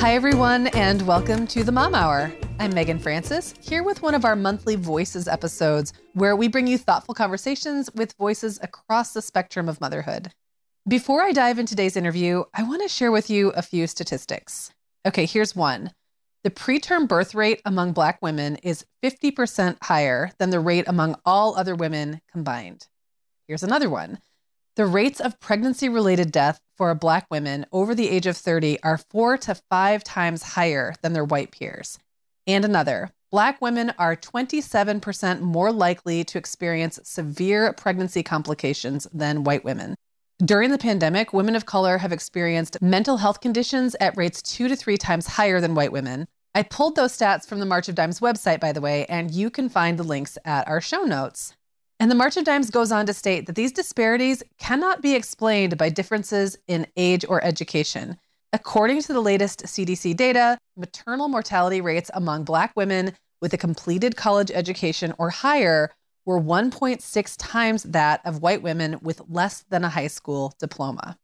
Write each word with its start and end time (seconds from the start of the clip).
Hi, 0.00 0.14
everyone, 0.14 0.68
and 0.68 1.02
welcome 1.02 1.44
to 1.48 1.64
the 1.64 1.72
Mom 1.72 1.92
Hour. 1.92 2.32
I'm 2.60 2.72
Meagan 2.72 3.00
Francis, 3.00 3.52
here 3.60 3.82
with 3.82 4.00
one 4.00 4.14
of 4.14 4.24
our 4.24 4.36
monthly 4.36 4.76
Voices 4.76 5.26
episodes, 5.26 5.92
where 6.12 6.36
we 6.36 6.46
bring 6.46 6.68
you 6.68 6.78
thoughtful 6.78 7.16
conversations 7.16 7.90
with 7.96 8.14
voices 8.16 8.60
across 8.62 9.12
the 9.12 9.20
spectrum 9.20 9.68
of 9.68 9.80
motherhood. 9.80 10.30
Before 10.86 11.24
I 11.24 11.32
dive 11.32 11.58
into 11.58 11.70
today's 11.70 11.96
interview, 11.96 12.44
I 12.54 12.62
want 12.62 12.80
to 12.82 12.88
share 12.88 13.10
with 13.10 13.28
you 13.28 13.48
a 13.50 13.60
few 13.60 13.88
statistics. 13.88 14.70
Okay, 15.04 15.26
here's 15.26 15.56
one. 15.56 15.90
The 16.44 16.50
preterm 16.50 17.08
birth 17.08 17.34
rate 17.34 17.60
among 17.64 17.92
Black 17.92 18.22
women 18.22 18.54
is 18.62 18.86
50% 19.02 19.78
higher 19.82 20.30
than 20.38 20.50
the 20.50 20.60
rate 20.60 20.84
among 20.86 21.16
all 21.24 21.56
other 21.56 21.74
women 21.74 22.20
combined. 22.30 22.86
Here's 23.48 23.64
another 23.64 23.90
one. 23.90 24.20
The 24.78 24.86
rates 24.86 25.18
of 25.18 25.40
pregnancy 25.40 25.88
related 25.88 26.30
death 26.30 26.60
for 26.76 26.94
Black 26.94 27.26
women 27.32 27.66
over 27.72 27.96
the 27.96 28.08
age 28.08 28.28
of 28.28 28.36
30 28.36 28.80
are 28.84 28.96
four 29.10 29.36
to 29.38 29.56
five 29.56 30.04
times 30.04 30.54
higher 30.54 30.94
than 31.02 31.14
their 31.14 31.24
white 31.24 31.50
peers 31.50 31.98
and 32.46 32.64
another. 32.64 33.10
Black 33.32 33.60
women 33.60 33.92
are 33.98 34.14
27% 34.14 35.40
more 35.40 35.72
likely 35.72 36.22
to 36.22 36.38
experience 36.38 37.00
severe 37.02 37.72
pregnancy 37.72 38.22
complications 38.22 39.08
than 39.12 39.42
white 39.42 39.64
women. 39.64 39.96
During 40.38 40.70
the 40.70 40.78
pandemic, 40.78 41.32
women 41.32 41.56
of 41.56 41.66
color 41.66 41.98
have 41.98 42.12
experienced 42.12 42.80
mental 42.80 43.16
health 43.16 43.40
conditions 43.40 43.96
at 43.98 44.16
rates 44.16 44.40
two 44.40 44.68
to 44.68 44.76
three 44.76 44.96
times 44.96 45.26
higher 45.26 45.60
than 45.60 45.74
white 45.74 45.90
women. 45.90 46.28
I 46.54 46.62
pulled 46.62 46.94
those 46.94 47.18
stats 47.18 47.48
from 47.48 47.58
the 47.58 47.66
March 47.66 47.88
of 47.88 47.96
Dimes 47.96 48.20
website, 48.20 48.60
by 48.60 48.70
the 48.70 48.80
way, 48.80 49.06
and 49.06 49.32
you 49.32 49.50
can 49.50 49.68
find 49.68 49.98
the 49.98 50.04
links 50.04 50.38
at 50.44 50.68
our 50.68 50.80
show 50.80 51.02
notes. 51.02 51.56
And 52.00 52.10
the 52.10 52.14
March 52.14 52.36
of 52.36 52.44
Dimes 52.44 52.70
goes 52.70 52.92
on 52.92 53.06
to 53.06 53.12
state 53.12 53.46
that 53.46 53.56
these 53.56 53.72
disparities 53.72 54.42
cannot 54.58 55.02
be 55.02 55.14
explained 55.14 55.76
by 55.76 55.88
differences 55.88 56.56
in 56.68 56.86
age 56.96 57.24
or 57.28 57.42
education. 57.42 58.16
According 58.52 59.02
to 59.02 59.12
the 59.12 59.20
latest 59.20 59.64
CDC 59.64 60.16
data, 60.16 60.58
maternal 60.76 61.28
mortality 61.28 61.80
rates 61.80 62.10
among 62.14 62.44
Black 62.44 62.72
women 62.76 63.12
with 63.42 63.52
a 63.52 63.58
completed 63.58 64.16
college 64.16 64.50
education 64.52 65.12
or 65.18 65.30
higher 65.30 65.90
were 66.24 66.40
1.6 66.40 67.34
times 67.38 67.82
that 67.82 68.20
of 68.24 68.42
white 68.42 68.62
women 68.62 68.98
with 69.02 69.20
less 69.28 69.64
than 69.68 69.84
a 69.84 69.88
high 69.88 70.06
school 70.06 70.54
diploma. 70.60 71.18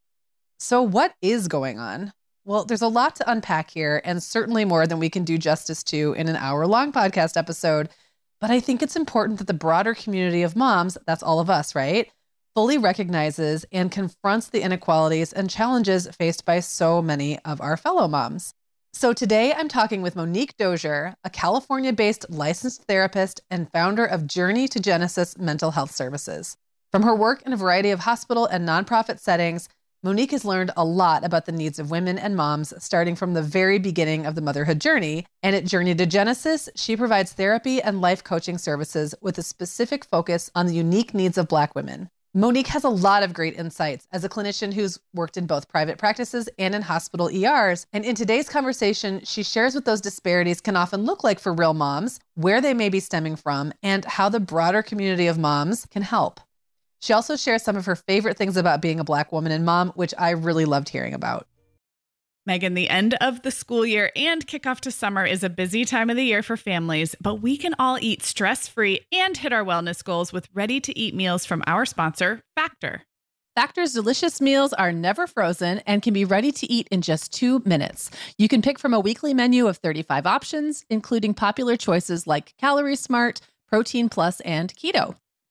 So, 0.59 0.83
what 0.83 1.15
is 1.23 1.47
going 1.47 1.79
on? 1.79 2.13
Well, 2.45 2.65
there's 2.65 2.83
a 2.83 2.89
lot 2.89 3.17
to 3.17 3.31
unpack 3.31 3.71
here, 3.71 4.03
and 4.05 4.23
certainly 4.23 4.65
more 4.65 4.87
than 4.87 4.99
we 4.99 5.09
can 5.09 5.25
do 5.25 5.39
justice 5.39 5.83
to 5.85 6.15
in 6.15 6.29
an 6.29 6.37
hour 6.37 6.67
long 6.67 6.93
podcast 6.93 7.37
episode. 7.37 7.89
But 8.45 8.51
I 8.51 8.61
think 8.61 8.83
it's 8.83 8.95
important 8.95 9.39
that 9.39 9.47
the 9.47 9.55
broader 9.55 9.95
community 9.95 10.43
of 10.43 10.55
moms, 10.55 10.99
that's 11.07 11.23
all 11.23 11.41
of 11.41 11.49
us, 11.49 11.75
right? 11.75 12.11
fully 12.55 12.77
recognizes 12.77 13.65
and 13.73 13.91
confronts 13.91 14.49
the 14.49 14.61
inequalities 14.61 15.33
and 15.33 15.49
challenges 15.49 16.07
faced 16.09 16.45
by 16.45 16.61
so 16.61 17.01
many 17.01 17.39
of 17.41 17.63
our 17.63 17.79
fellow 17.79 18.07
moms. 18.07 18.53
So 18.93 19.13
today 19.15 19.55
I'm 19.55 19.69
talking 19.69 20.03
with 20.03 20.15
Monique 20.15 20.57
Dozier, 20.59 21.15
a 21.25 21.31
California 21.31 21.93
based 21.93 22.27
licensed 22.29 22.85
therapist 22.85 23.41
and 23.51 23.73
founder 23.73 24.05
of 24.05 24.27
Journey 24.27 24.69
to 24.69 24.79
Genesis 24.79 25.39
Mental 25.39 25.71
Health 25.71 25.93
Services. 25.93 26.57
From 26.93 27.03
her 27.03 27.15
work 27.15 27.43
in 27.43 27.53
a 27.53 27.57
variety 27.57 27.91
of 27.91 28.01
hospital 28.01 28.47
and 28.47 28.69
nonprofit 28.69 29.19
settings, 29.19 29.69
Monique 30.05 30.33
has 30.33 30.45
learned 30.45 30.71
a 30.77 30.85
lot 30.85 31.25
about 31.25 31.47
the 31.47 31.53
needs 31.53 31.79
of 31.79 31.91
women 31.91 32.19
and 32.19 32.37
moms 32.37 32.75
starting 32.77 33.17
from 33.17 33.33
the 33.33 33.41
very 33.41 33.79
beginning 33.79 34.27
of 34.27 34.35
the 34.35 34.43
motherhood 34.43 34.79
journey. 34.79 35.25
And 35.43 35.57
at 35.57 35.65
Journey 35.65 35.95
to 35.95 36.05
Genesis, 36.05 36.69
she 36.77 36.95
provides 36.95 37.33
therapy 37.33 37.81
and 37.81 38.03
life 38.03 38.23
coaching 38.23 38.59
services 38.59 39.15
with 39.23 39.39
a 39.39 39.43
specific 39.43 40.05
focus 40.05 40.51
on 40.55 40.67
the 40.67 40.75
unique 40.75 41.15
needs 41.15 41.39
of 41.39 41.49
Black 41.49 41.75
women. 41.75 42.11
Monique 42.35 42.67
has 42.67 42.85
a 42.85 42.91
lot 42.91 43.23
of 43.23 43.33
great 43.33 43.59
insights 43.59 44.07
as 44.13 44.25
a 44.25 44.29
clinician 44.29 44.75
who's 44.75 44.99
worked 45.15 45.39
in 45.39 45.47
both 45.47 45.71
private 45.71 45.97
practices 45.97 46.51
and 46.59 46.75
in 46.75 46.83
hospital 46.83 47.31
ERs. 47.31 47.87
And 47.95 48.05
in 48.05 48.15
today's 48.15 48.51
conversation, 48.51 49.23
she 49.25 49.43
shares 49.43 49.75
what 49.75 49.87
those 49.87 50.03
disparities 50.03 50.61
can 50.61 50.77
often 50.77 51.07
look 51.07 51.25
like 51.25 51.41
for 51.41 51.55
real 51.55 51.73
moms, 51.73 52.21
where 52.35 52.61
they 52.61 52.75
may 52.75 52.91
be 52.91 53.01
stemming 53.01 53.37
from, 53.37 53.73
and 53.83 54.05
how 54.05 54.29
the 54.29 54.39
broader 54.39 54.83
community 54.83 55.29
of 55.29 55.39
moms 55.39 55.87
can 55.87 56.03
help. 56.03 56.41
She 57.05 57.13
also 57.13 57.37
shares 57.37 57.63
some 57.63 57.77
of 57.77 57.85
her 57.85 57.97
favorite 57.97 58.39
things 58.39 58.57
about 58.57 58.81
being 58.81 58.99
a 58.99 59.05
Black 59.05 59.31
woman 59.31 59.53
and 59.53 59.63
mom, 59.63 59.91
which 59.91 60.15
I 60.17 60.31
really 60.31 60.65
loved 60.65 60.89
hearing 60.89 61.13
about. 61.13 61.47
Meagan, 62.47 62.73
the 62.73 62.89
end 62.89 63.13
of 63.21 63.43
the 63.43 63.51
school 63.51 63.85
year 63.85 64.11
and 64.17 64.47
kickoff 64.47 64.81
to 64.81 64.91
summer 64.91 65.23
is 65.23 65.45
a 65.45 65.51
busy 65.51 65.85
time 65.85 66.09
of 66.09 66.17
the 66.17 66.25
year 66.25 66.43
for 66.43 66.57
families, 66.57 67.15
but 67.21 67.43
we 67.43 67.59
can 67.59 67.75
all 67.79 67.99
eat 68.01 68.23
stress 68.23 68.69
free 68.69 69.01
and 69.13 69.37
hit 69.37 69.53
our 69.53 69.63
wellness 69.63 70.03
goals 70.03 70.33
with 70.33 70.49
ready 70.55 70.81
to 70.81 70.99
eat 70.99 71.15
meals 71.15 71.45
from 71.45 71.63
our 71.67 71.85
sponsor, 71.85 72.41
Factor. 72.55 73.03
Factor's 73.55 73.93
delicious 73.93 74.41
meals 74.41 74.73
are 74.73 74.91
never 74.91 75.27
frozen 75.27 75.81
and 75.81 76.01
can 76.01 76.15
be 76.15 76.25
ready 76.25 76.53
to 76.53 76.73
eat 76.73 76.89
in 76.91 77.03
just 77.03 77.35
two 77.35 77.61
minutes. 77.67 78.11
You 78.39 78.49
can 78.49 78.63
pick 78.63 78.79
from 78.79 78.95
a 78.95 79.01
weekly 79.01 79.35
menu 79.35 79.67
of 79.67 79.77
35 79.77 80.25
options, 80.25 80.87
including 80.89 81.35
popular 81.35 81.77
choices 81.77 82.27
like 82.27 82.55
Calorie 82.57 82.97
Smart, 82.97 83.43
Protein 83.69 84.09
Plus, 84.09 84.41
and 84.41 84.75
Keto. 84.75 85.17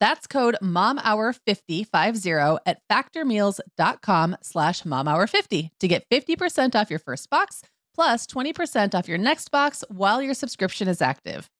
That's 0.00 0.26
code 0.26 0.56
MOMHOUR50 0.62 2.58
at 2.66 2.80
factormeals.com 2.90 4.36
slash 4.42 4.82
MOMHOUR50 4.82 5.70
to 5.78 5.88
get 5.88 6.08
50% 6.10 6.74
off 6.74 6.90
your 6.90 6.98
first 6.98 7.30
box 7.30 7.62
plus 7.94 8.26
20% 8.26 8.94
off 8.94 9.08
your 9.08 9.18
next 9.18 9.50
box 9.50 9.84
while 9.88 10.22
your 10.22 10.34
subscription 10.34 10.88
is 10.88 11.02
active. 11.02 11.50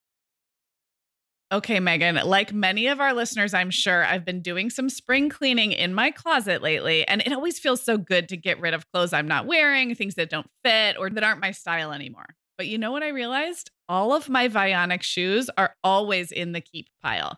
Okay, 1.51 1.81
Meagan, 1.81 2.15
like 2.25 2.53
many 2.53 2.87
of 2.87 3.01
our 3.01 3.13
listeners, 3.13 3.53
I'm 3.53 3.71
sure 3.71 4.05
I've 4.05 4.23
been 4.23 4.41
doing 4.41 4.69
some 4.69 4.89
spring 4.89 5.29
cleaning 5.29 5.73
in 5.73 5.93
my 5.93 6.09
closet 6.09 6.61
lately, 6.61 7.05
and 7.05 7.21
it 7.21 7.33
always 7.33 7.59
feels 7.59 7.83
so 7.83 7.97
good 7.97 8.29
to 8.29 8.37
get 8.37 8.61
rid 8.61 8.73
of 8.73 8.89
clothes 8.93 9.11
I'm 9.11 9.27
not 9.27 9.45
wearing, 9.45 9.93
things 9.93 10.15
that 10.15 10.29
don't 10.29 10.47
fit 10.63 10.95
or 10.97 11.09
that 11.09 11.23
aren't 11.25 11.41
my 11.41 11.51
style 11.51 11.91
anymore. 11.91 12.35
But 12.57 12.67
you 12.67 12.77
know 12.77 12.91
what 12.91 13.03
I 13.03 13.09
realized? 13.09 13.69
All 13.89 14.13
of 14.13 14.29
my 14.29 14.47
Vionic 14.47 15.03
shoes 15.03 15.49
are 15.57 15.75
always 15.83 16.31
in 16.31 16.53
the 16.53 16.61
keep 16.61 16.87
pile. 17.03 17.37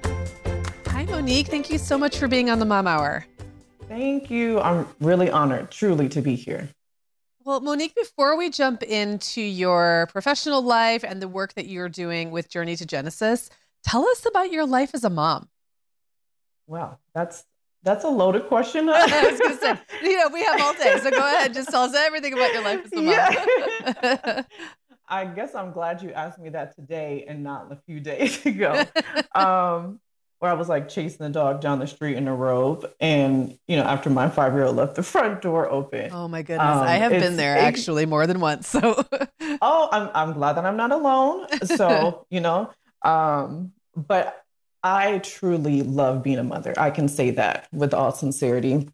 Hi, 1.01 1.05
Monique. 1.05 1.47
Thank 1.47 1.71
you 1.71 1.79
so 1.79 1.97
much 1.97 2.19
for 2.19 2.27
being 2.27 2.51
on 2.51 2.59
the 2.59 2.65
Mom 2.65 2.85
Hour. 2.85 3.25
Thank 3.87 4.29
you. 4.29 4.59
I'm 4.59 4.87
really 4.99 5.31
honored, 5.31 5.71
truly, 5.71 6.07
to 6.09 6.21
be 6.21 6.35
here. 6.35 6.69
Well, 7.43 7.59
Monique, 7.59 7.95
before 7.95 8.37
we 8.37 8.51
jump 8.51 8.83
into 8.83 9.41
your 9.41 10.07
professional 10.11 10.61
life 10.61 11.03
and 11.03 11.19
the 11.19 11.27
work 11.27 11.55
that 11.55 11.65
you're 11.65 11.89
doing 11.89 12.29
with 12.29 12.51
Journey 12.51 12.75
to 12.75 12.85
Genesis, 12.85 13.49
tell 13.83 14.07
us 14.09 14.27
about 14.27 14.51
your 14.51 14.63
life 14.67 14.91
as 14.93 15.03
a 15.03 15.09
mom. 15.09 15.49
Wow, 16.67 16.99
that's 17.15 17.45
that's 17.81 18.03
a 18.03 18.09
loaded 18.09 18.45
question. 18.45 18.87
I 18.93 19.31
was 19.31 19.39
going 19.39 19.57
to 19.57 19.59
say, 19.59 19.79
you 20.03 20.19
know, 20.19 20.29
we 20.31 20.43
have 20.43 20.61
all 20.61 20.73
day, 20.75 20.99
so 21.01 21.09
go 21.09 21.17
ahead, 21.17 21.55
just 21.55 21.71
tell 21.71 21.81
us 21.81 21.95
everything 21.95 22.33
about 22.33 22.53
your 22.53 22.63
life 22.63 22.85
as 22.85 22.93
a 22.93 23.01
mom. 23.01 23.05
Yeah. 23.07 24.43
I 25.09 25.25
guess 25.25 25.55
I'm 25.55 25.71
glad 25.71 26.03
you 26.03 26.11
asked 26.11 26.37
me 26.37 26.49
that 26.49 26.75
today 26.75 27.25
and 27.27 27.43
not 27.43 27.71
a 27.71 27.75
few 27.87 27.99
days 27.99 28.45
ago. 28.45 28.83
Um, 29.33 29.99
where 30.41 30.49
I 30.49 30.55
was 30.55 30.67
like 30.67 30.89
chasing 30.89 31.19
the 31.19 31.29
dog 31.29 31.61
down 31.61 31.77
the 31.77 31.85
street 31.85 32.17
in 32.17 32.27
a 32.27 32.33
robe. 32.33 32.91
And, 32.99 33.59
you 33.67 33.77
know, 33.77 33.83
after 33.83 34.09
my 34.09 34.27
five 34.27 34.53
year 34.53 34.63
old 34.63 34.75
left 34.75 34.95
the 34.95 35.03
front 35.03 35.43
door 35.43 35.69
open. 35.69 36.09
Oh 36.11 36.27
my 36.27 36.41
goodness. 36.41 36.65
Um, 36.65 36.79
I 36.79 36.95
have 36.95 37.11
been 37.11 37.37
there 37.37 37.55
actually 37.55 38.07
more 38.07 38.25
than 38.25 38.39
once. 38.39 38.67
So, 38.67 39.05
oh, 39.61 39.89
I'm, 39.91 40.09
I'm 40.15 40.33
glad 40.33 40.53
that 40.53 40.65
I'm 40.65 40.77
not 40.77 40.91
alone. 40.91 41.45
So, 41.65 42.25
you 42.31 42.39
know, 42.39 42.71
um, 43.03 43.71
but 43.95 44.43
I 44.81 45.19
truly 45.19 45.83
love 45.83 46.23
being 46.23 46.39
a 46.39 46.43
mother. 46.43 46.73
I 46.75 46.89
can 46.89 47.07
say 47.07 47.29
that 47.31 47.67
with 47.71 47.93
all 47.93 48.11
sincerity. 48.11 48.89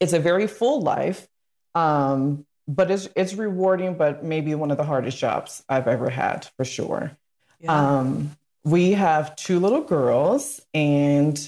It's 0.00 0.14
a 0.14 0.20
very 0.20 0.46
full 0.46 0.80
life. 0.80 1.28
Um, 1.74 2.46
but 2.66 2.90
it's 2.90 3.10
it's 3.14 3.34
rewarding, 3.34 3.98
but 3.98 4.24
maybe 4.24 4.54
one 4.54 4.70
of 4.70 4.78
the 4.78 4.84
hardest 4.84 5.18
jobs 5.18 5.62
I've 5.68 5.86
ever 5.86 6.08
had 6.08 6.48
for 6.56 6.64
sure. 6.64 7.14
Yeah. 7.60 7.98
Um, 7.98 8.36
we 8.64 8.92
have 8.92 9.34
two 9.36 9.58
little 9.58 9.82
girls, 9.82 10.60
and 10.72 11.38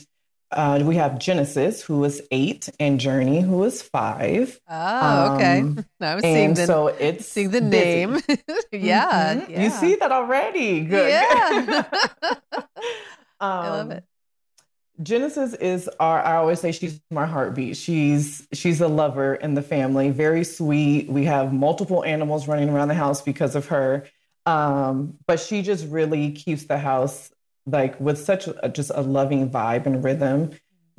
uh, 0.51 0.81
we 0.85 0.97
have 0.97 1.19
Genesis, 1.19 1.83
who 1.83 2.05
is 2.05 2.23
eight, 2.31 2.69
and 2.79 3.01
Journey, 3.01 3.41
who 3.41 3.65
is 3.65 3.83
five. 3.83 4.61
Oh, 4.69 5.35
okay. 5.35 5.61
Um, 5.61 5.85
I 6.01 6.15
was 6.15 6.23
seeing 6.23 6.55
the, 6.55 6.67
so 6.67 6.89
it's 6.89 7.27
seeing 7.27 7.51
the 7.51 7.61
name. 7.61 8.21
yeah, 8.73 9.35
mm-hmm. 9.35 9.51
yeah, 9.51 9.63
you 9.63 9.71
see 9.71 9.97
that 9.97 10.13
already. 10.13 10.83
Good. 10.83 11.11
Yeah, 11.11 11.85
um, 12.23 12.41
I 13.41 13.69
love 13.71 13.91
it. 13.91 14.05
Genesis 15.03 15.55
is 15.55 15.91
our 15.99 16.23
I 16.23 16.37
always 16.37 16.61
say 16.61 16.71
she's 16.71 17.01
my 17.11 17.27
heartbeat. 17.27 17.77
She's 17.77 18.47
she's 18.53 18.81
a 18.81 18.87
lover 18.87 19.35
in 19.35 19.55
the 19.55 19.63
family, 19.63 20.11
very 20.11 20.45
sweet. 20.45 21.09
We 21.09 21.25
have 21.25 21.53
multiple 21.53 22.05
animals 22.05 22.47
running 22.47 22.69
around 22.69 22.89
the 22.89 22.95
house 22.95 23.21
because 23.21 23.57
of 23.57 23.67
her. 23.67 24.07
Um, 24.47 25.19
but 25.27 25.41
she 25.41 25.63
just 25.63 25.87
really 25.89 26.33
keeps 26.33 26.65
the 26.65 26.79
house 26.79 27.31
like 27.67 27.99
with 27.99 28.19
such 28.19 28.47
a, 28.47 28.69
just 28.69 28.91
a 28.95 29.01
loving 29.01 29.51
vibe 29.51 29.87
and 29.87 30.05
rhythm. 30.05 30.51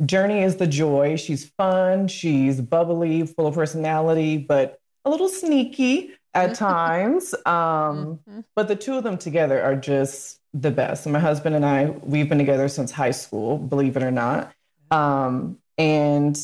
Journey 0.05 0.41
is 0.41 0.57
the 0.57 0.67
joy. 0.67 1.15
She's 1.15 1.45
fun, 1.45 2.07
she's 2.07 2.59
bubbly, 2.59 3.25
full 3.25 3.47
of 3.47 3.55
personality, 3.55 4.37
but 4.37 4.79
a 5.05 5.09
little 5.09 5.29
sneaky 5.29 6.11
at 6.33 6.55
times. 6.55 7.33
Um, 7.45 8.19
mm-hmm. 8.27 8.39
But 8.55 8.67
the 8.67 8.75
two 8.75 8.95
of 8.95 9.03
them 9.03 9.17
together 9.17 9.61
are 9.61 9.75
just 9.75 10.39
the 10.53 10.71
best. 10.71 11.05
my 11.07 11.19
husband 11.19 11.55
and 11.55 11.65
I, 11.65 11.85
we've 12.01 12.29
been 12.29 12.37
together 12.37 12.67
since 12.67 12.91
high 12.91 13.11
school, 13.11 13.57
believe 13.57 13.97
it 13.97 14.03
or 14.03 14.11
not. 14.11 14.53
Um, 14.89 15.57
and 15.77 16.37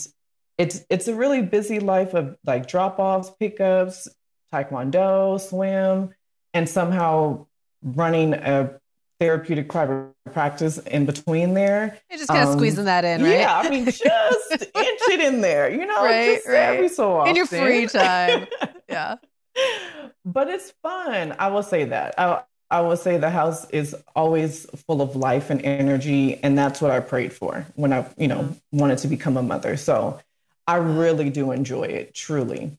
it's 0.57 0.85
it's 0.89 1.07
a 1.07 1.15
really 1.15 1.41
busy 1.41 1.79
life 1.79 2.13
of 2.13 2.37
like 2.45 2.67
drop 2.67 2.99
offs, 2.99 3.31
pickups, 3.39 4.07
taekwondo, 4.53 5.39
swim, 5.39 6.13
and 6.53 6.67
somehow 6.67 7.45
running 7.83 8.33
a 8.33 8.79
therapeutic 9.19 9.69
private 9.69 10.11
practice 10.33 10.79
in 10.79 11.05
between 11.05 11.53
there. 11.53 11.97
You're 12.09 12.17
just 12.17 12.29
kind 12.29 12.41
of 12.43 12.49
um, 12.49 12.57
squeezing 12.57 12.85
that 12.85 13.05
in, 13.05 13.23
right? 13.23 13.39
Yeah, 13.39 13.59
I 13.59 13.69
mean, 13.69 13.85
just 13.85 14.01
inch 14.51 14.71
it 14.75 15.19
in 15.19 15.41
there, 15.41 15.69
you 15.69 15.85
know, 15.85 16.03
right, 16.03 16.35
just 16.35 16.47
right. 16.47 16.55
every 16.55 16.89
so 16.89 17.17
often. 17.17 17.29
In 17.29 17.35
your 17.35 17.45
free 17.45 17.85
time. 17.85 18.47
yeah. 18.89 19.15
But 20.25 20.49
it's 20.49 20.73
fun. 20.81 21.35
I 21.37 21.49
will 21.49 21.63
say 21.63 21.85
that. 21.85 22.15
I, 22.17 22.41
I 22.71 22.81
will 22.81 22.97
say 22.97 23.17
the 23.17 23.29
house 23.29 23.69
is 23.69 23.95
always 24.15 24.65
full 24.87 25.01
of 25.01 25.15
life 25.15 25.49
and 25.49 25.61
energy, 25.63 26.41
and 26.41 26.57
that's 26.57 26.81
what 26.81 26.89
I 26.89 26.99
prayed 26.99 27.33
for 27.33 27.67
when 27.75 27.93
I, 27.93 28.09
you 28.17 28.27
know, 28.27 28.39
mm-hmm. 28.39 28.77
wanted 28.77 28.97
to 28.99 29.07
become 29.07 29.37
a 29.37 29.43
mother. 29.43 29.77
So 29.77 30.19
I 30.65 30.77
really 30.77 31.29
do 31.29 31.51
enjoy 31.51 31.83
it, 31.83 32.15
truly. 32.15 32.77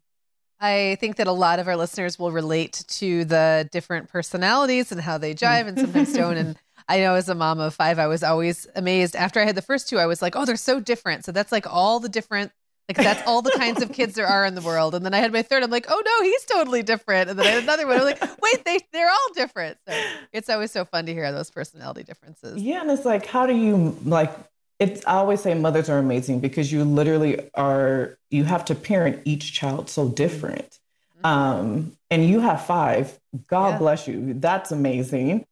I 0.63 0.97
think 1.01 1.17
that 1.17 1.27
a 1.27 1.33
lot 1.33 1.59
of 1.59 1.67
our 1.67 1.77
listeners 1.77 2.21
will 2.21 2.31
relate 2.31 2.85
to 2.87 3.25
the 3.25 3.69
different 3.73 4.09
personalities 4.09 4.93
and 4.93 5.01
how 5.01 5.19
they 5.19 5.35
jive 5.35 5.67
and 5.67 5.77
sometimes 5.77 6.13
don't. 6.15 6.37
And 6.37 6.57
I 6.89 6.99
know 6.99 7.15
as 7.15 7.29
a 7.29 7.35
mom 7.35 7.59
of 7.59 7.75
five, 7.75 7.99
I 7.99 8.07
was 8.07 8.23
always 8.23 8.69
amazed. 8.77 9.17
After 9.17 9.41
I 9.41 9.45
had 9.45 9.57
the 9.57 9.63
first 9.63 9.89
two, 9.89 9.99
I 9.99 10.07
was 10.07 10.23
like, 10.23 10.37
oh, 10.37 10.45
they're 10.45 10.57
so 10.57 10.79
different. 10.79 11.25
So 11.25 11.33
that's 11.33 11.51
like 11.51 11.67
all 11.67 11.99
the 11.99 12.09
different 12.09 12.53
like 12.89 12.97
that's 12.97 13.27
all 13.27 13.43
the 13.43 13.53
kinds 13.53 13.81
of 13.81 13.93
kids 13.93 14.15
there 14.15 14.27
are 14.27 14.45
in 14.45 14.55
the 14.55 14.61
world. 14.61 14.95
And 14.95 15.05
then 15.05 15.15
I 15.15 15.19
had 15.19 15.33
my 15.33 15.43
third. 15.43 15.63
I'm 15.63 15.71
like, 15.71 15.87
oh 15.89 16.03
no, 16.05 16.25
he's 16.25 16.45
totally 16.45 16.83
different. 16.83 17.31
And 17.31 17.39
then 17.39 17.47
I 17.47 17.51
had 17.51 17.63
another 17.63 17.87
one. 17.87 17.97
I'm 17.99 18.05
like, 18.05 18.21
wait, 18.43 18.65
they 18.65 18.79
they're 18.93 19.09
all 19.09 19.35
different. 19.35 19.79
So 19.89 19.95
it's 20.33 20.51
always 20.51 20.71
so 20.73 20.85
fun 20.85 21.07
to 21.07 21.13
hear 21.13 21.31
those 21.33 21.51
personality 21.51 22.03
differences. 22.03 22.61
Yeah, 22.61 22.83
and 22.83 22.91
it's 22.91 23.05
like, 23.05 23.27
how 23.27 23.47
do 23.47 23.55
you 23.55 23.97
like? 24.05 24.33
It's 24.79 25.07
I 25.07 25.15
always 25.15 25.41
say 25.41 25.55
mothers 25.55 25.89
are 25.89 25.99
amazing 25.99 26.41
because 26.41 26.73
you 26.73 26.85
literally 26.85 27.51
are. 27.55 28.19
You 28.31 28.45
have 28.45 28.65
to 28.67 28.75
parent 28.75 29.21
each 29.25 29.53
child 29.53 29.89
so 29.89 30.09
different. 30.09 30.79
Mm-hmm. 31.23 31.27
Um, 31.27 31.97
and 32.11 32.29
you 32.29 32.41
have 32.41 32.65
five. 32.65 33.19
God 33.47 33.71
yeah. 33.71 33.79
bless 33.79 34.09
you. 34.09 34.35
That's 34.35 34.73
amazing. 34.73 35.47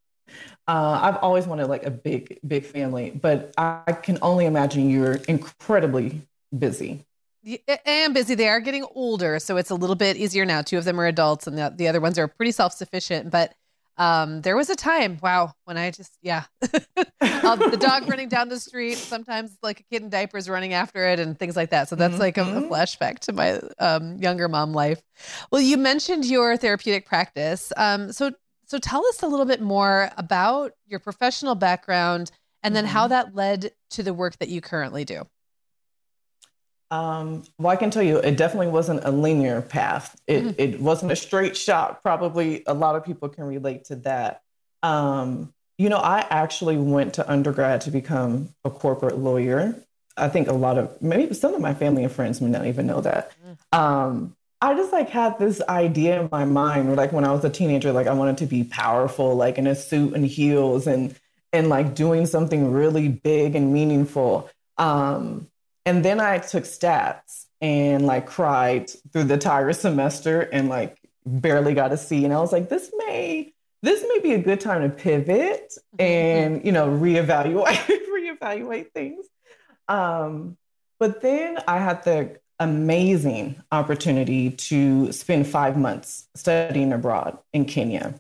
Uh, 0.69 1.01
I've 1.03 1.17
always 1.17 1.47
wanted 1.47 1.67
like 1.67 1.85
a 1.85 1.91
big, 1.91 2.39
big 2.47 2.65
family, 2.65 3.11
but 3.11 3.53
I 3.59 3.93
can 4.03 4.19
only 4.23 4.47
imagine 4.47 4.89
you're 4.89 5.15
incredibly 5.27 6.21
busy. 6.57 7.05
and 7.85 8.15
busy. 8.15 8.35
They 8.35 8.49
are 8.49 8.61
getting 8.61 8.85
older, 8.95 9.39
so 9.41 9.57
it's 9.57 9.71
a 9.71 9.75
little 9.75 9.97
bit 9.97 10.17
easier 10.17 10.45
now. 10.45 10.63
Two 10.63 10.79
of 10.79 10.85
them 10.85 11.01
are 11.01 11.07
adults, 11.07 11.47
and 11.47 11.59
the, 11.59 11.73
the 11.75 11.89
other 11.89 12.01
ones 12.01 12.19
are 12.19 12.29
pretty 12.29 12.53
self 12.53 12.73
sufficient. 12.73 13.31
But 13.31 13.53
um, 14.01 14.41
there 14.41 14.57
was 14.57 14.71
a 14.71 14.77
time, 14.77 15.19
wow, 15.23 15.53
when 15.65 15.77
I 15.77 15.91
just, 15.91 16.17
yeah, 16.23 16.45
the 16.61 17.77
dog 17.79 18.09
running 18.09 18.31
down 18.31 18.49
the 18.49 18.59
street, 18.59 18.97
sometimes 18.97 19.55
like 19.63 19.81
a 19.81 19.83
kid 19.83 20.03
in 20.03 20.09
diapers 20.09 20.49
running 20.49 20.73
after 20.73 21.07
it 21.07 21.21
and 21.21 21.39
things 21.39 21.55
like 21.55 21.69
that. 21.69 21.91
So 21.91 21.97
that's 21.97 22.13
mm-hmm. 22.13 22.23
like 22.23 22.39
a, 22.39 22.43
a, 22.43 22.45
mm-hmm. 22.45 22.73
flashback 22.73 23.19
to 23.21 23.35
my 23.35 23.61
um, 23.79 24.17
younger 24.17 24.49
mom 24.49 24.73
life. 24.73 25.03
Well, 25.53 25.61
you 25.61 25.77
mentioned 25.77 26.25
your 26.25 26.57
therapeutic 26.57 27.05
practice. 27.05 27.75
Um, 27.77 28.11
so, 28.11 28.33
so 28.65 28.79
tell 28.79 29.05
us 29.07 29.23
a 29.23 29.27
little 29.27 29.45
bit 29.45 29.61
more 29.61 30.11
about 30.17 30.73
your 30.87 30.99
professional 30.99 31.55
background 31.55 32.31
and 32.63 32.75
then 32.75 32.85
mm-hmm. 32.85 32.95
how 32.95 33.09
that 33.09 33.35
led 33.35 33.73
to 33.91 34.03
the 34.03 34.15
work 34.15 34.39
that 34.39 34.49
you 34.49 34.63
currently 34.63 35.05
do. 35.05 35.27
Um, 36.91 37.45
well, 37.59 37.71
I 37.71 37.77
can 37.77 37.91
tell 37.91 38.03
you, 38.03 38.19
it 38.19 38.37
definitely 38.37 38.69
wasn't 38.69 39.05
a 39.05 39.11
linear 39.11 39.63
path. 39.63 40.21
It 40.27 40.45
mm-hmm. 40.45 40.55
it 40.59 40.81
wasn't 40.81 41.13
a 41.13 41.17
straight 41.17 41.57
shot. 41.57 42.03
Probably 42.03 42.65
a 42.67 42.75
lot 42.75 42.97
of 42.97 43.05
people 43.05 43.29
can 43.29 43.45
relate 43.45 43.85
to 43.87 43.97
that. 43.97 44.43
Um, 44.83 45.53
you 45.79 45.89
know, 45.89 45.99
I 45.99 46.27
actually 46.29 46.77
went 46.77 47.15
to 47.15 47.31
undergrad 47.31 47.83
to 47.83 47.91
become 47.91 48.51
a 48.65 48.71
corporate 48.71 49.19
lawyer. 49.19 49.75
I 50.17 50.29
think 50.29 50.49
a 50.49 50.53
lot 50.53 50.79
of 50.79 51.01
maybe 51.01 51.33
some 51.33 51.55
of 51.55 51.61
my 51.61 51.75
family 51.75 52.05
and 52.05 52.13
friends 52.13 52.41
may 52.41 52.51
not 52.51 52.67
even 52.67 52.87
know 52.87 53.01
that. 53.01 53.33
Mm. 53.73 53.79
Um, 53.79 54.37
I 54.61 54.75
just 54.75 54.93
like 54.93 55.09
had 55.09 55.39
this 55.39 55.63
idea 55.63 56.21
in 56.21 56.29
my 56.31 56.45
mind, 56.45 56.95
like 56.97 57.13
when 57.13 57.25
I 57.25 57.33
was 57.33 57.45
a 57.45 57.51
teenager, 57.51 57.93
like 57.93 58.07
I 58.07 58.13
wanted 58.13 58.39
to 58.39 58.47
be 58.47 58.65
powerful, 58.65 59.35
like 59.35 59.57
in 59.57 59.67
a 59.67 59.75
suit 59.75 60.13
and 60.13 60.27
heels, 60.27 60.87
and 60.87 61.15
and 61.53 61.69
like 61.69 61.95
doing 61.95 62.27
something 62.27 62.73
really 62.73 63.09
big 63.09 63.55
and 63.55 63.73
meaningful. 63.73 64.51
Um, 64.77 65.49
and 65.91 66.05
then 66.05 66.21
I 66.21 66.39
took 66.39 66.63
stats 66.63 67.47
and 67.61 68.07
like 68.07 68.25
cried 68.25 68.91
through 69.13 69.25
the 69.25 69.35
entire 69.35 69.73
semester 69.73 70.41
and 70.41 70.69
like 70.69 70.97
barely 71.27 71.75
got 71.75 71.91
a 71.93 71.97
C. 71.97 72.25
And 72.25 72.33
I 72.33 72.39
was 72.39 72.53
like, 72.53 72.69
this 72.69 72.93
may 72.97 73.53
this 73.83 74.05
may 74.07 74.21
be 74.21 74.35
a 74.35 74.39
good 74.39 74.61
time 74.61 74.83
to 74.83 74.89
pivot 74.89 75.73
mm-hmm. 75.97 76.01
and 76.01 76.65
you 76.65 76.71
know 76.71 76.87
reevaluate 76.87 78.01
reevaluate 78.41 78.93
things. 78.93 79.27
Um, 79.89 80.57
but 81.01 81.23
then 81.23 81.59
I 81.67 81.79
had 81.79 82.05
the 82.05 82.39
amazing 82.61 83.61
opportunity 83.73 84.51
to 84.51 85.11
spend 85.11 85.49
five 85.49 85.77
months 85.77 86.29
studying 86.37 86.93
abroad 86.93 87.37
in 87.53 87.65
Kenya. 87.65 88.15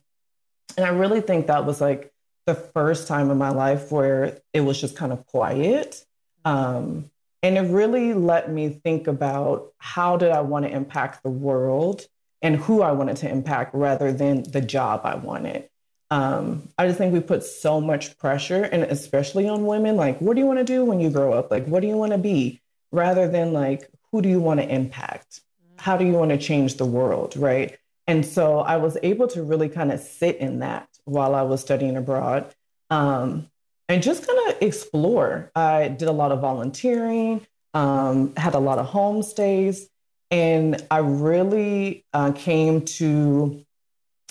And 0.76 0.84
I 0.84 0.88
really 0.88 1.20
think 1.20 1.46
that 1.46 1.66
was 1.66 1.80
like 1.80 2.12
the 2.46 2.54
first 2.56 3.06
time 3.06 3.30
in 3.30 3.38
my 3.38 3.50
life 3.50 3.92
where 3.92 4.40
it 4.52 4.62
was 4.62 4.80
just 4.80 4.96
kind 4.96 5.12
of 5.12 5.24
quiet. 5.26 6.04
Um, 6.44 7.10
and 7.42 7.56
it 7.56 7.62
really 7.72 8.12
let 8.14 8.50
me 8.50 8.68
think 8.68 9.06
about 9.06 9.72
how 9.78 10.16
did 10.16 10.30
I 10.30 10.40
want 10.40 10.66
to 10.66 10.70
impact 10.70 11.22
the 11.22 11.30
world 11.30 12.06
and 12.42 12.56
who 12.56 12.82
I 12.82 12.92
wanted 12.92 13.16
to 13.18 13.30
impact 13.30 13.74
rather 13.74 14.12
than 14.12 14.42
the 14.42 14.60
job 14.60 15.02
I 15.04 15.14
wanted. 15.14 15.68
Um, 16.10 16.68
I 16.76 16.86
just 16.86 16.98
think 16.98 17.12
we 17.12 17.20
put 17.20 17.44
so 17.44 17.80
much 17.80 18.18
pressure, 18.18 18.64
and 18.64 18.82
especially 18.84 19.48
on 19.48 19.64
women, 19.64 19.96
like, 19.96 20.18
what 20.20 20.34
do 20.34 20.40
you 20.40 20.46
want 20.46 20.58
to 20.58 20.64
do 20.64 20.84
when 20.84 21.00
you 21.00 21.10
grow 21.10 21.32
up? 21.32 21.50
Like, 21.50 21.66
what 21.66 21.80
do 21.80 21.86
you 21.86 21.96
want 21.96 22.12
to 22.12 22.18
be? 22.18 22.60
Rather 22.90 23.28
than 23.28 23.52
like, 23.52 23.88
who 24.10 24.20
do 24.20 24.28
you 24.28 24.40
want 24.40 24.58
to 24.60 24.68
impact? 24.68 25.40
How 25.76 25.96
do 25.96 26.04
you 26.04 26.12
want 26.12 26.30
to 26.32 26.38
change 26.38 26.76
the 26.76 26.84
world? 26.84 27.36
Right. 27.36 27.78
And 28.06 28.26
so 28.26 28.58
I 28.58 28.76
was 28.78 28.98
able 29.04 29.28
to 29.28 29.42
really 29.42 29.68
kind 29.68 29.92
of 29.92 30.00
sit 30.00 30.36
in 30.38 30.58
that 30.58 30.88
while 31.04 31.34
I 31.34 31.42
was 31.42 31.60
studying 31.60 31.96
abroad. 31.96 32.52
Um, 32.90 33.48
and 33.90 34.04
just 34.04 34.24
kind 34.24 34.38
of 34.48 34.62
explore. 34.62 35.50
I 35.56 35.88
did 35.88 36.06
a 36.06 36.12
lot 36.12 36.30
of 36.30 36.40
volunteering, 36.40 37.44
um, 37.74 38.34
had 38.36 38.54
a 38.54 38.60
lot 38.60 38.78
of 38.78 38.88
homestays, 38.88 39.88
and 40.30 40.80
I 40.92 40.98
really 40.98 42.04
uh, 42.12 42.30
came 42.30 42.82
to 42.82 43.66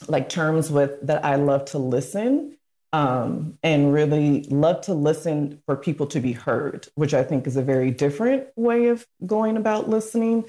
like 0.07 0.29
terms 0.29 0.71
with 0.71 1.05
that 1.05 1.25
I 1.25 1.35
love 1.35 1.65
to 1.65 1.77
listen 1.77 2.57
um, 2.93 3.57
and 3.61 3.93
really 3.93 4.43
love 4.43 4.79
to 4.83 4.93
listen 4.93 5.61
for 5.65 5.75
people 5.75 6.07
to 6.07 6.21
be 6.21 6.31
heard, 6.31 6.87
which 6.95 7.13
I 7.13 7.23
think 7.23 7.45
is 7.45 7.57
a 7.57 7.61
very 7.61 7.91
different 7.91 8.47
way 8.55 8.87
of 8.87 9.05
going 9.25 9.57
about 9.57 9.89
listening. 9.89 10.45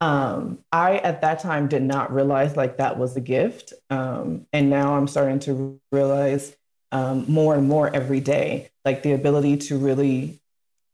Um, 0.00 0.60
I 0.72 0.96
at 0.98 1.20
that 1.20 1.40
time 1.40 1.68
did 1.68 1.82
not 1.82 2.14
realize 2.14 2.56
like 2.56 2.78
that 2.78 2.98
was 2.98 3.14
a 3.14 3.20
gift, 3.20 3.74
um, 3.90 4.46
and 4.54 4.70
now 4.70 4.94
I'm 4.94 5.06
starting 5.06 5.38
to 5.40 5.78
realize 5.92 6.56
um, 6.94 7.24
more 7.28 7.56
and 7.56 7.68
more 7.68 7.94
every 7.94 8.20
day. 8.20 8.70
Like 8.84 9.02
the 9.02 9.12
ability 9.12 9.58
to 9.68 9.76
really 9.76 10.40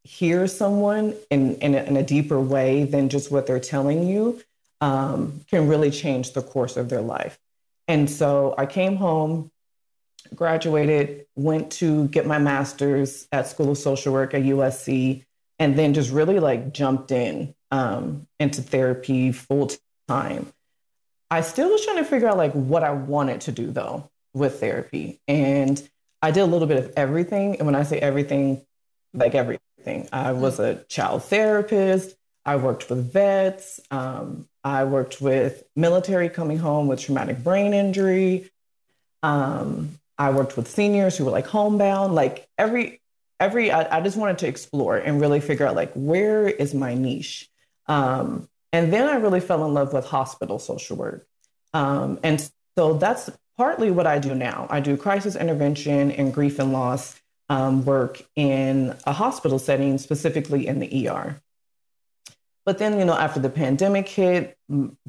hear 0.02 0.46
someone 0.46 1.14
in, 1.30 1.56
in, 1.56 1.74
a, 1.74 1.82
in 1.82 1.96
a 1.96 2.02
deeper 2.02 2.40
way 2.40 2.84
than 2.84 3.10
just 3.10 3.30
what 3.30 3.46
they're 3.46 3.60
telling 3.60 4.08
you 4.08 4.42
um, 4.80 5.44
can 5.50 5.68
really 5.68 5.90
change 5.90 6.32
the 6.32 6.40
course 6.40 6.78
of 6.78 6.88
their 6.88 7.02
life. 7.02 7.38
And 7.86 8.08
so 8.08 8.54
I 8.56 8.64
came 8.64 8.96
home, 8.96 9.50
graduated, 10.34 11.26
went 11.36 11.70
to 11.72 12.08
get 12.08 12.26
my 12.26 12.38
master's 12.38 13.28
at 13.30 13.46
School 13.46 13.70
of 13.70 13.78
Social 13.78 14.14
Work 14.14 14.32
at 14.32 14.42
USC, 14.42 15.24
and 15.58 15.76
then 15.78 15.92
just 15.92 16.10
really 16.10 16.40
like 16.40 16.72
jumped 16.72 17.10
in 17.10 17.54
um, 17.70 18.26
into 18.38 18.62
therapy 18.62 19.32
full 19.32 19.70
time. 20.08 20.50
I 21.30 21.42
still 21.42 21.68
was 21.68 21.84
trying 21.84 21.98
to 21.98 22.04
figure 22.04 22.28
out 22.28 22.38
like 22.38 22.52
what 22.52 22.82
I 22.82 22.92
wanted 22.92 23.42
to 23.42 23.52
do 23.52 23.70
though 23.70 24.10
with 24.34 24.60
therapy. 24.60 25.20
And 25.26 25.82
I 26.22 26.30
did 26.30 26.40
a 26.40 26.46
little 26.46 26.68
bit 26.68 26.78
of 26.78 26.92
everything. 26.96 27.56
And 27.56 27.66
when 27.66 27.74
I 27.74 27.82
say 27.82 27.98
everything, 27.98 28.64
like 29.12 29.34
everything, 29.34 30.08
I 30.12 30.32
was 30.32 30.60
a 30.60 30.84
child 30.84 31.24
therapist. 31.24 32.14
I 32.44 32.56
worked 32.56 32.88
with 32.90 33.12
vets. 33.12 33.80
Um, 33.90 34.48
I 34.62 34.84
worked 34.84 35.20
with 35.20 35.62
military 35.74 36.28
coming 36.28 36.58
home 36.58 36.86
with 36.88 37.00
traumatic 37.00 37.42
brain 37.42 37.72
injury. 37.72 38.50
Um, 39.22 39.98
I 40.18 40.30
worked 40.30 40.56
with 40.56 40.68
seniors 40.68 41.16
who 41.16 41.24
were 41.24 41.30
like 41.30 41.46
homebound. 41.46 42.14
Like 42.14 42.48
every, 42.58 43.00
every, 43.38 43.70
I, 43.70 43.98
I, 43.98 44.00
just 44.00 44.16
wanted 44.16 44.38
to 44.38 44.48
explore 44.48 44.96
and 44.96 45.20
really 45.20 45.40
figure 45.40 45.66
out 45.66 45.74
like 45.74 45.92
where 45.94 46.46
is 46.46 46.74
my 46.74 46.94
niche. 46.94 47.48
Um, 47.86 48.48
and 48.72 48.92
then 48.92 49.08
I 49.08 49.16
really 49.16 49.40
fell 49.40 49.64
in 49.64 49.74
love 49.74 49.92
with 49.92 50.04
hospital 50.04 50.58
social 50.58 50.96
work. 50.96 51.26
Um, 51.72 52.20
and 52.22 52.50
so 52.76 52.94
that's 52.94 53.30
partly 53.60 53.90
what 53.90 54.06
I 54.06 54.18
do 54.18 54.34
now. 54.34 54.66
I 54.70 54.80
do 54.80 54.96
crisis 54.96 55.36
intervention 55.36 56.12
and 56.12 56.32
grief 56.32 56.58
and 56.58 56.72
loss 56.72 57.20
um, 57.50 57.84
work 57.84 58.22
in 58.34 58.96
a 59.04 59.12
hospital 59.12 59.58
setting, 59.58 59.98
specifically 59.98 60.66
in 60.66 60.78
the 60.78 61.08
ER. 61.10 61.38
But 62.64 62.78
then, 62.78 62.98
you 62.98 63.04
know, 63.04 63.12
after 63.12 63.38
the 63.38 63.50
pandemic 63.50 64.08
hit, 64.08 64.56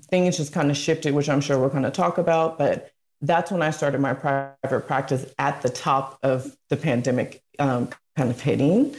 things 0.01 0.35
just 0.35 0.51
kind 0.51 0.69
of 0.69 0.75
shifted, 0.75 1.13
which 1.13 1.29
I'm 1.29 1.39
sure 1.39 1.57
we're 1.57 1.69
going 1.69 1.83
to 1.83 1.91
talk 1.91 2.17
about. 2.17 2.57
But 2.57 2.91
that's 3.21 3.51
when 3.51 3.61
I 3.61 3.71
started 3.71 4.01
my 4.01 4.13
private 4.13 4.85
practice 4.85 5.25
at 5.39 5.61
the 5.61 5.69
top 5.69 6.19
of 6.21 6.53
the 6.67 6.75
pandemic 6.75 7.41
um, 7.57 7.87
kind 8.17 8.31
of 8.31 8.41
hitting 8.41 8.97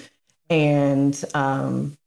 and 0.49 1.23
um, 1.35 1.99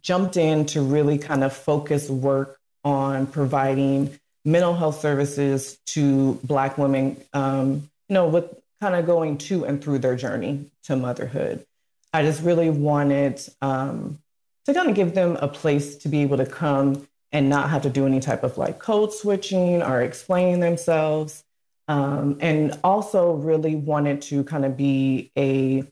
jumped 0.00 0.38
in 0.38 0.64
to 0.66 0.80
really 0.80 1.18
kind 1.18 1.44
of 1.44 1.52
focus 1.52 2.08
work 2.08 2.58
on 2.82 3.26
providing 3.26 4.18
mental 4.46 4.74
health 4.74 5.00
services 5.00 5.76
to 5.86 6.34
Black 6.44 6.78
women, 6.78 7.20
um, 7.34 7.88
you 8.08 8.14
know, 8.14 8.28
with 8.28 8.44
kind 8.80 8.94
of 8.94 9.04
going 9.04 9.36
to 9.38 9.64
and 9.64 9.82
through 9.82 9.98
their 9.98 10.16
journey 10.16 10.70
to 10.84 10.96
motherhood. 10.96 11.66
I 12.14 12.22
just 12.22 12.42
really 12.42 12.70
wanted 12.70 13.40
um, 13.60 14.18
to 14.64 14.72
kind 14.72 14.88
of 14.88 14.94
give 14.94 15.14
them 15.14 15.36
a 15.40 15.48
place 15.48 15.96
to 15.98 16.08
be 16.08 16.22
able 16.22 16.36
to 16.36 16.46
come 16.46 17.06
and 17.32 17.50
not 17.50 17.70
have 17.70 17.82
to 17.82 17.90
do 17.90 18.06
any 18.06 18.20
type 18.20 18.44
of 18.44 18.56
like 18.56 18.78
code 18.78 19.12
switching 19.12 19.82
or 19.82 20.00
explaining 20.00 20.60
themselves. 20.60 21.42
Um, 21.88 22.38
and 22.40 22.78
also 22.82 23.34
really 23.34 23.76
wanted 23.76 24.22
to 24.22 24.42
kind 24.44 24.64
of 24.64 24.76
be 24.76 25.30
a 25.36 25.84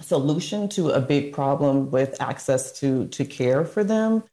solution 0.00 0.68
to 0.70 0.90
a 0.90 1.00
big 1.00 1.32
problem 1.32 1.90
with 1.90 2.20
access 2.20 2.80
to 2.80 3.06
to 3.08 3.24
care 3.24 3.64
for 3.64 3.84
them. 3.84 4.24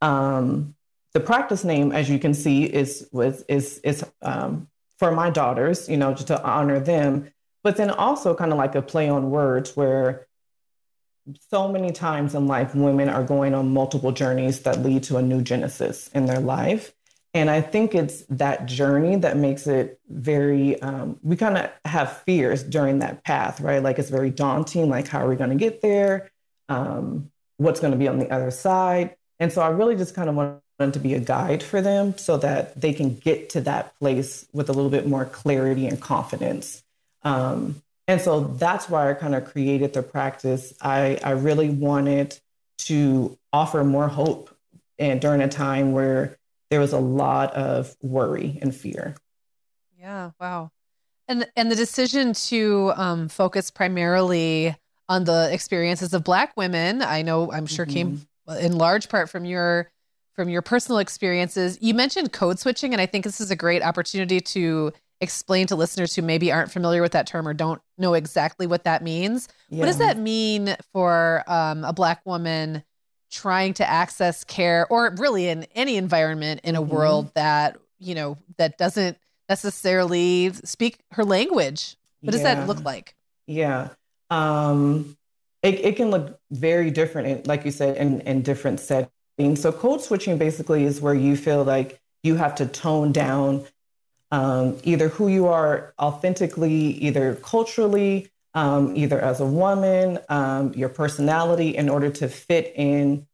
Um, 0.00 0.74
the 1.14 1.20
practice 1.20 1.64
name, 1.64 1.92
as 1.92 2.08
you 2.08 2.18
can 2.18 2.34
see, 2.34 2.64
is 2.64 3.08
was 3.12 3.42
is 3.48 3.78
is 3.78 4.04
um, 4.22 4.68
for 4.98 5.12
my 5.12 5.30
daughters, 5.30 5.88
you 5.88 5.96
know, 5.96 6.12
just 6.12 6.28
to 6.28 6.42
honor 6.42 6.80
them. 6.80 7.30
But 7.62 7.76
then 7.76 7.90
also 7.90 8.34
kind 8.34 8.52
of 8.52 8.58
like 8.58 8.74
a 8.74 8.82
play 8.82 9.08
on 9.08 9.30
words, 9.30 9.76
where 9.76 10.26
so 11.50 11.68
many 11.68 11.92
times 11.92 12.34
in 12.34 12.46
life, 12.46 12.74
women 12.74 13.08
are 13.08 13.22
going 13.22 13.54
on 13.54 13.72
multiple 13.72 14.10
journeys 14.12 14.60
that 14.60 14.82
lead 14.82 15.04
to 15.04 15.18
a 15.18 15.22
new 15.22 15.42
genesis 15.42 16.08
in 16.08 16.26
their 16.26 16.40
life. 16.40 16.92
And 17.34 17.48
I 17.48 17.60
think 17.60 17.94
it's 17.94 18.24
that 18.28 18.66
journey 18.66 19.16
that 19.16 19.36
makes 19.36 19.66
it 19.66 20.00
very, 20.08 20.80
um, 20.82 21.18
we 21.22 21.36
kind 21.36 21.56
of 21.56 21.70
have 21.84 22.18
fears 22.24 22.62
during 22.62 22.98
that 22.98 23.24
path, 23.24 23.60
right? 23.60 23.82
Like 23.82 23.98
it's 23.98 24.10
very 24.10 24.30
daunting. 24.30 24.90
Like, 24.90 25.08
how 25.08 25.24
are 25.24 25.28
we 25.28 25.36
going 25.36 25.50
to 25.50 25.56
get 25.56 25.80
there? 25.80 26.30
Um, 26.68 27.30
what's 27.56 27.80
going 27.80 27.92
to 27.92 27.98
be 27.98 28.08
on 28.08 28.18
the 28.18 28.30
other 28.30 28.50
side? 28.50 29.16
And 29.40 29.50
so 29.50 29.62
I 29.62 29.68
really 29.68 29.96
just 29.96 30.14
kind 30.14 30.28
of 30.28 30.34
want 30.34 30.60
to 30.90 30.98
be 30.98 31.14
a 31.14 31.20
guide 31.20 31.62
for 31.62 31.80
them 31.80 32.18
so 32.18 32.36
that 32.38 32.80
they 32.80 32.92
can 32.92 33.14
get 33.14 33.50
to 33.50 33.60
that 33.60 33.96
place 34.00 34.44
with 34.52 34.68
a 34.68 34.72
little 34.72 34.90
bit 34.90 35.06
more 35.06 35.24
clarity 35.24 35.86
and 35.86 36.00
confidence. 36.00 36.82
Um, 37.22 37.82
and 38.08 38.20
so 38.20 38.40
that's 38.40 38.88
why 38.88 39.10
I 39.10 39.14
kind 39.14 39.36
of 39.36 39.44
created 39.44 39.92
the 39.92 40.02
practice. 40.02 40.74
I, 40.80 41.20
I 41.22 41.30
really 41.30 41.70
wanted 41.70 42.36
to 42.78 43.38
offer 43.52 43.84
more 43.84 44.08
hope 44.08 44.50
and 44.98 45.20
during 45.20 45.40
a 45.40 45.48
time 45.48 45.92
where 45.92 46.36
there 46.70 46.80
was 46.80 46.92
a 46.92 46.98
lot 46.98 47.54
of 47.54 47.94
worry 48.02 48.58
and 48.60 48.74
fear. 48.74 49.14
Yeah, 49.98 50.30
wow. 50.40 50.70
And 51.28 51.46
and 51.54 51.70
the 51.70 51.76
decision 51.76 52.32
to 52.34 52.92
um, 52.96 53.28
focus 53.28 53.70
primarily 53.70 54.74
on 55.08 55.24
the 55.24 55.52
experiences 55.52 56.12
of 56.12 56.24
Black 56.24 56.56
women, 56.56 57.02
I 57.02 57.22
know 57.22 57.52
I'm 57.52 57.66
sure 57.66 57.86
mm-hmm. 57.86 57.94
came 57.94 58.26
in 58.58 58.76
large 58.76 59.08
part 59.08 59.30
from 59.30 59.44
your 59.44 59.91
from 60.34 60.48
your 60.48 60.62
personal 60.62 60.98
experiences. 60.98 61.78
You 61.80 61.94
mentioned 61.94 62.32
code 62.32 62.58
switching, 62.58 62.92
and 62.92 63.00
I 63.00 63.06
think 63.06 63.24
this 63.24 63.40
is 63.40 63.50
a 63.50 63.56
great 63.56 63.82
opportunity 63.82 64.40
to 64.40 64.92
explain 65.20 65.66
to 65.68 65.76
listeners 65.76 66.16
who 66.16 66.22
maybe 66.22 66.50
aren't 66.50 66.72
familiar 66.72 67.00
with 67.00 67.12
that 67.12 67.26
term 67.26 67.46
or 67.46 67.54
don't 67.54 67.80
know 67.96 68.14
exactly 68.14 68.66
what 68.66 68.84
that 68.84 69.02
means. 69.02 69.48
Yeah. 69.68 69.80
What 69.80 69.86
does 69.86 69.98
that 69.98 70.18
mean 70.18 70.74
for 70.92 71.44
um, 71.46 71.84
a 71.84 71.92
Black 71.92 72.24
woman 72.26 72.82
trying 73.30 73.74
to 73.74 73.88
access 73.88 74.44
care, 74.44 74.86
or 74.90 75.14
really 75.18 75.48
in 75.48 75.64
any 75.74 75.96
environment 75.96 76.60
in 76.64 76.74
a 76.74 76.82
mm-hmm. 76.82 76.92
world 76.92 77.30
that 77.34 77.78
you 77.98 78.14
know 78.14 78.36
that 78.56 78.78
doesn't 78.78 79.16
necessarily 79.48 80.52
speak 80.64 80.98
her 81.12 81.24
language? 81.24 81.96
What 82.20 82.32
does 82.32 82.42
yeah. 82.42 82.54
that 82.54 82.68
look 82.68 82.84
like? 82.84 83.14
Yeah. 83.46 83.90
Um, 84.30 85.16
it, 85.62 85.74
it 85.80 85.96
can 85.96 86.10
look 86.10 86.38
very 86.50 86.90
different, 86.90 87.28
in, 87.28 87.42
like 87.44 87.64
you 87.64 87.70
said, 87.70 87.96
in, 87.96 88.20
in 88.22 88.42
different 88.42 88.80
settings. 88.80 89.10
So, 89.56 89.72
code 89.72 90.00
switching 90.00 90.38
basically 90.38 90.84
is 90.84 91.00
where 91.00 91.14
you 91.14 91.36
feel 91.36 91.64
like 91.64 92.00
you 92.22 92.36
have 92.36 92.54
to 92.56 92.66
tone 92.66 93.12
down 93.12 93.64
um, 94.30 94.78
either 94.82 95.08
who 95.08 95.28
you 95.28 95.48
are 95.48 95.92
authentically, 96.00 96.72
either 96.72 97.34
culturally, 97.36 98.30
um, 98.54 98.96
either 98.96 99.20
as 99.20 99.40
a 99.40 99.46
woman, 99.46 100.18
um, 100.28 100.72
your 100.74 100.88
personality, 100.88 101.76
in 101.76 101.88
order 101.88 102.10
to 102.10 102.28
fit 102.28 102.72
in 102.76 103.26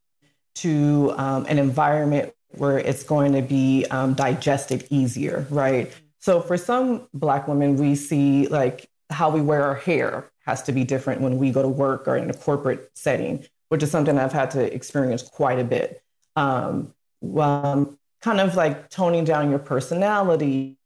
to 0.57 1.15
um, 1.17 1.47
an 1.49 1.59
environment 1.59 2.33
where 2.51 2.79
it's 2.79 3.05
going 3.05 3.33
to 3.33 3.43
be 3.43 3.87
um, 3.91 4.15
digested 4.15 4.87
easier, 4.91 5.47
right? 5.51 5.93
So 6.19 6.41
for 6.41 6.57
some 6.57 7.07
Black 7.15 7.47
women, 7.47 7.77
we 7.77 7.95
see 7.95 8.49
like 8.49 8.89
how 9.11 9.31
we 9.31 9.41
wear 9.41 9.63
our 9.63 9.75
hair 9.75 10.31
has 10.47 10.63
to 10.65 10.73
be 10.73 10.83
different 10.83 11.21
when 11.21 11.39
we 11.39 11.51
go 11.51 11.63
to 11.63 11.69
work 11.69 12.09
or 12.09 12.17
in 12.17 12.29
a 12.31 12.35
corporate 12.35 12.91
setting, 12.95 13.45
which 13.69 13.83
is 13.83 13.91
something 13.91 14.19
I've 14.19 14.33
had 14.33 14.51
to 14.53 14.75
experience 14.75 15.23
quite 15.23 15.59
a 15.59 15.65
bit. 15.65 16.03
Um, 16.37 16.95
um, 17.37 17.99
kind 18.21 18.41
of 18.41 18.55
like 18.55 18.91
toning 18.91 19.25
down 19.25 19.51
your 19.51 19.59
personality. 19.59 20.77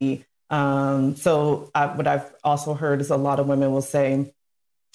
Um, 0.50 1.16
so 1.16 1.70
I, 1.74 1.86
what 1.86 2.06
I've 2.06 2.32
also 2.44 2.74
heard 2.74 3.00
is 3.00 3.10
a 3.10 3.16
lot 3.16 3.40
of 3.40 3.46
women 3.46 3.72
will 3.72 3.82
say, 3.82 4.32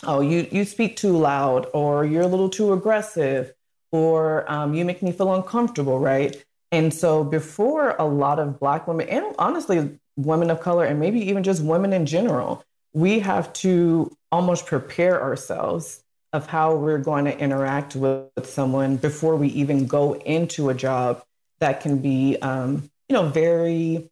"Oh, 0.04 0.22
you 0.22 0.48
you 0.52 0.66
speak 0.66 0.96
too 0.98 1.18
loud, 1.18 1.68
or 1.74 2.06
you're 2.06 2.24
a 2.24 2.28
little 2.28 2.50
too 2.50 2.74
aggressive, 2.74 3.54
or 3.92 4.50
um, 4.52 4.74
you 4.74 4.86
make 4.86 5.02
me 5.02 5.12
feel 5.12 5.34
uncomfortable," 5.34 6.00
right? 6.00 6.44
And 6.72 6.94
so 6.94 7.24
before 7.24 7.96
a 7.98 8.06
lot 8.06 8.40
of 8.40 8.60
Black 8.60 8.88
women, 8.88 9.08
and 9.10 9.34
honestly, 9.40 9.98
women 10.18 10.50
of 10.52 10.60
color, 10.62 10.86
and 10.86 11.00
maybe 11.00 11.20
even 11.30 11.44
just 11.44 11.64
women 11.64 11.94
in 11.94 12.06
general, 12.06 12.64
we 12.94 13.20
have 13.20 13.54
to 13.54 14.16
almost 14.32 14.66
prepare 14.66 15.22
ourselves 15.22 16.04
of 16.34 16.48
how 16.48 16.76
we're 16.76 16.98
going 16.98 17.26
to 17.26 17.38
interact 17.38 17.96
with, 17.96 18.30
someone 18.44 18.98
before 18.98 19.36
we 19.36 19.48
even 19.50 19.88
go 19.88 20.16
into 20.16 20.70
a 20.70 20.74
job 20.74 21.24
that 21.60 21.82
can 21.82 22.00
be, 22.00 22.38
um, 22.42 22.90
you 23.10 23.14
know, 23.14 23.28
very 23.30 24.10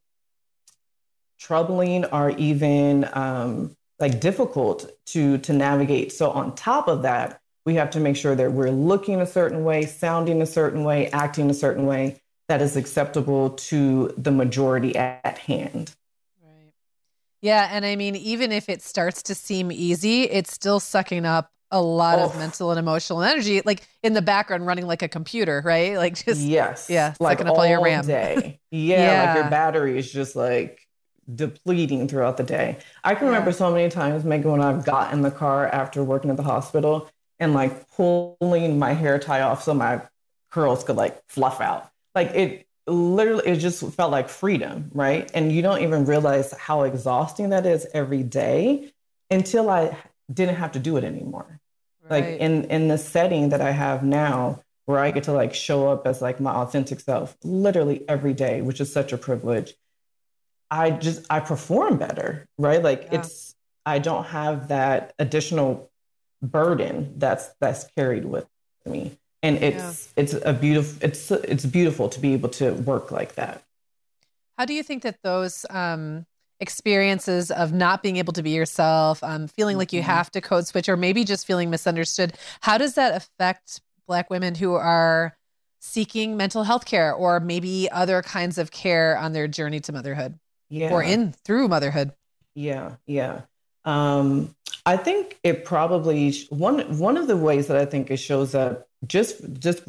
troubling 1.40 2.06
or 2.06 2.32
even 2.32 3.08
um, 3.14 3.76
like 4.00 4.20
difficult 4.20 4.90
to 5.06 5.38
to 5.40 5.54
navigate. 5.54 6.12
So 6.12 6.32
on 6.32 6.56
top 6.56 6.88
of 6.88 7.04
that, 7.04 7.40
we 7.66 7.76
have 7.76 7.90
to 7.92 8.00
make 8.00 8.16
sure 8.16 8.36
that 8.36 8.52
we're 8.52 8.72
looking 8.72 9.22
a 9.22 9.26
certain 9.26 9.64
way, 9.64 9.86
sounding 9.86 10.42
a 10.42 10.46
certain 10.46 10.84
way, 10.84 11.10
acting 11.12 11.50
a 11.50 11.54
certain 11.54 11.86
way 11.86 12.22
that 12.48 12.62
is 12.62 12.78
acceptable 12.78 13.52
to 13.52 14.14
the 14.18 14.32
majority 14.32 14.96
at 14.96 15.38
hand. 15.38 15.94
Right. 16.44 16.74
Yeah. 17.42 17.68
And 17.72 17.86
I 17.86 17.96
mean, 17.96 18.16
even 18.16 18.52
if 18.52 18.70
it 18.70 18.82
starts 18.82 19.24
to 19.24 19.36
seem 19.36 19.72
easy, 19.72 20.24
it's 20.24 20.54
still 20.54 20.80
sucking 20.80 21.26
up 21.26 21.52
a 21.72 21.82
lot 21.82 22.20
oh. 22.20 22.26
of 22.26 22.38
mental 22.38 22.72
and 22.72 22.80
emotional 22.80 23.22
energy, 23.22 23.62
like 23.66 23.88
in 24.04 24.14
the 24.14 24.22
background, 24.22 24.66
running 24.66 24.88
like 24.88 25.02
a 25.02 25.08
computer, 25.08 25.62
right? 25.66 25.98
Like 26.06 26.24
just 26.24 26.42
yes, 26.42 26.88
yeah, 26.90 27.16
like 27.20 27.40
sucking 27.40 27.50
up 27.50 27.58
all 27.58 27.66
your 27.66 27.82
RAM. 27.82 28.06
Day. 28.06 28.60
Yeah, 28.70 28.98
yeah, 29.02 29.26
like 29.26 29.36
your 29.36 29.50
battery 29.50 29.98
is 29.98 30.12
just 30.12 30.36
like 30.36 30.88
depleting 31.34 32.08
throughout 32.08 32.38
the 32.38 32.44
day. 32.44 32.78
I 33.04 33.16
can 33.16 33.24
yeah. 33.24 33.30
remember 33.32 33.52
so 33.52 33.72
many 33.72 33.90
times, 33.90 34.24
Meagan, 34.24 34.52
when 34.52 34.62
I've 34.62 34.86
got 34.86 35.14
in 35.14 35.22
the 35.22 35.32
car 35.32 35.68
after 35.68 36.04
working 36.04 36.30
at 36.30 36.38
the 36.38 36.44
hospital 36.44 37.10
and 37.40 37.54
like 37.54 37.90
pulling 37.92 38.78
my 38.78 38.94
hair 38.94 39.18
tie 39.18 39.42
off 39.42 39.64
so 39.64 39.74
my 39.74 40.02
curls 40.52 40.84
could 40.84 40.96
like 40.96 41.22
fluff 41.28 41.60
out. 41.60 41.90
Like 42.14 42.32
it 42.36 42.66
literally 42.88 43.48
it 43.48 43.58
just 43.58 43.84
felt 43.94 44.12
like 44.12 44.30
freedom 44.30 44.92
right 44.94 45.32
and 45.34 45.52
you 45.52 45.62
don't 45.62 45.82
even 45.82 46.06
realize 46.06 46.52
how 46.54 46.84
exhausting 46.84 47.50
that 47.50 47.66
is 47.66 47.88
every 47.94 48.22
day 48.22 48.92
until 49.32 49.70
i 49.72 49.98
didn't 50.32 50.56
have 50.56 50.72
to 50.72 50.80
do 50.80 50.98
it 50.98 51.04
anymore 51.04 51.60
right. 52.04 52.24
like 52.24 52.40
in 52.40 52.66
in 52.66 52.88
the 52.88 52.98
setting 52.98 53.50
that 53.50 53.62
i 53.62 53.72
have 53.72 54.04
now 54.04 54.62
where 54.86 55.00
i 55.00 55.12
get 55.12 55.24
to 55.24 55.34
like 55.34 55.54
show 55.54 55.90
up 55.92 56.06
as 56.08 56.22
like 56.22 56.40
my 56.40 56.52
authentic 56.52 57.00
self 57.00 57.36
literally 57.44 58.08
every 58.10 58.34
day 58.34 58.62
which 58.62 58.80
is 58.80 58.92
such 58.92 59.14
a 59.14 59.18
privilege 59.18 59.74
i 60.72 60.90
just 60.90 61.26
i 61.30 61.40
perform 61.40 61.98
better 61.98 62.48
right 62.58 62.84
like 62.84 63.04
yeah. 63.04 63.20
it's 63.20 63.56
i 63.86 64.00
don't 64.00 64.26
have 64.26 64.70
that 64.70 65.14
additional 65.20 65.90
burden 66.42 67.14
that's 67.18 67.50
that's 67.60 67.86
carried 67.96 68.26
with 68.26 68.48
me 68.86 69.18
and 69.42 69.58
it's 69.58 70.10
yeah. 70.18 70.24
it's 70.24 70.34
a 70.34 70.54
beautiful 70.54 70.98
it's 71.02 71.32
it's 71.32 71.66
beautiful 71.66 72.10
to 72.10 72.20
be 72.20 72.34
able 72.34 72.50
to 72.50 72.74
work 72.74 73.12
like 73.12 73.36
that 73.36 73.64
how 74.58 74.66
do 74.66 74.74
you 74.74 74.84
think 74.84 75.04
that 75.04 75.18
those 75.22 75.66
um, 75.70 76.26
experiences 76.60 77.52
of 77.52 77.74
not 77.74 78.02
being 78.02 78.18
able 78.18 78.34
to 78.34 78.44
be 78.44 78.52
yourself 78.52 79.24
um, 79.24 79.48
feeling 79.48 79.78
like 79.78 79.92
you 79.92 80.02
mm-hmm. 80.02 80.10
have 80.10 80.32
to 80.32 80.42
code 80.42 80.66
switch 80.66 80.88
or 80.88 80.96
maybe 80.96 81.24
just 81.24 81.46
feeling 81.46 81.70
misunderstood 81.70 82.34
how 82.62 82.78
does 82.78 82.96
that 82.96 83.16
affect 83.16 83.82
black 84.08 84.30
women 84.30 84.56
who 84.56 84.74
are 84.74 85.36
seeking 85.80 86.38
mental 86.38 86.64
health 86.64 86.86
care 86.86 87.14
or 87.14 87.40
maybe 87.40 87.90
other 87.92 88.22
kinds 88.22 88.58
of 88.58 88.72
care 88.72 89.18
on 89.18 89.34
their 89.34 89.48
journey 89.48 89.80
to 89.82 89.92
motherhood 89.92 90.40
yeah. 90.70 90.92
or 90.92 91.04
in 91.04 91.34
through 91.44 91.68
motherhood 91.68 92.12
yeah 92.56 92.94
yeah 93.06 93.42
um, 93.86 94.56
I 94.86 94.98
think 94.98 95.40
it 95.44 95.64
probably 95.64 96.34
one 96.50 96.98
one 96.98 97.18
of 97.18 97.28
the 97.28 97.38
ways 97.38 97.68
that 97.68 97.78
I 97.78 97.86
think 97.86 98.12
it 98.12 98.18
shows 98.18 98.56
up 98.56 98.88
just 99.06 99.42
just 99.60 99.84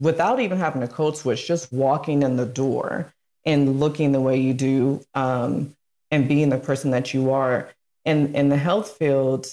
without 0.00 0.40
even 0.40 0.58
having 0.58 0.82
a 0.82 0.88
code 0.88 1.16
switch, 1.16 1.46
just 1.46 1.72
walking 1.72 2.22
in 2.22 2.36
the 2.36 2.46
door 2.46 3.12
and 3.44 3.80
looking 3.80 4.12
the 4.12 4.20
way 4.20 4.38
you 4.38 4.54
do 4.54 5.02
um, 5.14 5.74
and 6.10 6.28
being 6.28 6.48
the 6.48 6.58
person 6.58 6.90
that 6.92 7.12
you 7.12 7.30
are. 7.32 7.70
And 8.04 8.34
in 8.34 8.48
the 8.48 8.56
health 8.56 8.96
field, 8.96 9.46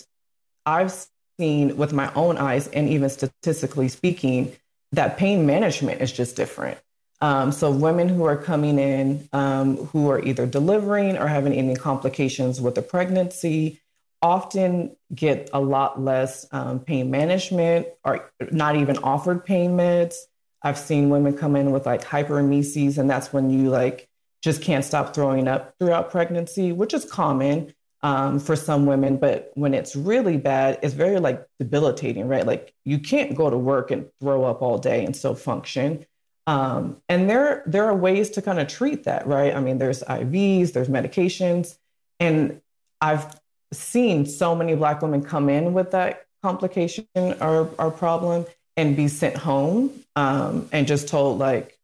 I've 0.65 0.93
seen 1.37 1.77
with 1.77 1.93
my 1.93 2.13
own 2.13 2.37
eyes 2.37 2.67
and 2.69 2.89
even 2.89 3.09
statistically 3.09 3.89
speaking 3.89 4.55
that 4.91 5.17
pain 5.17 5.45
management 5.45 6.01
is 6.01 6.11
just 6.11 6.35
different. 6.35 6.77
Um, 7.21 7.51
so 7.51 7.71
women 7.71 8.09
who 8.09 8.25
are 8.25 8.37
coming 8.37 8.77
in 8.77 9.27
um, 9.33 9.77
who 9.77 10.09
are 10.09 10.21
either 10.21 10.45
delivering 10.45 11.17
or 11.17 11.27
having 11.27 11.53
any 11.53 11.75
complications 11.75 12.61
with 12.61 12.77
a 12.77 12.81
pregnancy 12.81 13.81
often 14.21 14.95
get 15.13 15.49
a 15.53 15.59
lot 15.59 16.01
less 16.01 16.45
um, 16.51 16.79
pain 16.79 17.11
management 17.11 17.87
or 18.03 18.29
not 18.51 18.75
even 18.75 18.97
offered 18.99 19.45
pain 19.45 19.71
meds. 19.71 20.15
I've 20.61 20.79
seen 20.79 21.09
women 21.09 21.37
come 21.37 21.55
in 21.55 21.71
with 21.71 21.85
like 21.85 22.03
hyperemesis, 22.03 22.97
and 22.97 23.09
that's 23.09 23.31
when 23.31 23.49
you 23.49 23.69
like 23.69 24.09
just 24.45 24.61
can't 24.61 24.85
stop 24.85 25.15
throwing 25.15 25.47
up 25.47 25.73
throughout 25.79 26.11
pregnancy, 26.11 26.71
which 26.71 26.93
is 26.93 27.03
common 27.03 27.73
um, 28.03 28.37
for 28.37 28.55
some 28.55 28.85
women. 28.85 29.17
But 29.17 29.51
when 29.55 29.73
it's 29.73 29.95
really 29.95 30.37
bad, 30.37 30.77
it's 30.83 30.93
very 30.93 31.19
like 31.19 31.43
debilitating, 31.57 32.27
right? 32.27 32.45
Like 32.45 32.71
you 32.83 32.99
can't 32.99 33.35
go 33.35 33.49
to 33.49 33.57
work 33.57 33.89
and 33.89 34.05
throw 34.19 34.43
up 34.43 34.61
all 34.61 34.77
day 34.77 35.03
and 35.03 35.15
still 35.15 35.33
function. 35.33 36.05
Um, 36.45 37.01
and 37.09 37.27
there 37.27 37.63
there 37.65 37.85
are 37.85 37.95
ways 37.95 38.29
to 38.31 38.41
kind 38.43 38.59
of 38.59 38.67
treat 38.67 39.05
that, 39.05 39.25
right? 39.25 39.55
I 39.55 39.59
mean, 39.61 39.79
there's 39.79 40.03
IVs, 40.03 40.73
there's 40.73 40.89
medications, 40.89 41.75
and 42.19 42.61
I've 43.01 43.25
seen 43.73 44.27
so 44.27 44.53
many 44.55 44.75
Black 44.75 45.01
women 45.01 45.23
come 45.23 45.49
in 45.49 45.73
with 45.73 45.89
that 45.89 46.27
complication 46.43 47.07
or, 47.15 47.71
or 47.79 47.89
problem 47.89 48.45
and 48.77 48.95
be 48.95 49.07
sent 49.07 49.35
home 49.35 49.89
um, 50.15 50.69
and 50.71 50.85
just 50.85 51.07
told, 51.07 51.39
like, 51.39 51.79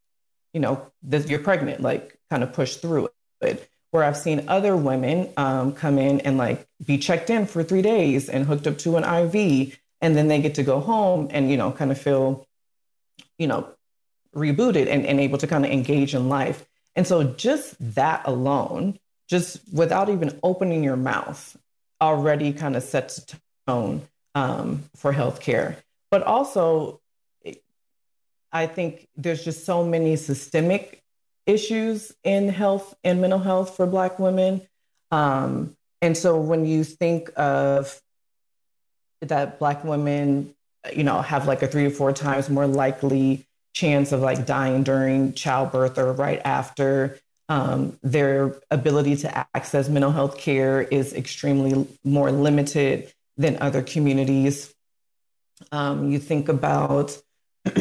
you 0.54 0.60
know, 0.60 0.86
this, 1.02 1.28
you're 1.28 1.40
pregnant, 1.40 1.82
like, 1.82 2.20
kind 2.32 2.44
of 2.44 2.54
push 2.54 2.78
through 2.78 3.10
it. 3.42 3.70
Where 3.92 4.06
I've 4.06 4.18
seen 4.18 4.46
other 4.48 4.76
women 4.78 5.30
um, 5.36 5.74
come 5.74 6.00
in 6.00 6.22
and 6.22 6.38
like 6.38 6.66
be 6.84 6.98
checked 6.98 7.30
in 7.30 7.46
for 7.46 7.62
three 7.62 7.82
days 7.82 8.30
and 8.30 8.46
hooked 8.46 8.66
up 8.66 8.78
to 8.80 8.96
an 8.96 9.04
IV, 9.04 9.78
and 10.00 10.16
then 10.16 10.30
they 10.30 10.42
get 10.42 10.56
to 10.56 10.64
go 10.64 10.80
home 10.80 11.28
and, 11.30 11.52
you 11.52 11.58
know, 11.58 11.72
kind 11.74 11.92
of 11.92 12.00
feel, 12.00 12.48
you 13.38 13.48
know, 13.48 13.68
rebooted 14.34 14.88
and, 14.88 15.06
and 15.06 15.20
able 15.20 15.38
to 15.38 15.46
kind 15.46 15.66
of 15.66 15.72
engage 15.72 16.16
in 16.16 16.30
life. 16.30 16.66
And 16.96 17.06
so 17.06 17.24
just 17.24 17.76
that 17.96 18.22
alone, 18.26 18.98
just 19.28 19.60
without 19.74 20.08
even 20.10 20.40
opening 20.42 20.86
your 20.86 20.96
mouth, 20.96 21.58
already 22.00 22.54
kind 22.54 22.78
of 22.78 22.84
sets 22.84 23.18
a 23.20 23.38
tone 23.68 24.08
um, 24.36 24.84
for 24.96 25.12
healthcare. 25.14 25.76
But 26.10 26.24
also, 26.24 27.02
I 28.54 28.68
think 28.68 29.08
there's 29.18 29.44
just 29.44 29.66
so 29.66 29.84
many 29.84 30.16
systemic 30.16 31.04
issues 31.46 32.14
in 32.24 32.50
health 32.50 32.96
and 33.04 33.22
mental 33.22 33.40
health 33.40 33.76
for 33.76 33.86
Black 33.86 34.20
women. 34.20 34.62
Um, 35.12 35.76
and 36.02 36.18
so 36.18 36.40
when 36.40 36.66
you 36.66 36.84
think 36.84 37.32
of 37.36 38.02
that 39.22 39.60
Black 39.60 39.84
women, 39.84 40.54
you 40.94 41.04
know, 41.04 41.22
have 41.22 41.48
like 41.48 41.62
a 41.62 41.68
three 41.68 41.86
or 41.86 41.92
four 41.92 42.12
times 42.12 42.50
more 42.50 42.68
likely 42.68 43.46
chance 43.74 44.12
of 44.12 44.22
like 44.22 44.46
dying 44.46 44.84
during 44.84 45.34
childbirth 45.34 45.98
or 45.98 46.12
right 46.14 46.42
after, 46.44 47.20
um, 47.50 48.00
their 48.02 48.56
ability 48.72 49.18
to 49.18 49.48
access 49.56 49.90
mental 49.90 50.12
health 50.12 50.38
care 50.38 50.82
is 50.82 51.14
extremely 51.14 51.88
more 52.04 52.32
limited 52.32 53.12
than 53.38 53.58
other 53.62 53.82
communities. 53.82 54.74
Um, 55.72 56.12
you 56.12 56.20
think 56.20 56.50
about 56.50 57.22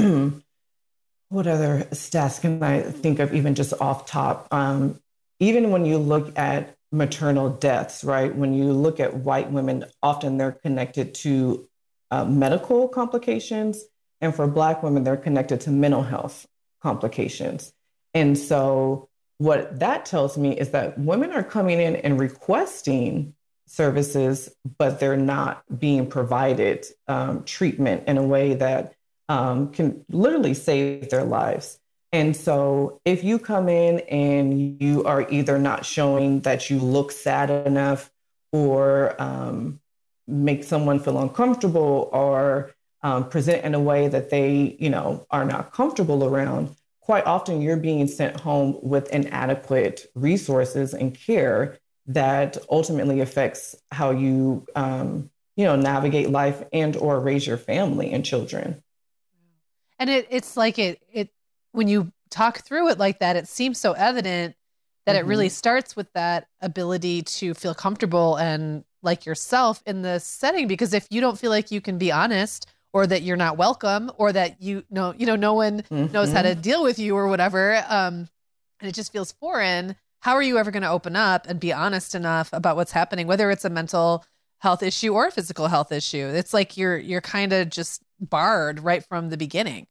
what 1.30 1.46
other 1.46 1.86
stats 1.92 2.40
can 2.40 2.62
I 2.62 2.82
think 2.82 3.20
of, 3.20 3.32
even 3.32 3.54
just 3.54 3.72
off 3.80 4.04
top? 4.04 4.48
Um, 4.50 5.00
even 5.38 5.70
when 5.70 5.84
you 5.86 5.96
look 5.96 6.36
at 6.36 6.76
maternal 6.92 7.48
deaths, 7.50 8.02
right? 8.02 8.34
When 8.34 8.52
you 8.52 8.72
look 8.72 8.98
at 8.98 9.14
white 9.14 9.50
women, 9.50 9.84
often 10.02 10.36
they're 10.36 10.52
connected 10.52 11.14
to 11.14 11.68
uh, 12.10 12.24
medical 12.24 12.88
complications. 12.88 13.84
And 14.20 14.34
for 14.34 14.48
Black 14.48 14.82
women, 14.82 15.04
they're 15.04 15.16
connected 15.16 15.60
to 15.62 15.70
mental 15.70 16.02
health 16.02 16.46
complications. 16.82 17.72
And 18.12 18.36
so, 18.36 19.08
what 19.38 19.78
that 19.78 20.04
tells 20.04 20.36
me 20.36 20.58
is 20.58 20.70
that 20.70 20.98
women 20.98 21.30
are 21.30 21.44
coming 21.44 21.80
in 21.80 21.96
and 21.96 22.20
requesting 22.20 23.34
services, 23.66 24.50
but 24.78 24.98
they're 24.98 25.16
not 25.16 25.62
being 25.78 26.06
provided 26.08 26.84
um, 27.06 27.44
treatment 27.44 28.02
in 28.08 28.18
a 28.18 28.22
way 28.22 28.54
that 28.54 28.94
um, 29.30 29.70
can 29.70 30.04
literally 30.10 30.54
save 30.54 31.08
their 31.08 31.22
lives. 31.22 31.78
And 32.12 32.36
so, 32.36 33.00
if 33.04 33.22
you 33.22 33.38
come 33.38 33.68
in 33.68 34.00
and 34.00 34.82
you 34.82 35.04
are 35.04 35.30
either 35.30 35.56
not 35.56 35.86
showing 35.86 36.40
that 36.40 36.68
you 36.68 36.80
look 36.80 37.12
sad 37.12 37.48
enough 37.48 38.10
or 38.50 39.14
um, 39.22 39.78
make 40.26 40.64
someone 40.64 40.98
feel 40.98 41.20
uncomfortable 41.20 42.10
or 42.12 42.72
um, 43.02 43.28
present 43.28 43.64
in 43.64 43.76
a 43.76 43.80
way 43.80 44.08
that 44.08 44.30
they, 44.30 44.76
you 44.80 44.90
know, 44.90 45.24
are 45.30 45.44
not 45.44 45.72
comfortable 45.72 46.24
around, 46.24 46.74
quite 47.00 47.24
often 47.24 47.62
you're 47.62 47.76
being 47.76 48.08
sent 48.08 48.40
home 48.40 48.78
with 48.82 49.08
inadequate 49.10 50.10
resources 50.16 50.92
and 50.92 51.16
care 51.16 51.78
that 52.08 52.56
ultimately 52.68 53.20
affects 53.20 53.76
how 53.92 54.10
you, 54.10 54.66
um, 54.74 55.30
you 55.56 55.64
know, 55.64 55.76
navigate 55.76 56.30
life 56.30 56.64
and 56.72 56.96
or 56.96 57.20
raise 57.20 57.46
your 57.46 57.56
family 57.56 58.10
and 58.10 58.24
children. 58.24 58.82
And 60.00 60.10
it, 60.10 60.26
it's 60.30 60.56
like 60.56 60.78
it, 60.78 61.00
it, 61.12 61.28
when 61.70 61.86
you 61.86 62.10
talk 62.30 62.62
through 62.62 62.88
it 62.88 62.98
like 62.98 63.20
that, 63.20 63.36
it 63.36 63.46
seems 63.46 63.78
so 63.78 63.92
evident 63.92 64.56
that 65.06 65.12
mm-hmm. 65.12 65.24
it 65.24 65.28
really 65.28 65.46
mm-hmm. 65.46 65.52
starts 65.52 65.94
with 65.94 66.12
that 66.14 66.48
ability 66.60 67.22
to 67.22 67.54
feel 67.54 67.74
comfortable 67.74 68.36
and 68.36 68.82
like 69.02 69.26
yourself 69.26 69.82
in 69.86 70.02
the 70.02 70.18
setting. 70.18 70.66
Because 70.66 70.94
if 70.94 71.06
you 71.10 71.20
don't 71.20 71.38
feel 71.38 71.50
like 71.50 71.70
you 71.70 71.80
can 71.80 71.98
be 71.98 72.10
honest 72.10 72.66
or 72.92 73.06
that 73.06 73.22
you're 73.22 73.36
not 73.36 73.56
welcome 73.56 74.10
or 74.16 74.32
that 74.32 74.60
you 74.60 74.84
know, 74.90 75.14
you 75.16 75.26
know, 75.26 75.36
no 75.36 75.54
one 75.54 75.82
mm-hmm. 75.82 76.12
knows 76.12 76.32
how 76.32 76.42
to 76.42 76.50
mm-hmm. 76.50 76.60
deal 76.60 76.82
with 76.82 76.98
you 76.98 77.14
or 77.14 77.28
whatever, 77.28 77.84
um, 77.88 78.26
and 78.80 78.88
it 78.88 78.94
just 78.94 79.12
feels 79.12 79.32
foreign, 79.32 79.94
how 80.20 80.34
are 80.34 80.42
you 80.42 80.58
ever 80.58 80.70
going 80.70 80.82
to 80.82 80.90
open 80.90 81.16
up 81.16 81.46
and 81.46 81.60
be 81.60 81.72
honest 81.72 82.14
enough 82.14 82.50
about 82.52 82.76
what's 82.76 82.92
happening, 82.92 83.26
whether 83.26 83.50
it's 83.50 83.64
a 83.64 83.70
mental 83.70 84.24
health 84.58 84.82
issue 84.82 85.14
or 85.14 85.26
a 85.26 85.30
physical 85.30 85.68
health 85.68 85.92
issue? 85.92 86.26
It's 86.26 86.54
like 86.54 86.76
you're 86.76 86.96
you're 86.96 87.20
kind 87.20 87.52
of 87.52 87.68
just 87.70 88.02
barred 88.20 88.80
right 88.80 89.04
from 89.04 89.30
the 89.30 89.36
beginning. 89.36 89.86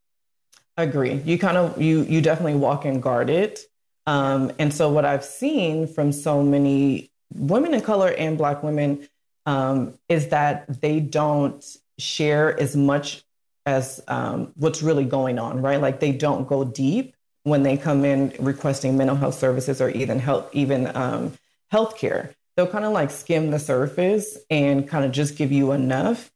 Agree. 0.78 1.16
You 1.26 1.38
kind 1.38 1.58
of 1.58 1.82
you 1.82 2.04
you 2.04 2.22
definitely 2.22 2.56
walk 2.56 2.86
in 2.86 3.02
guarded. 3.02 3.60
Um, 4.08 4.52
and 4.58 4.74
so 4.74 4.90
what 4.90 5.06
I've 5.06 5.26
seen 5.26 5.88
from 5.88 6.12
so 6.12 6.42
many 6.42 7.12
women 7.34 7.74
in 7.74 7.82
color 7.82 8.10
and 8.10 8.38
black 8.38 8.64
women 8.64 9.08
um, 9.46 9.94
is 10.08 10.30
that 10.30 10.82
they 10.82 11.00
don't 11.00 11.64
share 11.98 12.60
as 12.60 12.76
much 12.76 13.24
as 13.66 14.02
um, 14.08 14.52
what's 14.56 14.82
really 14.82 15.06
going 15.06 15.38
on, 15.38 15.62
right? 15.62 15.80
Like 15.80 16.00
they 16.00 16.12
don't 16.12 16.48
go 16.48 16.64
deep 16.64 17.16
when 17.44 17.64
they 17.64 17.78
come 17.78 18.06
in 18.06 18.34
requesting 18.40 18.98
mental 18.98 19.16
health 19.16 19.36
services 19.36 19.82
or 19.82 19.90
even 19.90 20.20
help, 20.20 20.50
even 20.54 20.96
um, 20.96 21.34
healthcare. 21.72 22.34
They'll 22.56 22.68
kind 22.68 22.86
of 22.86 22.94
like 22.94 23.12
skim 23.12 23.52
the 23.52 23.60
surface 23.60 24.38
and 24.50 24.88
kind 24.88 25.06
of 25.06 25.12
just 25.12 25.36
give 25.36 25.52
you 25.52 25.72
enough 25.72 26.32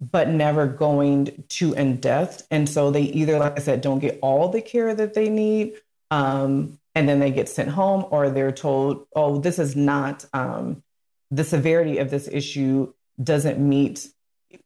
but 0.00 0.28
never 0.28 0.66
going 0.66 1.44
too 1.48 1.74
in 1.74 1.96
depth. 1.96 2.46
And 2.50 2.68
so 2.68 2.90
they 2.90 3.02
either, 3.02 3.38
like 3.38 3.58
I 3.58 3.62
said, 3.62 3.80
don't 3.80 3.98
get 3.98 4.18
all 4.22 4.48
the 4.48 4.62
care 4.62 4.94
that 4.94 5.14
they 5.14 5.28
need, 5.28 5.74
um, 6.10 6.78
and 6.94 7.08
then 7.08 7.20
they 7.20 7.30
get 7.30 7.48
sent 7.48 7.70
home, 7.70 8.06
or 8.10 8.30
they're 8.30 8.52
told, 8.52 9.06
oh, 9.14 9.38
this 9.38 9.58
is 9.58 9.76
not, 9.76 10.24
um, 10.32 10.82
the 11.30 11.44
severity 11.44 11.98
of 11.98 12.10
this 12.10 12.28
issue 12.28 12.92
doesn't 13.22 13.58
meet 13.58 14.08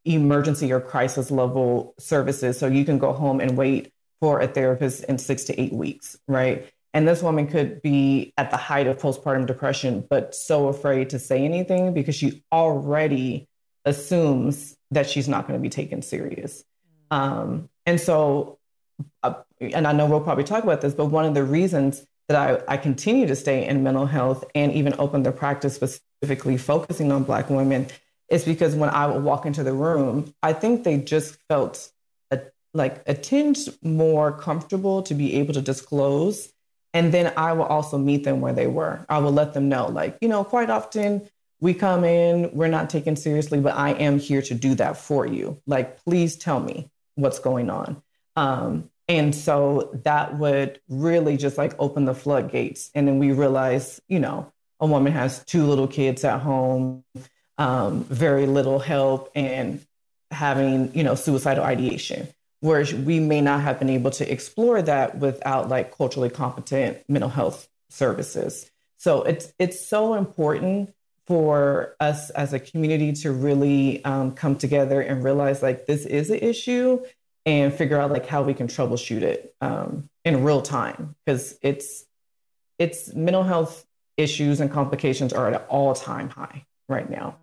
emergency 0.05 0.73
or 0.73 0.81
crisis 0.81 1.31
level 1.31 1.95
services. 1.99 2.59
So 2.59 2.67
you 2.67 2.85
can 2.85 2.99
go 2.99 3.13
home 3.13 3.41
and 3.41 3.57
wait 3.57 3.93
for 4.21 4.41
a 4.41 4.47
therapist 4.47 5.05
in 5.05 5.19
six 5.19 5.45
to 5.45 5.61
eight 5.61 5.73
weeks, 5.73 6.17
right? 6.27 6.71
And 6.95 7.07
this 7.07 7.23
woman 7.23 7.49
could 7.49 7.83
be 7.83 8.33
at 8.39 8.51
the 8.51 8.57
height 8.57 8.87
of 8.87 8.99
postpartum 8.99 9.47
depression, 9.47 10.07
but 10.09 10.35
so 10.35 10.69
afraid 10.69 11.11
to 11.11 11.19
say 11.19 11.45
anything 11.45 11.93
because 11.93 12.15
she 12.15 12.45
already 12.53 13.49
assumes 13.85 14.74
that 14.91 15.09
she's 15.09 15.29
not 15.29 15.47
going 15.47 15.59
to 15.59 15.63
be 15.63 15.71
taken 15.71 16.03
serious. 16.03 16.65
Um, 17.11 17.69
and 17.87 18.01
so, 18.01 18.59
uh, 19.23 19.35
and 19.61 19.87
I 19.87 19.93
know 19.93 20.07
we'll 20.07 20.21
probably 20.21 20.45
talk 20.45 20.65
about 20.65 20.81
this, 20.81 20.95
but 20.95 21.07
one 21.07 21.25
of 21.25 21.35
the 21.35 21.45
reasons 21.45 22.07
that 22.29 22.37
I, 22.69 22.75
I 22.75 22.77
continue 22.77 23.27
to 23.27 23.37
stay 23.37 23.67
in 23.67 23.83
mental 23.83 24.07
health 24.07 24.45
and 24.55 24.73
even 24.73 24.95
open 24.99 25.23
the 25.23 25.33
practice 25.33 25.75
specifically 25.75 26.57
focusing 26.57 27.13
on 27.13 27.25
Black 27.25 27.51
women 27.51 27.87
is 28.29 28.45
because 28.45 28.75
when 28.75 28.89
I 28.91 29.07
would 29.07 29.23
walk 29.23 29.45
into 29.45 29.63
the 29.63 29.73
room, 29.73 30.33
I 30.43 30.55
think 30.55 30.85
they 30.85 30.97
just 30.97 31.37
felt 31.49 31.91
a, 32.31 32.41
like 32.73 33.03
a 33.07 33.15
tinge 33.15 33.69
more 33.83 34.33
comfortable 34.33 35.03
to 35.03 35.15
be 35.15 35.35
able 35.35 35.55
to 35.55 35.61
disclose. 35.61 36.51
And 36.95 37.13
then 37.13 37.33
I 37.37 37.53
will 37.53 37.65
also 37.65 37.99
meet 37.99 38.25
them 38.25 38.41
where 38.41 38.53
they 38.53 38.67
were. 38.69 39.05
I 39.09 39.19
will 39.19 39.33
let 39.33 39.53
them 39.53 39.69
know, 39.69 39.89
like, 39.89 40.17
you 40.21 40.29
know, 40.29 40.45
quite 40.45 40.71
often 40.71 41.29
we 41.65 41.73
come 41.73 42.05
in, 42.05 42.51
we're 42.53 42.69
not 42.69 42.91
taken 42.91 43.17
seriously, 43.17 43.59
but 43.59 43.75
I 43.75 43.93
am 43.93 44.19
here 44.19 44.43
to 44.43 44.53
do 44.53 44.75
that 44.75 44.99
for 44.99 45.25
you. 45.25 45.63
Like, 45.67 45.97
please 46.05 46.37
tell 46.37 46.61
me 46.61 46.91
what's 47.15 47.39
going 47.39 47.71
on. 47.71 48.03
Um, 48.37 48.91
and 49.09 49.35
so 49.35 49.91
that 50.05 50.37
would 50.37 50.79
really 50.91 51.39
just 51.39 51.57
like 51.57 51.73
open 51.79 52.05
the 52.05 52.15
floodgates. 52.15 52.91
And 52.95 53.09
then 53.09 53.19
we 53.19 53.33
realize, 53.33 53.99
you 54.09 54.19
know, 54.19 54.53
a 54.79 54.87
woman 54.87 55.15
has 55.15 55.43
two 55.45 55.65
little 55.65 55.89
kids 55.89 56.23
at 56.23 56.43
home, 56.43 57.03
um, 57.57 58.05
very 58.05 58.45
little 58.45 58.79
help, 58.79 59.33
and 59.35 59.83
having, 60.31 60.95
you 60.95 61.03
know, 61.03 61.15
suicidal 61.15 61.65
ideation. 61.65 62.29
Whereas 62.61 62.93
we 62.93 63.21
may 63.21 63.41
not 63.41 63.63
have 63.63 63.79
been 63.79 63.89
able 63.89 64.11
to 64.11 64.31
explore 64.31 64.83
that 64.83 65.17
without 65.17 65.71
like 65.71 65.97
culturally 65.97 66.29
competent 66.29 66.99
mental 67.09 67.31
health 67.31 67.71
services. 67.89 68.71
So 68.99 69.23
it's 69.23 69.55
it's 69.59 69.81
so 69.81 70.13
important 70.13 70.95
for 71.27 71.97
us 72.01 72.31
as 72.31 72.53
a 72.53 72.59
community 72.59 73.13
to 73.13 73.33
really 73.33 74.05
um, 74.05 74.33
come 74.33 74.57
together 74.57 75.01
and 75.01 75.25
realize 75.25 75.63
like 75.63 75.87
this 75.87 76.05
is 76.05 76.31
an 76.31 76.39
issue 76.39 77.03
and 77.47 77.73
figure 77.73 77.99
out 77.99 78.11
like 78.11 78.27
how 78.27 78.43
we 78.43 78.55
can 78.55 78.67
troubleshoot 78.67 79.23
it 79.23 79.55
um, 79.61 80.09
in 80.25 80.45
real 80.45 80.63
time. 80.63 81.15
Because 81.25 81.59
it's 81.63 82.05
it's 82.79 83.15
mental 83.15 83.45
health 83.45 83.87
issues 84.17 84.61
and 84.61 84.71
complications 84.71 85.33
are 85.33 85.49
at 85.49 85.55
an 85.55 85.67
all-time 85.69 86.29
high 86.29 86.65
right 86.89 87.09
now. 87.09 87.37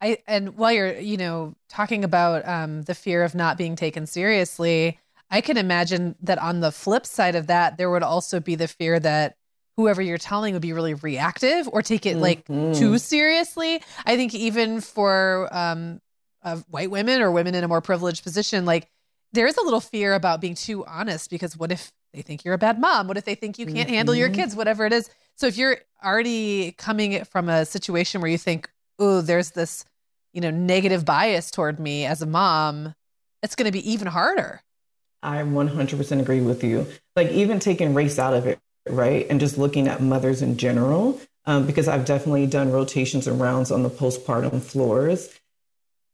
I 0.00 0.18
and 0.26 0.56
while 0.56 0.72
you're 0.72 0.98
you 0.98 1.16
know 1.16 1.54
talking 1.68 2.04
about 2.04 2.46
um, 2.48 2.82
the 2.82 2.94
fear 2.94 3.22
of 3.22 3.34
not 3.34 3.58
being 3.58 3.76
taken 3.76 4.06
seriously 4.06 4.98
i 5.30 5.40
can 5.40 5.56
imagine 5.56 6.16
that 6.22 6.38
on 6.38 6.60
the 6.60 6.72
flip 6.72 7.04
side 7.04 7.34
of 7.34 7.48
that 7.48 7.76
there 7.76 7.90
would 7.90 8.02
also 8.02 8.40
be 8.40 8.54
the 8.54 8.66
fear 8.68 8.98
that 8.98 9.36
whoever 9.80 10.02
you're 10.02 10.18
telling 10.18 10.52
would 10.52 10.62
be 10.62 10.72
really 10.72 10.94
reactive 10.94 11.68
or 11.72 11.80
take 11.80 12.04
it 12.04 12.18
like 12.18 12.44
mm-hmm. 12.46 12.78
too 12.78 12.98
seriously. 12.98 13.82
I 14.04 14.16
think 14.16 14.34
even 14.34 14.80
for 14.80 15.48
um, 15.52 16.00
uh, 16.42 16.56
white 16.68 16.90
women 16.90 17.22
or 17.22 17.30
women 17.30 17.54
in 17.54 17.64
a 17.64 17.68
more 17.68 17.80
privileged 17.80 18.22
position, 18.22 18.66
like 18.66 18.88
there 19.32 19.46
is 19.46 19.56
a 19.56 19.62
little 19.62 19.80
fear 19.80 20.14
about 20.14 20.40
being 20.40 20.54
too 20.54 20.84
honest 20.84 21.30
because 21.30 21.56
what 21.56 21.72
if 21.72 21.90
they 22.12 22.20
think 22.20 22.44
you're 22.44 22.54
a 22.54 22.58
bad 22.58 22.78
mom? 22.78 23.08
What 23.08 23.16
if 23.16 23.24
they 23.24 23.34
think 23.34 23.58
you 23.58 23.64
can't 23.64 23.78
mm-hmm. 23.78 23.94
handle 23.94 24.14
your 24.14 24.28
mm-hmm. 24.28 24.40
kids? 24.40 24.54
Whatever 24.54 24.84
it 24.84 24.92
is. 24.92 25.08
So 25.36 25.46
if 25.46 25.56
you're 25.56 25.78
already 26.04 26.72
coming 26.72 27.24
from 27.24 27.48
a 27.48 27.64
situation 27.64 28.20
where 28.20 28.30
you 28.30 28.38
think, 28.38 28.68
oh, 28.98 29.22
there's 29.22 29.52
this, 29.52 29.86
you 30.34 30.42
know, 30.42 30.50
negative 30.50 31.06
bias 31.06 31.50
toward 31.50 31.80
me 31.80 32.04
as 32.04 32.20
a 32.20 32.26
mom, 32.26 32.94
it's 33.42 33.54
going 33.54 33.66
to 33.66 33.72
be 33.72 33.90
even 33.90 34.06
harder. 34.06 34.60
I 35.22 35.38
100% 35.38 36.20
agree 36.20 36.40
with 36.40 36.64
you. 36.64 36.86
Like 37.16 37.30
even 37.30 37.58
taking 37.58 37.94
race 37.94 38.18
out 38.18 38.34
of 38.34 38.46
it, 38.46 38.58
right? 38.88 39.26
And 39.30 39.40
just 39.40 39.58
looking 39.58 39.88
at 39.88 40.00
mothers 40.02 40.42
in 40.42 40.56
general, 40.56 41.20
um, 41.46 41.66
because 41.66 41.88
I've 41.88 42.04
definitely 42.04 42.46
done 42.46 42.70
rotations 42.72 43.26
and 43.26 43.40
rounds 43.40 43.70
on 43.70 43.82
the 43.82 43.90
postpartum 43.90 44.62
floors. 44.62 45.28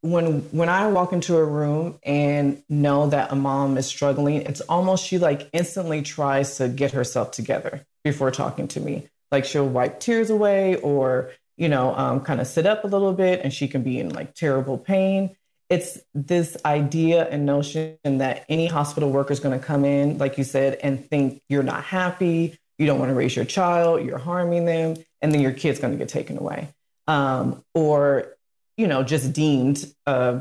when 0.02 0.40
when 0.52 0.68
I 0.68 0.86
walk 0.88 1.12
into 1.12 1.36
a 1.36 1.44
room 1.44 1.98
and 2.02 2.62
know 2.68 3.08
that 3.08 3.32
a 3.32 3.34
mom 3.34 3.76
is 3.78 3.86
struggling, 3.86 4.42
it's 4.42 4.60
almost 4.62 5.06
she 5.06 5.18
like 5.18 5.48
instantly 5.52 6.02
tries 6.02 6.56
to 6.58 6.68
get 6.68 6.92
herself 6.92 7.32
together 7.32 7.84
before 8.04 8.30
talking 8.30 8.68
to 8.68 8.80
me. 8.80 9.08
Like 9.32 9.44
she'll 9.44 9.68
wipe 9.68 10.00
tears 10.00 10.30
away 10.30 10.76
or 10.76 11.30
you 11.56 11.68
know 11.68 11.94
um, 11.96 12.20
kind 12.20 12.40
of 12.40 12.46
sit 12.46 12.66
up 12.66 12.84
a 12.84 12.88
little 12.88 13.12
bit, 13.12 13.40
and 13.42 13.52
she 13.52 13.68
can 13.68 13.82
be 13.82 13.98
in 13.98 14.10
like 14.10 14.34
terrible 14.34 14.78
pain. 14.78 15.36
It's 15.68 15.98
this 16.14 16.56
idea 16.64 17.28
and 17.28 17.44
notion 17.44 17.98
that 18.04 18.44
any 18.48 18.66
hospital 18.66 19.10
worker 19.10 19.32
is 19.32 19.40
going 19.40 19.58
to 19.58 19.64
come 19.64 19.84
in, 19.84 20.18
like 20.18 20.38
you 20.38 20.44
said, 20.44 20.78
and 20.82 21.08
think 21.08 21.42
you're 21.48 21.64
not 21.64 21.82
happy, 21.82 22.58
you 22.78 22.86
don't 22.86 22.98
want 22.98 23.10
to 23.10 23.14
raise 23.14 23.34
your 23.34 23.44
child, 23.44 24.04
you're 24.04 24.18
harming 24.18 24.64
them, 24.64 24.96
and 25.20 25.32
then 25.32 25.40
your 25.40 25.52
kid's 25.52 25.80
going 25.80 25.92
to 25.92 25.98
get 25.98 26.08
taken 26.08 26.38
away. 26.38 26.68
Um, 27.08 27.64
or 27.74 28.36
you 28.76 28.86
know, 28.86 29.02
just 29.02 29.32
deemed 29.32 29.84
uh, 30.06 30.40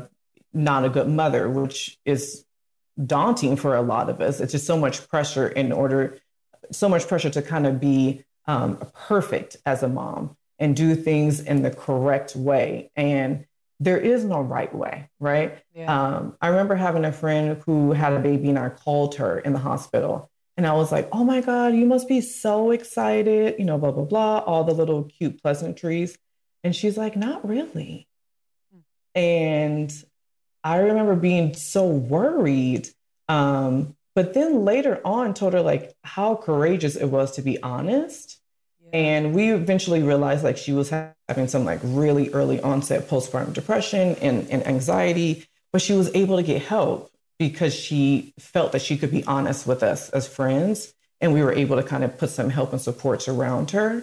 not 0.52 0.84
a 0.84 0.88
good 0.88 1.08
mother, 1.08 1.48
which 1.48 1.98
is 2.04 2.44
daunting 3.04 3.56
for 3.56 3.74
a 3.74 3.82
lot 3.82 4.08
of 4.08 4.20
us. 4.20 4.40
It's 4.40 4.52
just 4.52 4.66
so 4.66 4.76
much 4.76 5.08
pressure 5.08 5.48
in 5.48 5.72
order, 5.72 6.18
so 6.70 6.88
much 6.88 7.06
pressure 7.08 7.30
to 7.30 7.42
kind 7.42 7.66
of 7.66 7.80
be 7.80 8.24
um, 8.46 8.78
perfect 8.94 9.56
as 9.66 9.82
a 9.82 9.88
mom 9.88 10.36
and 10.58 10.74
do 10.74 10.94
things 10.94 11.40
in 11.40 11.62
the 11.62 11.70
correct 11.70 12.36
way. 12.36 12.90
And 12.96 13.46
there 13.78 13.98
is 13.98 14.24
no 14.24 14.40
right 14.40 14.74
way, 14.74 15.10
right? 15.20 15.58
Yeah. 15.74 15.92
Um, 15.92 16.36
I 16.40 16.48
remember 16.48 16.74
having 16.74 17.04
a 17.04 17.12
friend 17.12 17.62
who 17.66 17.92
had 17.92 18.12
a 18.12 18.18
baby 18.18 18.48
and 18.48 18.58
I 18.58 18.70
called 18.70 19.16
her 19.16 19.38
in 19.38 19.52
the 19.52 19.58
hospital. 19.58 20.30
And 20.56 20.66
I 20.66 20.72
was 20.72 20.90
like, 20.90 21.08
oh 21.12 21.24
my 21.24 21.42
God, 21.42 21.74
you 21.74 21.84
must 21.84 22.08
be 22.08 22.22
so 22.22 22.70
excited, 22.70 23.56
you 23.58 23.66
know, 23.66 23.76
blah, 23.76 23.90
blah, 23.90 24.04
blah, 24.04 24.38
all 24.38 24.64
the 24.64 24.72
little 24.72 25.04
cute 25.04 25.42
pleasantries. 25.42 26.16
And 26.64 26.74
she's 26.74 26.96
like, 26.96 27.14
not 27.14 27.46
really. 27.46 28.08
And 29.14 29.92
I 30.64 30.78
remember 30.78 31.14
being 31.14 31.54
so 31.54 31.86
worried. 31.86 32.88
Um, 33.28 33.94
but 34.14 34.32
then 34.32 34.64
later 34.64 35.00
on, 35.04 35.34
told 35.34 35.52
her 35.52 35.60
like 35.60 35.94
how 36.02 36.36
courageous 36.36 36.96
it 36.96 37.06
was 37.06 37.32
to 37.32 37.42
be 37.42 37.62
honest. 37.62 38.40
And 38.96 39.34
we 39.34 39.52
eventually 39.52 40.02
realized 40.02 40.42
like 40.42 40.56
she 40.56 40.72
was 40.72 40.88
having 40.88 41.48
some 41.48 41.66
like 41.66 41.80
really 41.82 42.30
early 42.30 42.62
onset 42.62 43.10
postpartum 43.10 43.52
depression 43.52 44.16
and, 44.22 44.48
and 44.48 44.66
anxiety, 44.66 45.46
but 45.70 45.82
she 45.82 45.92
was 45.92 46.10
able 46.14 46.38
to 46.38 46.42
get 46.42 46.62
help 46.62 47.10
because 47.38 47.74
she 47.74 48.32
felt 48.38 48.72
that 48.72 48.80
she 48.80 48.96
could 48.96 49.10
be 49.10 49.22
honest 49.24 49.66
with 49.66 49.82
us 49.82 50.08
as 50.08 50.26
friends. 50.26 50.94
And 51.20 51.34
we 51.34 51.42
were 51.42 51.52
able 51.52 51.76
to 51.76 51.82
kind 51.82 52.04
of 52.04 52.16
put 52.16 52.30
some 52.30 52.48
help 52.48 52.72
and 52.72 52.80
supports 52.80 53.28
around 53.28 53.72
her. 53.72 54.02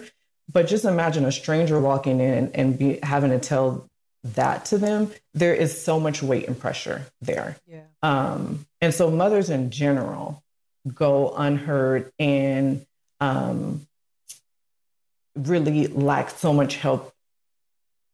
But 0.52 0.68
just 0.68 0.84
imagine 0.84 1.24
a 1.24 1.32
stranger 1.32 1.80
walking 1.80 2.20
in 2.20 2.52
and 2.54 2.78
be 2.78 3.00
having 3.02 3.30
to 3.30 3.40
tell 3.40 3.88
that 4.22 4.66
to 4.66 4.78
them, 4.78 5.10
there 5.32 5.54
is 5.54 5.82
so 5.82 5.98
much 5.98 6.22
weight 6.22 6.46
and 6.46 6.56
pressure 6.56 7.04
there. 7.20 7.56
Yeah. 7.66 7.82
Um, 8.00 8.64
and 8.80 8.94
so 8.94 9.10
mothers 9.10 9.50
in 9.50 9.72
general 9.72 10.44
go 10.94 11.34
unheard 11.34 12.12
and 12.20 12.86
um, 13.20 13.88
really 15.34 15.86
lack 15.88 16.30
so 16.30 16.52
much 16.52 16.76
help 16.76 17.12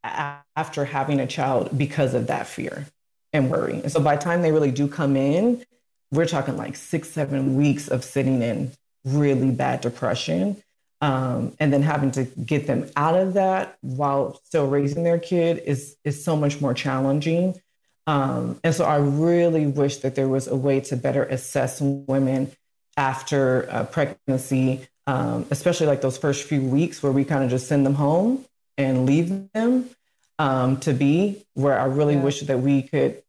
after 0.02 0.84
having 0.84 1.20
a 1.20 1.26
child 1.26 1.76
because 1.76 2.14
of 2.14 2.28
that 2.28 2.46
fear 2.46 2.86
and 3.32 3.50
worry. 3.50 3.74
And 3.74 3.92
so 3.92 4.00
by 4.00 4.16
the 4.16 4.22
time 4.22 4.42
they 4.42 4.52
really 4.52 4.70
do 4.70 4.88
come 4.88 5.16
in, 5.16 5.64
we're 6.10 6.26
talking 6.26 6.56
like 6.56 6.76
six, 6.76 7.10
seven 7.10 7.56
weeks 7.56 7.88
of 7.88 8.02
sitting 8.02 8.42
in 8.42 8.72
really 9.04 9.50
bad 9.50 9.80
depression 9.80 10.62
um, 11.00 11.54
and 11.58 11.72
then 11.72 11.82
having 11.82 12.10
to 12.12 12.24
get 12.24 12.66
them 12.66 12.90
out 12.96 13.16
of 13.16 13.34
that 13.34 13.78
while 13.80 14.40
still 14.44 14.66
raising 14.66 15.02
their 15.02 15.18
kid 15.18 15.62
is 15.64 15.96
is 16.04 16.22
so 16.22 16.36
much 16.36 16.60
more 16.60 16.74
challenging. 16.74 17.60
Um, 18.06 18.58
and 18.64 18.74
so 18.74 18.84
I 18.84 18.96
really 18.96 19.66
wish 19.66 19.98
that 19.98 20.14
there 20.14 20.28
was 20.28 20.46
a 20.46 20.56
way 20.56 20.80
to 20.80 20.96
better 20.96 21.24
assess 21.24 21.80
women 21.80 22.50
after 22.96 23.68
uh, 23.70 23.84
pregnancy, 23.84 24.88
um, 25.10 25.44
especially 25.50 25.88
like 25.88 26.02
those 26.02 26.16
first 26.16 26.44
few 26.44 26.62
weeks 26.62 27.02
where 27.02 27.10
we 27.10 27.24
kind 27.24 27.42
of 27.42 27.50
just 27.50 27.66
send 27.66 27.84
them 27.84 27.94
home 27.94 28.44
and 28.78 29.06
leave 29.06 29.50
them 29.52 29.90
um, 30.38 30.76
to 30.80 30.92
be. 30.92 31.44
Where 31.54 31.78
I 31.78 31.86
really 31.86 32.14
yeah. 32.14 32.22
wish 32.22 32.40
that 32.42 32.60
we 32.60 32.82
could 32.82 33.20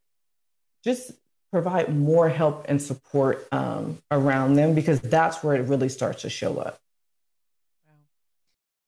just 0.84 1.12
provide 1.52 1.96
more 1.96 2.30
help 2.30 2.66
and 2.70 2.80
support 2.80 3.48
um, 3.52 3.98
around 4.12 4.54
them 4.54 4.76
because 4.76 5.02
that's 5.02 5.44
where 5.44 5.56
it 5.56 5.68
really 5.68 5.90
starts 5.90 6.22
to 6.22 6.30
show 6.30 6.60
up. 6.60 6.80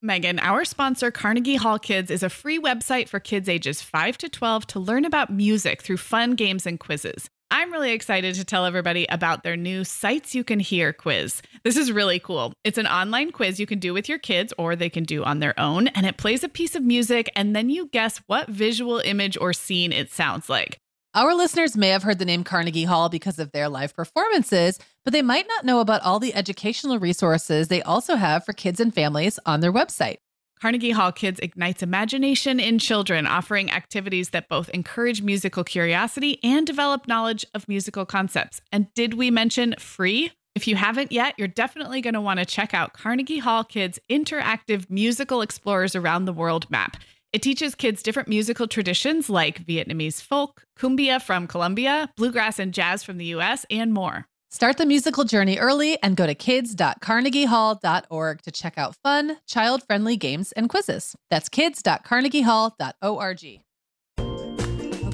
Meagan, 0.00 0.38
our 0.38 0.64
sponsor, 0.64 1.10
Carnegie 1.10 1.56
Hall 1.56 1.76
Kids, 1.76 2.08
is 2.08 2.22
a 2.22 2.30
free 2.30 2.56
website 2.56 3.08
for 3.08 3.18
kids 3.18 3.48
ages 3.48 3.82
5 3.82 4.16
to 4.18 4.28
12 4.28 4.64
to 4.68 4.78
learn 4.78 5.04
about 5.04 5.28
music 5.28 5.82
through 5.82 5.96
fun 5.96 6.36
games 6.36 6.66
and 6.66 6.78
quizzes. 6.78 7.28
I'm 7.50 7.72
really 7.72 7.90
excited 7.90 8.36
to 8.36 8.44
tell 8.44 8.64
everybody 8.64 9.08
about 9.10 9.42
their 9.42 9.56
new 9.56 9.82
Sights 9.82 10.36
You 10.36 10.44
Can 10.44 10.60
Hear 10.60 10.92
quiz. 10.92 11.42
This 11.64 11.76
is 11.76 11.90
really 11.90 12.20
cool. 12.20 12.52
It's 12.62 12.78
an 12.78 12.86
online 12.86 13.32
quiz 13.32 13.58
you 13.58 13.66
can 13.66 13.80
do 13.80 13.92
with 13.92 14.08
your 14.08 14.20
kids 14.20 14.52
or 14.56 14.76
they 14.76 14.88
can 14.88 15.02
do 15.02 15.24
on 15.24 15.40
their 15.40 15.58
own, 15.58 15.88
and 15.88 16.06
it 16.06 16.16
plays 16.16 16.44
a 16.44 16.48
piece 16.48 16.76
of 16.76 16.84
music, 16.84 17.28
and 17.34 17.56
then 17.56 17.68
you 17.68 17.88
guess 17.88 18.18
what 18.28 18.48
visual 18.48 19.00
image 19.00 19.36
or 19.40 19.52
scene 19.52 19.90
it 19.90 20.12
sounds 20.12 20.48
like. 20.48 20.78
Our 21.14 21.34
listeners 21.34 21.74
may 21.74 21.88
have 21.88 22.02
heard 22.02 22.18
the 22.18 22.26
name 22.26 22.44
Carnegie 22.44 22.84
Hall 22.84 23.08
because 23.08 23.38
of 23.38 23.50
their 23.52 23.70
live 23.70 23.94
performances, 23.94 24.78
but 25.04 25.14
they 25.14 25.22
might 25.22 25.46
not 25.48 25.64
know 25.64 25.80
about 25.80 26.02
all 26.02 26.20
the 26.20 26.34
educational 26.34 26.98
resources 26.98 27.68
they 27.68 27.80
also 27.80 28.16
have 28.16 28.44
for 28.44 28.52
kids 28.52 28.78
and 28.78 28.94
families 28.94 29.38
on 29.46 29.60
their 29.60 29.72
website. 29.72 30.18
Carnegie 30.60 30.90
Hall 30.90 31.10
Kids 31.10 31.40
ignites 31.40 31.82
imagination 31.82 32.60
in 32.60 32.78
children, 32.78 33.26
offering 33.26 33.70
activities 33.70 34.30
that 34.30 34.50
both 34.50 34.68
encourage 34.70 35.22
musical 35.22 35.64
curiosity 35.64 36.38
and 36.44 36.66
develop 36.66 37.08
knowledge 37.08 37.46
of 37.54 37.68
musical 37.68 38.04
concepts. 38.04 38.60
And 38.70 38.92
did 38.92 39.14
we 39.14 39.30
mention 39.30 39.76
free? 39.78 40.32
If 40.54 40.68
you 40.68 40.76
haven't 40.76 41.12
yet, 41.12 41.34
you're 41.38 41.48
definitely 41.48 42.00
going 42.00 42.14
to 42.14 42.20
want 42.20 42.40
to 42.40 42.44
check 42.44 42.74
out 42.74 42.92
Carnegie 42.92 43.38
Hall 43.38 43.64
Kids' 43.64 43.98
interactive 44.10 44.90
musical 44.90 45.40
explorers 45.40 45.94
around 45.94 46.26
the 46.26 46.32
world 46.32 46.68
map. 46.68 46.96
It 47.30 47.42
teaches 47.42 47.74
kids 47.74 48.02
different 48.02 48.30
musical 48.30 48.66
traditions 48.66 49.28
like 49.28 49.66
Vietnamese 49.66 50.22
folk, 50.22 50.62
cumbia 50.78 51.20
from 51.20 51.46
Colombia, 51.46 52.10
bluegrass 52.16 52.58
and 52.58 52.72
jazz 52.72 53.04
from 53.04 53.18
the 53.18 53.26
US, 53.26 53.66
and 53.70 53.92
more. 53.92 54.24
Start 54.50 54.78
the 54.78 54.86
musical 54.86 55.24
journey 55.24 55.58
early 55.58 56.02
and 56.02 56.16
go 56.16 56.26
to 56.26 56.34
kids.carnegiehall.org 56.34 58.40
to 58.40 58.50
check 58.50 58.78
out 58.78 58.96
fun, 59.02 59.36
child 59.46 59.82
friendly 59.86 60.16
games 60.16 60.52
and 60.52 60.70
quizzes. 60.70 61.14
That's 61.28 61.50
kids.carnegiehall.org. 61.50 63.60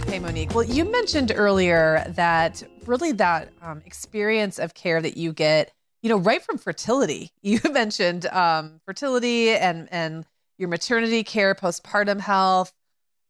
Okay, 0.01 0.19
Monique. 0.21 0.55
Well, 0.55 0.63
you 0.63 0.85
mentioned 0.85 1.33
earlier 1.35 2.05
that 2.11 2.63
really 2.87 3.11
that 3.11 3.49
um, 3.61 3.83
experience 3.85 4.61
of 4.61 4.75
care 4.75 5.03
that 5.03 5.17
you 5.17 5.33
get 5.33 5.73
you 6.05 6.11
know, 6.11 6.19
right 6.19 6.43
from 6.43 6.59
fertility. 6.59 7.33
You 7.43 7.61
mentioned 7.73 8.27
um, 8.27 8.81
fertility 8.85 9.51
and 9.51 9.89
and 9.91 10.25
your 10.59 10.69
maternity 10.69 11.25
care, 11.25 11.55
postpartum 11.55 12.21
health. 12.21 12.73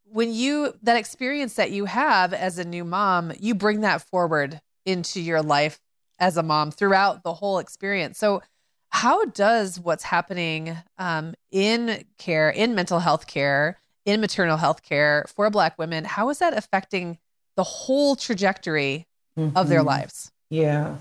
When 0.05 0.33
you 0.33 0.75
that 0.83 0.97
experience 0.97 1.55
that 1.55 1.71
you 1.71 1.87
have 1.87 2.33
as 2.33 2.59
a 2.59 2.65
new 2.65 2.85
mom, 2.85 3.33
you 3.41 3.55
bring 3.55 3.81
that 3.81 4.03
forward 4.03 4.61
into 4.85 5.21
your 5.21 5.43
life 5.43 5.81
as 6.19 6.37
a 6.37 6.43
mom 6.43 6.71
throughout 6.71 7.23
the 7.23 7.35
whole 7.35 7.59
experience. 7.59 8.19
So, 8.19 8.43
how 8.91 9.25
does 9.25 9.81
what's 9.81 10.05
happening 10.05 10.77
um, 10.99 11.35
in 11.51 12.05
care, 12.17 12.51
in 12.51 12.77
mental 12.77 13.01
health 13.01 13.27
care, 13.27 13.79
in 14.05 14.21
maternal 14.21 14.57
health 14.57 14.83
care 14.83 15.25
for 15.29 15.51
Black 15.51 15.79
women, 15.79 16.05
how 16.05 16.31
is 16.31 16.39
that 16.39 16.57
affecting 16.57 17.19
the 17.57 17.65
whole 17.65 18.17
trajectory 18.17 19.07
mm-hmm. 19.39 19.57
of 19.57 19.69
their 19.69 19.81
mm-hmm. 19.81 19.89
lives? 19.89 20.31
Yeah. 20.51 20.97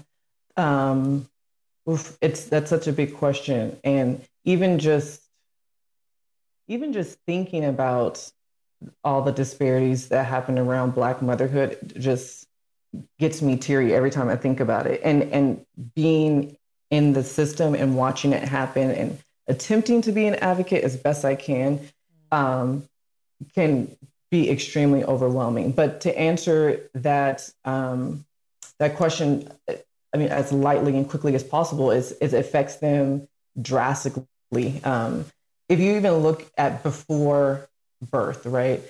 Um, 0.58 1.28
it's 2.22 2.46
that's 2.46 2.70
such 2.70 2.88
a 2.88 2.94
big 2.94 3.16
question. 3.16 3.78
And 3.84 4.22
even 4.46 4.80
just 4.80 5.22
even 6.67 6.93
just 6.93 7.17
thinking 7.26 7.65
about 7.65 8.32
all 9.04 9.21
the 9.21 9.32
disparities 9.32 10.10
that 10.10 10.26
happen 10.26 10.60
around 10.60 10.93
black 10.93 11.21
motherhood 11.21 11.93
just 11.97 12.47
gets 13.19 13.41
me 13.41 13.58
teary 13.58 13.93
every 13.93 14.12
time 14.12 14.30
I 14.30 14.36
think 14.36 14.60
about 14.60 14.88
it. 14.88 15.02
And 15.04 15.23
and 15.23 15.65
being 15.95 16.58
in 16.89 17.13
the 17.13 17.23
system 17.23 17.73
and 17.73 17.97
watching 17.97 18.34
it 18.34 18.43
happen 18.43 18.91
and 18.91 19.17
attempting 19.47 20.02
to 20.04 20.12
be 20.12 20.28
an 20.28 20.36
advocate 20.36 20.84
as 20.84 20.95
best 20.95 21.26
I 21.26 21.36
can 21.36 21.80
um, 22.32 22.88
can 23.56 23.95
be 24.30 24.49
extremely 24.49 25.04
overwhelming. 25.04 25.71
But 25.71 26.02
to 26.02 26.17
answer 26.17 26.89
that 26.93 27.49
um, 27.65 28.26
that 28.80 28.95
question, 28.95 29.49
I 30.13 30.17
mean, 30.17 30.30
as 30.30 30.52
lightly 30.52 30.97
and 30.97 31.10
quickly 31.10 31.36
as 31.36 31.43
possible, 31.43 31.91
is, 31.91 32.12
it 32.19 32.34
affects 32.34 32.78
them 32.78 33.28
drastically. 33.62 34.84
Um, 34.84 35.26
if 35.74 35.80
you 35.80 35.96
even 35.96 36.14
look 36.18 36.46
at 36.58 36.84
before 36.84 37.68
birth, 38.02 38.46
right? 38.46 38.82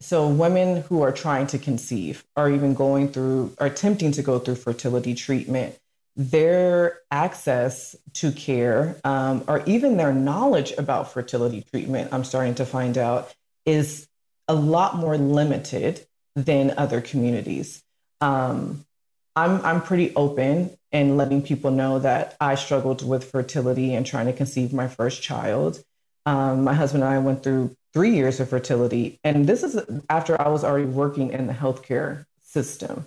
So 0.00 0.28
women 0.28 0.82
who 0.82 1.02
are 1.02 1.12
trying 1.12 1.46
to 1.48 1.58
conceive 1.58 2.24
are 2.36 2.50
even 2.50 2.74
going 2.74 3.08
through, 3.08 3.54
are 3.58 3.66
attempting 3.66 4.12
to 4.12 4.22
go 4.22 4.38
through 4.38 4.54
fertility 4.54 5.14
treatment. 5.14 5.76
Their 6.16 7.00
access 7.10 7.94
to 8.14 8.32
care, 8.32 8.96
um, 9.04 9.44
or 9.46 9.62
even 9.66 9.96
their 9.96 10.12
knowledge 10.12 10.72
about 10.78 11.12
fertility 11.12 11.62
treatment, 11.70 12.12
I'm 12.12 12.24
starting 12.24 12.54
to 12.56 12.66
find 12.66 12.96
out, 12.96 13.34
is 13.66 14.08
a 14.48 14.54
lot 14.54 14.96
more 14.96 15.18
limited 15.18 16.06
than 16.34 16.74
other 16.76 17.00
communities. 17.00 17.82
Um, 18.20 18.84
I'm 19.36 19.64
I'm 19.64 19.82
pretty 19.82 20.14
open 20.16 20.70
and 20.92 21.16
letting 21.16 21.42
people 21.42 21.70
know 21.70 21.98
that 22.00 22.36
I 22.40 22.56
struggled 22.56 23.06
with 23.06 23.30
fertility 23.30 23.94
and 23.94 24.04
trying 24.04 24.26
to 24.26 24.32
conceive 24.32 24.72
my 24.72 24.88
first 24.88 25.22
child. 25.22 25.82
Um, 26.26 26.64
my 26.64 26.74
husband 26.74 27.02
and 27.02 27.12
I 27.12 27.18
went 27.18 27.42
through 27.42 27.76
three 27.92 28.14
years 28.14 28.40
of 28.40 28.48
fertility, 28.48 29.18
and 29.24 29.46
this 29.46 29.62
is 29.62 29.80
after 30.08 30.40
I 30.40 30.48
was 30.48 30.64
already 30.64 30.86
working 30.86 31.32
in 31.32 31.46
the 31.46 31.52
healthcare 31.52 32.26
system. 32.42 33.06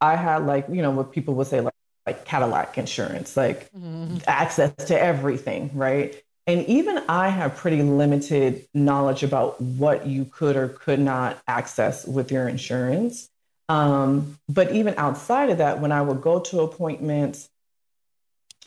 I 0.00 0.16
had 0.16 0.46
like 0.46 0.66
you 0.68 0.82
know 0.82 0.90
what 0.90 1.12
people 1.12 1.34
would 1.34 1.46
say 1.46 1.60
like 1.60 1.74
like 2.06 2.24
Cadillac 2.24 2.76
insurance, 2.78 3.36
like 3.36 3.70
mm-hmm. 3.72 4.18
access 4.26 4.74
to 4.86 5.00
everything, 5.00 5.70
right? 5.74 6.22
And 6.46 6.66
even 6.66 7.02
I 7.08 7.28
have 7.28 7.56
pretty 7.56 7.82
limited 7.82 8.66
knowledge 8.74 9.22
about 9.22 9.60
what 9.60 10.06
you 10.06 10.26
could 10.26 10.56
or 10.56 10.68
could 10.68 11.00
not 11.00 11.38
access 11.48 12.06
with 12.06 12.30
your 12.30 12.46
insurance. 12.48 13.30
Um, 13.70 14.38
but 14.48 14.72
even 14.72 14.94
outside 14.98 15.48
of 15.48 15.58
that, 15.58 15.80
when 15.80 15.90
I 15.90 16.02
would 16.02 16.20
go 16.20 16.40
to 16.40 16.60
appointments 16.60 17.48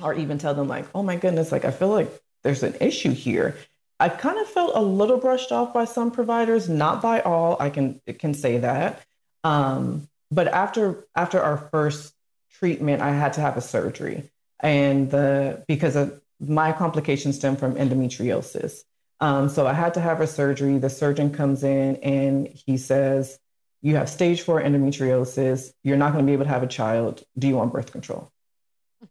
or 0.02 0.16
even 0.16 0.40
tell 0.40 0.56
them, 0.56 0.68
like, 0.68 0.86
oh 0.96 1.04
my 1.04 1.18
goodness, 1.18 1.52
like 1.52 1.66
I 1.66 1.72
feel 1.72 1.90
like 1.90 2.12
there's 2.44 2.64
an 2.64 2.76
issue 2.82 3.12
here. 3.12 3.56
I 4.00 4.10
kind 4.10 4.38
of 4.38 4.48
felt 4.48 4.72
a 4.76 4.82
little 4.82 5.18
brushed 5.18 5.52
off 5.52 5.74
by 5.74 5.86
some 5.86 6.12
providers, 6.12 6.70
not 6.70 7.02
by 7.02 7.22
all. 7.22 7.58
I 7.60 7.70
can 7.70 8.02
can 8.20 8.34
say 8.34 8.60
that. 8.60 9.02
Um, 9.44 10.08
but 10.32 10.48
after 10.48 11.06
after 11.16 11.42
our 11.42 11.58
first 11.58 12.14
treatment, 12.52 13.02
I 13.02 13.12
had 13.12 13.34
to 13.34 13.42
have 13.42 13.58
a 13.58 13.62
surgery, 13.62 14.30
and 14.60 15.10
the 15.10 15.64
because 15.68 15.96
of 15.96 16.22
my 16.40 16.72
complications 16.72 17.36
stem 17.36 17.56
from 17.56 17.76
endometriosis. 17.76 18.84
Um, 19.20 19.50
so 19.50 19.66
I 19.66 19.74
had 19.74 19.96
to 19.96 20.00
have 20.00 20.22
a 20.22 20.28
surgery. 20.28 20.78
The 20.78 20.90
surgeon 20.90 21.32
comes 21.32 21.64
in 21.64 21.98
and 21.98 22.48
he 22.48 22.78
says, 22.78 23.40
You 23.82 23.96
have 23.96 24.10
stage 24.10 24.42
four 24.42 24.62
endometriosis. 24.62 25.74
You're 25.84 25.98
not 25.98 26.14
going 26.14 26.26
to 26.26 26.30
be 26.30 26.34
able 26.34 26.46
to 26.46 26.52
have 26.52 26.64
a 26.64 26.68
child. 26.68 27.24
Do 27.38 27.48
you 27.48 27.56
want 27.56 27.74
birth 27.74 27.92
control? 27.92 28.32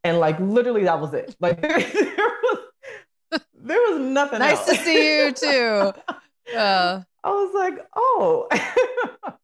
And 0.04 0.18
like 0.18 0.38
literally, 0.38 0.84
that 0.84 1.00
was 1.00 1.14
it. 1.14 1.34
Like 1.40 1.60
there, 3.66 3.78
was 3.78 4.00
nothing. 4.00 4.38
nice 4.38 4.58
else. 4.58 4.68
to 4.68 4.76
see 4.76 5.18
you 5.18 5.32
too. 5.32 5.92
Uh, 6.56 7.02
I 7.24 7.30
was 7.30 7.54
like, 7.54 7.86
oh, 7.94 8.48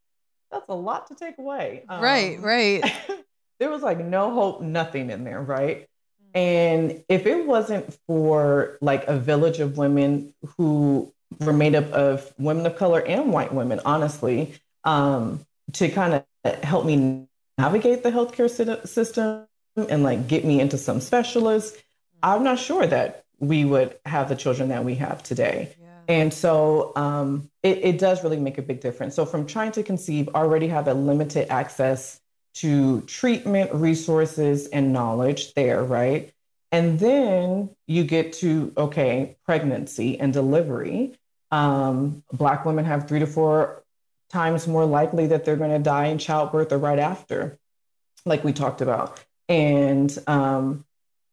that's 0.51 0.69
a 0.69 0.75
lot 0.75 1.09
to 1.09 1.15
take 1.15 1.39
away. 1.39 1.85
Um, 1.89 2.03
right, 2.03 2.41
right. 2.41 2.83
there 3.59 3.71
was 3.71 3.83
like 3.83 3.99
no 3.99 4.33
hope, 4.33 4.63
nothing 4.63 5.11
in 5.11 5.25
there, 5.25 5.41
right? 5.41 5.89
And 6.35 7.03
if 7.09 7.27
it 7.27 7.47
wasn't 7.47 7.93
for 8.07 8.79
like 8.81 9.07
a 9.07 9.19
village 9.19 9.61
of 9.61 9.77
women 9.77 10.33
who 10.57 11.13
were 11.41 11.53
made 11.53 11.75
up 11.75 11.91
of 11.93 12.33
women 12.39 12.65
of 12.67 12.77
color 12.77 13.05
and 13.05 13.33
white 13.33 13.53
women, 13.53 13.81
honestly, 13.85 14.55
um, 14.85 15.45
to 15.75 15.89
kind 15.89 16.15
of 16.45 16.55
help 16.63 16.87
me 16.87 17.27
navigate 17.59 18.03
the 18.03 18.11
healthcare 18.11 18.49
system 18.87 19.47
and 19.77 20.03
like 20.03 20.27
get 20.27 20.45
me 20.45 20.61
into 20.61 20.79
some 20.79 21.01
specialists, 21.01 21.79
I'm 22.23 22.45
not 22.45 22.59
sure 22.59 22.87
that 22.87 23.22
we 23.43 23.65
would 23.65 23.99
have 24.07 24.29
the 24.29 24.37
children 24.37 24.69
that 24.69 24.85
we 24.85 24.95
have 24.95 25.21
today. 25.23 25.75
Yeah. 25.81 25.89
And 26.07 26.33
so 26.33 26.93
um, 26.95 27.51
it, 27.65 27.79
it 27.79 27.99
does 27.99 28.23
really 28.23 28.39
make 28.39 28.57
a 28.57 28.63
big 28.63 28.81
difference. 28.81 29.17
So 29.17 29.27
from 29.27 29.47
trying 29.47 29.73
to 29.73 29.83
conceive, 29.83 30.29
already 30.29 30.69
have 30.69 30.87
a 30.87 30.95
limited 30.95 31.51
access 31.51 32.21
to 32.55 33.01
treatment 33.03 33.75
resources 33.75 34.69
and 34.69 34.93
knowledge 34.93 35.55
there, 35.55 35.83
right? 35.83 36.33
And 36.71 37.01
then 37.01 37.71
you 37.89 38.05
get 38.05 38.33
to, 38.35 38.73
okay, 38.77 39.37
pregnancy 39.45 40.21
and 40.21 40.33
delivery. 40.33 41.19
Um, 41.51 42.23
Black 42.33 42.65
women 42.65 42.85
have 42.85 43.09
three 43.09 43.19
to 43.19 43.27
four 43.27 43.83
times 44.31 44.69
more 44.69 44.87
likely 44.87 45.27
that 45.27 45.45
they're 45.45 45.57
going 45.57 45.73
to 45.73 45.79
die 45.79 46.07
in 46.07 46.19
childbirth 46.19 46.73
or 46.73 46.79
right 46.79 46.99
after, 46.99 47.59
like 48.25 48.45
we 48.45 48.53
talked 48.53 48.81
about. 48.81 49.21
And 49.49 50.17
um, 50.29 50.85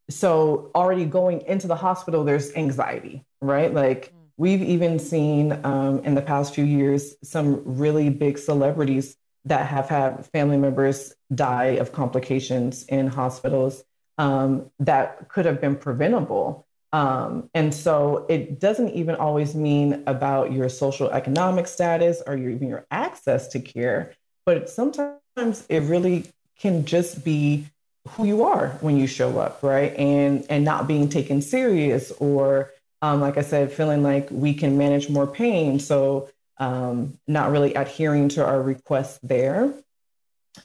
so 0.09 0.71
already 0.73 1.05
going 1.05 1.41
into 1.41 1.67
the 1.67 1.75
hospital, 1.75 2.23
there's 2.23 2.53
anxiety, 2.55 3.23
right? 3.41 3.73
Like 3.73 4.07
mm. 4.07 4.13
we've 4.37 4.61
even 4.61 4.99
seen 4.99 5.59
um, 5.63 5.99
in 6.03 6.15
the 6.15 6.21
past 6.21 6.55
few 6.55 6.65
years 6.65 7.15
some 7.23 7.61
really 7.65 8.09
big 8.09 8.37
celebrities 8.37 9.15
that 9.45 9.67
have 9.67 9.87
had 9.87 10.25
family 10.27 10.57
members 10.57 11.13
die 11.33 11.77
of 11.77 11.93
complications 11.93 12.83
in 12.85 13.07
hospitals 13.07 13.83
um, 14.17 14.69
that 14.79 15.29
could 15.29 15.45
have 15.45 15.61
been 15.61 15.75
preventable. 15.75 16.65
Um, 16.91 17.49
and 17.53 17.73
so 17.73 18.25
it 18.29 18.59
doesn't 18.59 18.89
even 18.89 19.15
always 19.15 19.55
mean 19.55 20.03
about 20.07 20.51
your 20.51 20.69
social 20.69 21.09
economic 21.11 21.67
status 21.67 22.21
or 22.25 22.35
your, 22.35 22.49
even 22.49 22.67
your 22.67 22.85
access 22.89 23.47
to 23.49 23.59
care, 23.59 24.13
but 24.45 24.69
sometimes 24.69 25.65
it 25.69 25.83
really 25.83 26.25
can 26.57 26.85
just 26.85 27.23
be 27.23 27.67
who 28.07 28.25
you 28.25 28.43
are 28.43 28.69
when 28.81 28.97
you 28.97 29.07
show 29.07 29.39
up, 29.39 29.61
right? 29.61 29.93
And 29.95 30.45
and 30.49 30.65
not 30.65 30.87
being 30.87 31.09
taken 31.09 31.41
serious, 31.41 32.11
or 32.19 32.71
um, 33.01 33.21
like 33.21 33.37
I 33.37 33.41
said, 33.41 33.71
feeling 33.71 34.03
like 34.03 34.27
we 34.31 34.53
can 34.53 34.77
manage 34.77 35.09
more 35.09 35.27
pain. 35.27 35.79
So 35.79 36.29
um, 36.57 37.17
not 37.27 37.51
really 37.51 37.73
adhering 37.73 38.29
to 38.29 38.45
our 38.45 38.61
requests 38.61 39.19
there. 39.23 39.73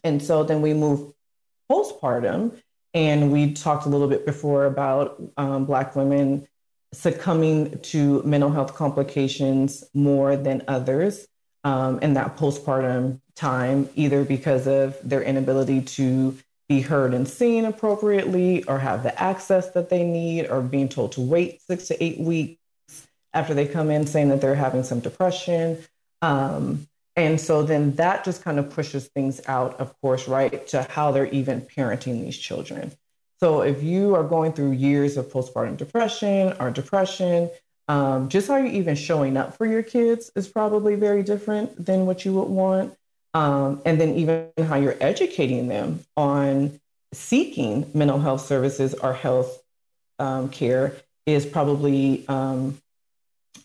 And 0.02 0.22
so 0.22 0.42
then 0.42 0.62
we 0.62 0.74
move 0.74 1.12
postpartum, 1.70 2.56
and 2.92 3.30
we 3.30 3.52
talked 3.52 3.86
a 3.86 3.88
little 3.88 4.08
bit 4.08 4.26
before 4.26 4.66
about 4.66 5.22
um, 5.36 5.66
Black 5.66 5.94
women 5.94 6.46
succumbing 6.92 7.78
to 7.80 8.22
mental 8.22 8.50
health 8.50 8.74
complications 8.74 9.84
more 9.94 10.36
than 10.36 10.62
others 10.68 11.26
um, 11.64 11.98
in 12.00 12.14
that 12.14 12.36
postpartum 12.36 13.20
time, 13.34 13.88
either 13.94 14.24
because 14.24 14.66
of 14.66 14.96
their 15.02 15.22
inability 15.22 15.80
to 15.80 16.36
be 16.74 16.80
heard 16.80 17.14
and 17.14 17.26
seen 17.28 17.64
appropriately 17.64 18.64
or 18.64 18.78
have 18.78 19.02
the 19.02 19.22
access 19.22 19.70
that 19.70 19.88
they 19.88 20.02
need 20.02 20.46
or 20.46 20.60
being 20.60 20.88
told 20.88 21.12
to 21.12 21.20
wait 21.20 21.60
six 21.62 21.88
to 21.88 22.04
eight 22.04 22.18
weeks 22.18 22.58
after 23.32 23.54
they 23.54 23.66
come 23.66 23.90
in 23.90 24.06
saying 24.06 24.28
that 24.28 24.40
they're 24.40 24.54
having 24.54 24.82
some 24.82 25.00
depression. 25.00 25.78
Um, 26.22 26.86
and 27.16 27.40
so 27.40 27.62
then 27.62 27.94
that 27.94 28.24
just 28.24 28.42
kind 28.42 28.58
of 28.58 28.70
pushes 28.70 29.06
things 29.08 29.40
out, 29.46 29.78
of 29.80 29.88
course, 30.00 30.26
right, 30.26 30.66
to 30.68 30.82
how 30.82 31.12
they're 31.12 31.26
even 31.26 31.60
parenting 31.60 32.20
these 32.20 32.36
children. 32.36 32.92
So 33.40 33.62
if 33.62 33.82
you 33.82 34.14
are 34.16 34.24
going 34.24 34.52
through 34.52 34.72
years 34.72 35.16
of 35.16 35.26
postpartum 35.26 35.76
depression 35.76 36.54
or 36.58 36.70
depression, 36.70 37.50
um, 37.86 38.28
just 38.28 38.48
how 38.48 38.56
you're 38.56 38.66
even 38.66 38.96
showing 38.96 39.36
up 39.36 39.56
for 39.56 39.66
your 39.66 39.82
kids 39.82 40.30
is 40.34 40.48
probably 40.48 40.94
very 40.96 41.22
different 41.22 41.84
than 41.84 42.06
what 42.06 42.24
you 42.24 42.32
would 42.34 42.48
want. 42.48 42.96
Um, 43.34 43.82
and 43.84 44.00
then 44.00 44.14
even 44.14 44.48
how 44.66 44.76
you're 44.76 44.96
educating 45.00 45.68
them 45.68 46.04
on 46.16 46.80
seeking 47.12 47.90
mental 47.92 48.20
health 48.20 48.46
services 48.46 48.94
or 48.94 49.12
health 49.12 49.62
um, 50.18 50.48
care 50.48 50.94
is 51.26 51.44
probably 51.44 52.26
um, 52.28 52.80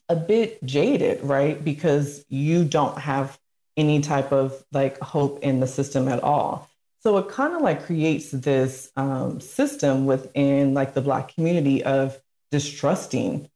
a 0.07 0.15
bit 0.15 0.63
jaded, 0.63 1.24
right? 1.24 1.63
Because 1.63 2.26
you 2.30 2.65
don't 2.65 2.97
have 2.97 3.38
any 3.78 4.01
type 4.01 4.32
of 4.32 4.63
like 4.72 4.99
hope 4.99 5.43
in 5.43 5.59
the 5.59 5.67
system 5.67 6.07
at 6.07 6.22
all. 6.24 6.67
So 7.01 7.17
it 7.17 7.30
kind 7.30 7.53
of 7.53 7.61
like 7.61 7.86
creates 7.86 8.32
this 8.32 8.91
um, 8.97 9.39
system 9.39 10.05
within 10.05 10.74
like 10.74 10.93
the 10.93 11.01
Black 11.01 11.34
community 11.34 11.84
of 11.84 12.20
distrusting 12.51 13.49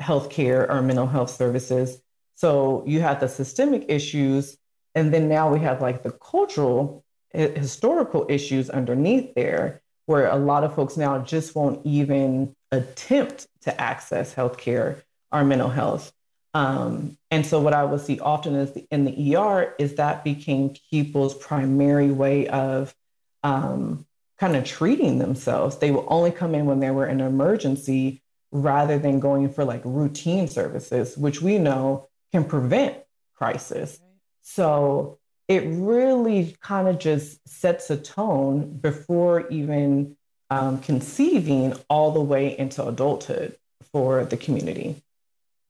healthcare 0.00 0.68
or 0.68 0.82
mental 0.82 1.06
health 1.06 1.30
services. 1.30 2.02
So 2.34 2.82
you 2.86 3.00
have 3.00 3.20
the 3.20 3.28
systemic 3.28 3.86
issues, 3.88 4.58
and 4.94 5.12
then 5.12 5.28
now 5.28 5.52
we 5.52 5.60
have 5.60 5.80
like 5.80 6.02
the 6.02 6.12
cultural, 6.12 7.04
historical 7.32 8.26
issues 8.28 8.70
underneath 8.70 9.34
there, 9.34 9.80
where 10.06 10.28
a 10.28 10.36
lot 10.36 10.64
of 10.64 10.74
folks 10.74 10.96
now 10.96 11.18
just 11.20 11.54
won't 11.54 11.84
even 11.84 12.54
attempt 12.70 13.46
to 13.62 13.80
access 13.80 14.34
healthcare 14.34 15.02
or 15.30 15.44
mental 15.44 15.68
health. 15.68 16.12
Um, 16.54 17.16
and 17.30 17.46
so 17.46 17.60
what 17.60 17.72
I 17.72 17.84
would 17.84 18.00
see 18.00 18.20
often 18.20 18.54
is 18.54 18.72
the, 18.72 18.86
in 18.90 19.04
the 19.04 19.36
ER 19.36 19.74
is 19.78 19.94
that 19.94 20.24
became 20.24 20.74
people's 20.90 21.34
primary 21.34 22.10
way 22.10 22.46
of 22.48 22.94
um, 23.42 24.06
kind 24.38 24.56
of 24.56 24.64
treating 24.64 25.18
themselves. 25.18 25.78
They 25.78 25.90
will 25.90 26.06
only 26.08 26.30
come 26.30 26.54
in 26.54 26.66
when 26.66 26.80
they 26.80 26.90
were 26.90 27.06
in 27.06 27.20
an 27.20 27.26
emergency 27.26 28.22
rather 28.50 28.98
than 28.98 29.18
going 29.18 29.48
for 29.48 29.64
like 29.64 29.80
routine 29.84 30.46
services, 30.46 31.16
which 31.16 31.40
we 31.40 31.56
know 31.56 32.08
can 32.32 32.44
prevent 32.44 32.98
crisis. 33.34 33.98
So 34.42 35.18
it 35.48 35.64
really 35.66 36.56
kind 36.60 36.88
of 36.88 36.98
just 36.98 37.46
sets 37.48 37.90
a 37.90 37.96
tone 37.96 38.78
before 38.78 39.48
even 39.48 40.16
um, 40.50 40.80
conceiving 40.80 41.74
all 41.88 42.12
the 42.12 42.20
way 42.20 42.58
into 42.58 42.86
adulthood 42.86 43.56
for 43.92 44.24
the 44.24 44.36
community. 44.36 45.02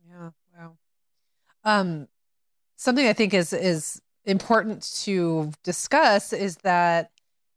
Yeah, 0.09 0.31
wow. 0.57 0.73
Um, 1.65 2.09
something 2.77 3.07
I 3.07 3.13
think 3.13 3.33
is 3.35 3.53
is 3.53 4.03
important 4.25 4.83
to 5.03 5.53
discuss 5.65 6.33
is 6.33 6.57
that 6.59 7.11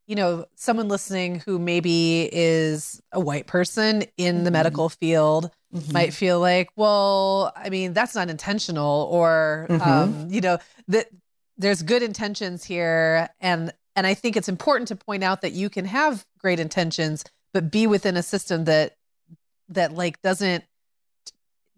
you 0.08 0.16
know 0.16 0.46
someone 0.56 0.88
listening 0.88 1.40
who 1.40 1.58
maybe 1.58 2.30
is 2.32 3.02
a 3.12 3.20
white 3.20 3.48
person 3.48 4.04
in 4.18 4.38
the 4.38 4.50
mm-hmm. 4.50 4.54
medical 4.54 4.90
field 4.90 5.52
mm-hmm. 5.76 5.94
might 5.94 6.14
feel 6.14 6.40
like 6.40 6.70
well 6.76 7.54
i 7.56 7.70
mean 7.70 7.94
that's 7.94 8.16
not 8.16 8.30
intentional 8.30 9.08
or 9.12 9.68
mm-hmm. 9.70 9.90
um, 9.90 10.28
you 10.30 10.42
know 10.42 10.58
that 10.88 11.08
there's 11.58 11.82
good 11.82 12.04
intentions 12.04 12.64
here 12.64 13.30
and 13.40 13.74
and 13.96 14.08
i 14.08 14.14
think 14.14 14.36
it's 14.36 14.50
important 14.50 14.88
to 14.88 14.96
point 14.96 15.24
out 15.24 15.42
that 15.42 15.52
you 15.52 15.70
can 15.70 15.86
have 15.86 16.26
great 16.40 16.60
intentions 16.60 17.24
but 17.54 17.72
be 17.72 17.88
within 17.88 18.18
a 18.18 18.24
system 18.24 18.66
that 18.66 18.96
that 19.70 19.94
like 19.94 20.22
doesn't 20.22 20.64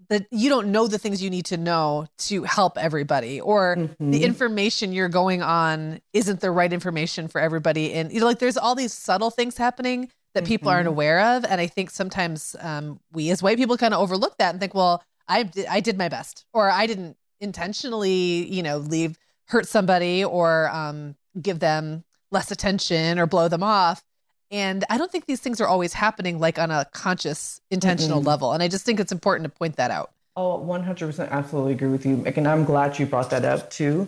that 0.09 0.25
you 0.31 0.49
don't 0.49 0.71
know 0.71 0.87
the 0.87 0.97
things 0.97 1.21
you 1.21 1.29
need 1.29 1.45
to 1.45 1.57
know 1.57 2.07
to 2.17 2.43
help 2.43 2.77
everybody 2.77 3.41
or 3.41 3.75
mm-hmm. 3.75 4.11
the 4.11 4.23
information 4.23 4.93
you're 4.93 5.09
going 5.09 5.41
on 5.41 5.99
isn't 6.13 6.39
the 6.39 6.51
right 6.51 6.71
information 6.71 7.27
for 7.27 7.41
everybody 7.41 7.93
and 7.93 8.11
you 8.11 8.19
know 8.19 8.25
like 8.25 8.39
there's 8.39 8.57
all 8.57 8.75
these 8.75 8.93
subtle 8.93 9.29
things 9.29 9.57
happening 9.57 10.09
that 10.37 10.43
mm-hmm. 10.43 10.53
people 10.53 10.69
aren't 10.69 10.83
mm-hmm. 10.83 10.93
aware 10.93 11.19
of 11.35 11.45
and 11.45 11.59
i 11.59 11.67
think 11.67 11.89
sometimes 11.89 12.55
um, 12.59 12.99
we 13.11 13.29
as 13.29 13.43
white 13.43 13.57
people 13.57 13.77
kind 13.77 13.93
of 13.93 13.99
overlook 13.99 14.37
that 14.37 14.51
and 14.51 14.59
think 14.59 14.73
well 14.73 15.03
i 15.27 15.49
i 15.69 15.79
did 15.79 15.97
my 15.97 16.07
best 16.07 16.45
or 16.53 16.69
i 16.69 16.85
didn't 16.85 17.17
intentionally 17.39 18.47
you 18.47 18.63
know 18.63 18.77
leave 18.77 19.17
hurt 19.45 19.67
somebody 19.67 20.23
or 20.23 20.69
um, 20.69 21.15
give 21.41 21.59
them 21.59 22.03
less 22.31 22.51
attention 22.51 23.17
or 23.19 23.25
blow 23.25 23.47
them 23.47 23.63
off 23.63 24.03
and 24.49 24.85
I 24.89 24.97
don't 24.97 25.11
think 25.11 25.25
these 25.25 25.41
things 25.41 25.59
are 25.59 25.67
always 25.67 25.93
happening 25.93 26.39
like 26.39 26.57
on 26.57 26.71
a 26.71 26.85
conscious, 26.93 27.59
intentional 27.69 28.19
mm-hmm. 28.19 28.27
level. 28.27 28.53
And 28.53 28.63
I 28.63 28.67
just 28.67 28.85
think 28.85 28.99
it's 28.99 29.11
important 29.11 29.51
to 29.51 29.57
point 29.57 29.75
that 29.75 29.91
out. 29.91 30.11
Oh, 30.35 30.63
100% 30.65 31.29
absolutely 31.31 31.73
agree 31.73 31.89
with 31.89 32.05
you. 32.05 32.23
And 32.25 32.47
I'm 32.47 32.63
glad 32.63 32.99
you 32.99 33.05
brought 33.05 33.31
that 33.31 33.43
up 33.43 33.69
too. 33.69 34.07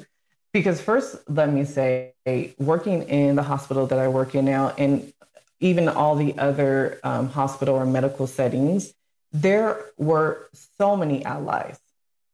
Because 0.53 0.79
first, 0.79 1.17
let 1.27 1.51
me 1.51 1.65
say, 1.65 2.13
working 2.57 3.03
in 3.03 3.35
the 3.35 3.43
hospital 3.43 3.85
that 3.87 3.99
I 3.99 4.07
work 4.07 4.33
in 4.33 4.45
now, 4.45 4.73
and 4.79 5.13
even 5.59 5.87
all 5.87 6.15
the 6.15 6.37
other 6.37 6.99
um, 7.03 7.29
hospital 7.29 7.75
or 7.75 7.85
medical 7.85 8.27
settings, 8.27 8.93
there 9.31 9.85
were 9.97 10.49
so 10.77 10.95
many 10.95 11.23
allies 11.25 11.79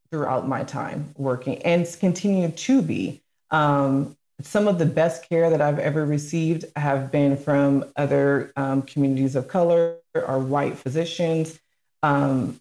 throughout 0.09 0.47
my 0.47 0.63
time 0.63 1.13
working 1.17 1.61
and 1.63 1.87
continue 1.99 2.49
to 2.49 2.81
be. 2.81 3.21
Um, 3.51 4.15
some 4.41 4.67
of 4.67 4.79
the 4.79 4.85
best 4.85 5.27
care 5.29 5.49
that 5.49 5.61
I've 5.61 5.79
ever 5.79 6.05
received 6.05 6.65
have 6.75 7.11
been 7.11 7.37
from 7.37 7.85
other 7.95 8.51
um, 8.55 8.81
communities 8.81 9.35
of 9.35 9.47
color 9.47 9.97
or 10.13 10.39
white 10.39 10.77
physicians. 10.77 11.59
Um, 12.03 12.59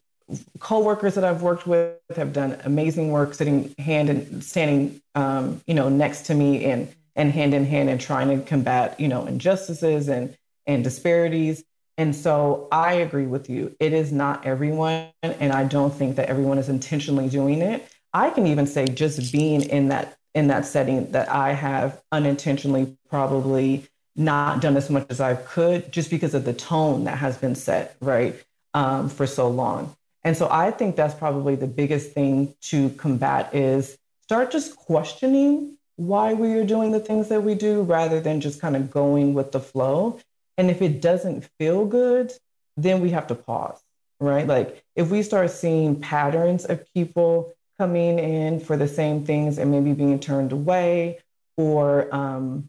co-workers 0.58 1.14
that 1.16 1.24
I've 1.24 1.42
worked 1.42 1.66
with 1.66 1.98
have 2.16 2.32
done 2.32 2.58
amazing 2.64 3.10
work, 3.10 3.34
sitting 3.34 3.74
hand 3.78 4.08
and 4.08 4.42
standing, 4.42 5.02
um, 5.14 5.60
you 5.66 5.74
know, 5.74 5.88
next 5.88 6.26
to 6.26 6.34
me 6.34 6.64
and 6.64 6.92
and 7.16 7.30
hand 7.30 7.54
in 7.54 7.64
hand 7.64 7.88
and 7.88 8.00
trying 8.00 8.28
to 8.28 8.44
combat, 8.44 8.98
you 8.98 9.06
know, 9.06 9.26
injustices 9.26 10.08
and 10.08 10.36
and 10.66 10.84
disparities. 10.84 11.64
And 11.96 12.14
so 12.14 12.68
I 12.72 12.94
agree 12.94 13.26
with 13.26 13.48
you. 13.48 13.76
It 13.78 13.92
is 13.92 14.12
not 14.12 14.44
everyone, 14.44 15.06
and 15.22 15.52
I 15.52 15.64
don't 15.64 15.94
think 15.94 16.16
that 16.16 16.28
everyone 16.28 16.58
is 16.58 16.68
intentionally 16.68 17.28
doing 17.28 17.62
it. 17.62 17.86
I 18.12 18.30
can 18.30 18.46
even 18.46 18.66
say 18.66 18.86
just 18.86 19.32
being 19.32 19.62
in 19.62 19.88
that 19.88 20.16
in 20.34 20.48
that 20.48 20.66
setting 20.66 21.12
that 21.12 21.28
I 21.28 21.52
have 21.52 22.02
unintentionally 22.10 22.96
probably 23.08 23.86
not 24.16 24.60
done 24.60 24.76
as 24.76 24.90
much 24.90 25.06
as 25.08 25.20
I 25.20 25.34
could 25.34 25.92
just 25.92 26.10
because 26.10 26.34
of 26.34 26.44
the 26.44 26.52
tone 26.52 27.04
that 27.04 27.18
has 27.18 27.36
been 27.36 27.54
set, 27.54 27.96
right, 28.00 28.34
um, 28.74 29.08
for 29.08 29.26
so 29.26 29.48
long. 29.48 29.94
And 30.24 30.36
so 30.36 30.48
I 30.50 30.70
think 30.70 30.96
that's 30.96 31.14
probably 31.14 31.54
the 31.54 31.66
biggest 31.66 32.12
thing 32.12 32.54
to 32.62 32.90
combat 32.90 33.54
is 33.54 33.96
start 34.22 34.50
just 34.50 34.74
questioning 34.76 35.76
why 35.96 36.34
we 36.34 36.54
are 36.54 36.64
doing 36.64 36.90
the 36.92 37.00
things 37.00 37.28
that 37.28 37.42
we 37.42 37.54
do 37.54 37.82
rather 37.82 38.20
than 38.20 38.40
just 38.40 38.60
kind 38.60 38.74
of 38.74 38.90
going 38.90 39.34
with 39.34 39.52
the 39.52 39.60
flow. 39.60 40.18
And 40.56 40.70
if 40.70 40.82
it 40.82 41.00
doesn't 41.00 41.48
feel 41.58 41.84
good, 41.86 42.32
then 42.76 43.00
we 43.00 43.10
have 43.10 43.26
to 43.28 43.34
pause, 43.34 43.80
right? 44.20 44.46
Like 44.46 44.84
if 44.96 45.10
we 45.10 45.22
start 45.22 45.50
seeing 45.50 46.00
patterns 46.00 46.64
of 46.64 46.92
people 46.94 47.52
coming 47.78 48.18
in 48.18 48.60
for 48.60 48.76
the 48.76 48.88
same 48.88 49.24
things 49.24 49.58
and 49.58 49.70
maybe 49.70 49.92
being 49.92 50.20
turned 50.20 50.52
away 50.52 51.18
or 51.56 52.14
um, 52.14 52.68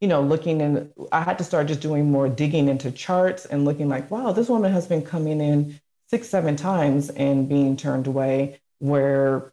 you 0.00 0.08
know 0.08 0.22
looking 0.22 0.60
in 0.60 0.90
i 1.12 1.20
had 1.20 1.38
to 1.38 1.44
start 1.44 1.66
just 1.66 1.80
doing 1.80 2.10
more 2.10 2.28
digging 2.28 2.68
into 2.68 2.90
charts 2.90 3.44
and 3.44 3.64
looking 3.64 3.88
like 3.88 4.10
wow 4.10 4.32
this 4.32 4.48
woman 4.48 4.72
has 4.72 4.86
been 4.86 5.02
coming 5.02 5.40
in 5.40 5.78
six 6.08 6.28
seven 6.28 6.56
times 6.56 7.10
and 7.10 7.48
being 7.48 7.76
turned 7.76 8.06
away 8.06 8.58
where 8.78 9.52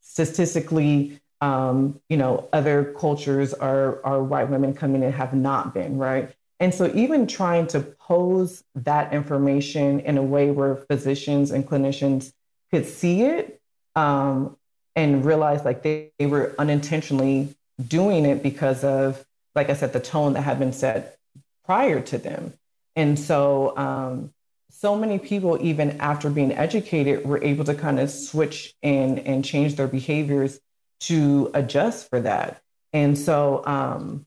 statistically 0.00 1.20
um, 1.40 2.00
you 2.08 2.16
know 2.16 2.48
other 2.52 2.94
cultures 2.98 3.52
are 3.52 4.04
are 4.04 4.22
white 4.22 4.48
women 4.48 4.74
coming 4.74 5.02
in 5.02 5.12
have 5.12 5.34
not 5.34 5.74
been 5.74 5.98
right 5.98 6.34
and 6.62 6.72
so 6.72 6.92
even 6.94 7.26
trying 7.26 7.66
to 7.66 7.80
pose 7.80 8.62
that 8.76 9.12
information 9.12 9.98
in 9.98 10.16
a 10.16 10.22
way 10.22 10.52
where 10.52 10.76
physicians 10.76 11.50
and 11.50 11.68
clinicians 11.68 12.32
could 12.70 12.86
see 12.86 13.22
it 13.22 13.60
um, 13.96 14.56
and 14.94 15.24
realize 15.24 15.64
like 15.64 15.82
they, 15.82 16.12
they 16.20 16.26
were 16.26 16.54
unintentionally 16.60 17.52
doing 17.84 18.24
it 18.24 18.44
because 18.44 18.84
of, 18.84 19.26
like 19.56 19.70
I 19.70 19.74
said, 19.74 19.92
the 19.92 19.98
tone 19.98 20.34
that 20.34 20.42
had 20.42 20.60
been 20.60 20.72
set 20.72 21.18
prior 21.64 22.00
to 22.00 22.16
them. 22.16 22.52
And 22.94 23.18
so, 23.18 23.76
um, 23.76 24.32
so 24.70 24.94
many 24.94 25.18
people, 25.18 25.58
even 25.60 26.00
after 26.00 26.30
being 26.30 26.52
educated, 26.52 27.26
were 27.26 27.42
able 27.42 27.64
to 27.64 27.74
kind 27.74 27.98
of 27.98 28.08
switch 28.08 28.72
and 28.84 29.18
and 29.18 29.44
change 29.44 29.74
their 29.74 29.88
behaviors 29.88 30.60
to 31.00 31.50
adjust 31.54 32.08
for 32.08 32.20
that. 32.20 32.62
And 32.92 33.18
so, 33.18 33.64
um, 33.66 34.26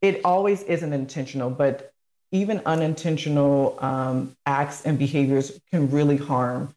it 0.00 0.20
always 0.24 0.62
isn't 0.62 0.92
intentional, 0.92 1.50
but 1.50 1.92
even 2.32 2.62
unintentional 2.64 3.76
um, 3.80 4.36
acts 4.46 4.84
and 4.86 4.98
behaviors 4.98 5.60
can 5.70 5.90
really 5.90 6.16
harm 6.16 6.74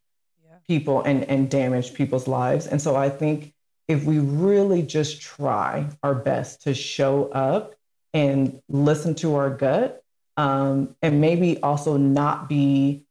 people 0.67 1.01
and, 1.01 1.23
and 1.25 1.49
damage 1.49 1.93
people's 1.93 2.27
lives. 2.27 2.67
And 2.67 2.81
so 2.81 2.95
I 2.95 3.09
think 3.09 3.53
if 3.87 4.03
we 4.05 4.19
really 4.19 4.81
just 4.81 5.21
try 5.21 5.87
our 6.01 6.15
best 6.15 6.63
to 6.63 6.73
show 6.73 7.25
up 7.25 7.75
and 8.13 8.61
listen 8.69 9.15
to 9.15 9.35
our 9.35 9.49
gut, 9.49 10.03
um, 10.37 10.95
and 11.01 11.21
maybe 11.21 11.61
also 11.61 11.97
not 11.97 12.49
be 12.49 13.03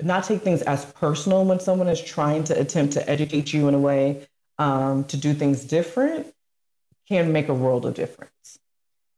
not 0.00 0.24
take 0.24 0.42
things 0.42 0.62
as 0.62 0.84
personal 0.84 1.44
when 1.44 1.58
someone 1.58 1.88
is 1.88 2.00
trying 2.00 2.44
to 2.44 2.58
attempt 2.58 2.92
to 2.92 3.10
educate 3.10 3.52
you 3.52 3.66
in 3.66 3.74
a 3.74 3.78
way 3.78 4.26
um, 4.58 5.04
to 5.04 5.16
do 5.16 5.34
things 5.34 5.64
different 5.64 6.32
can 7.08 7.32
make 7.32 7.48
a 7.48 7.54
world 7.54 7.84
of 7.84 7.94
difference. 7.94 8.58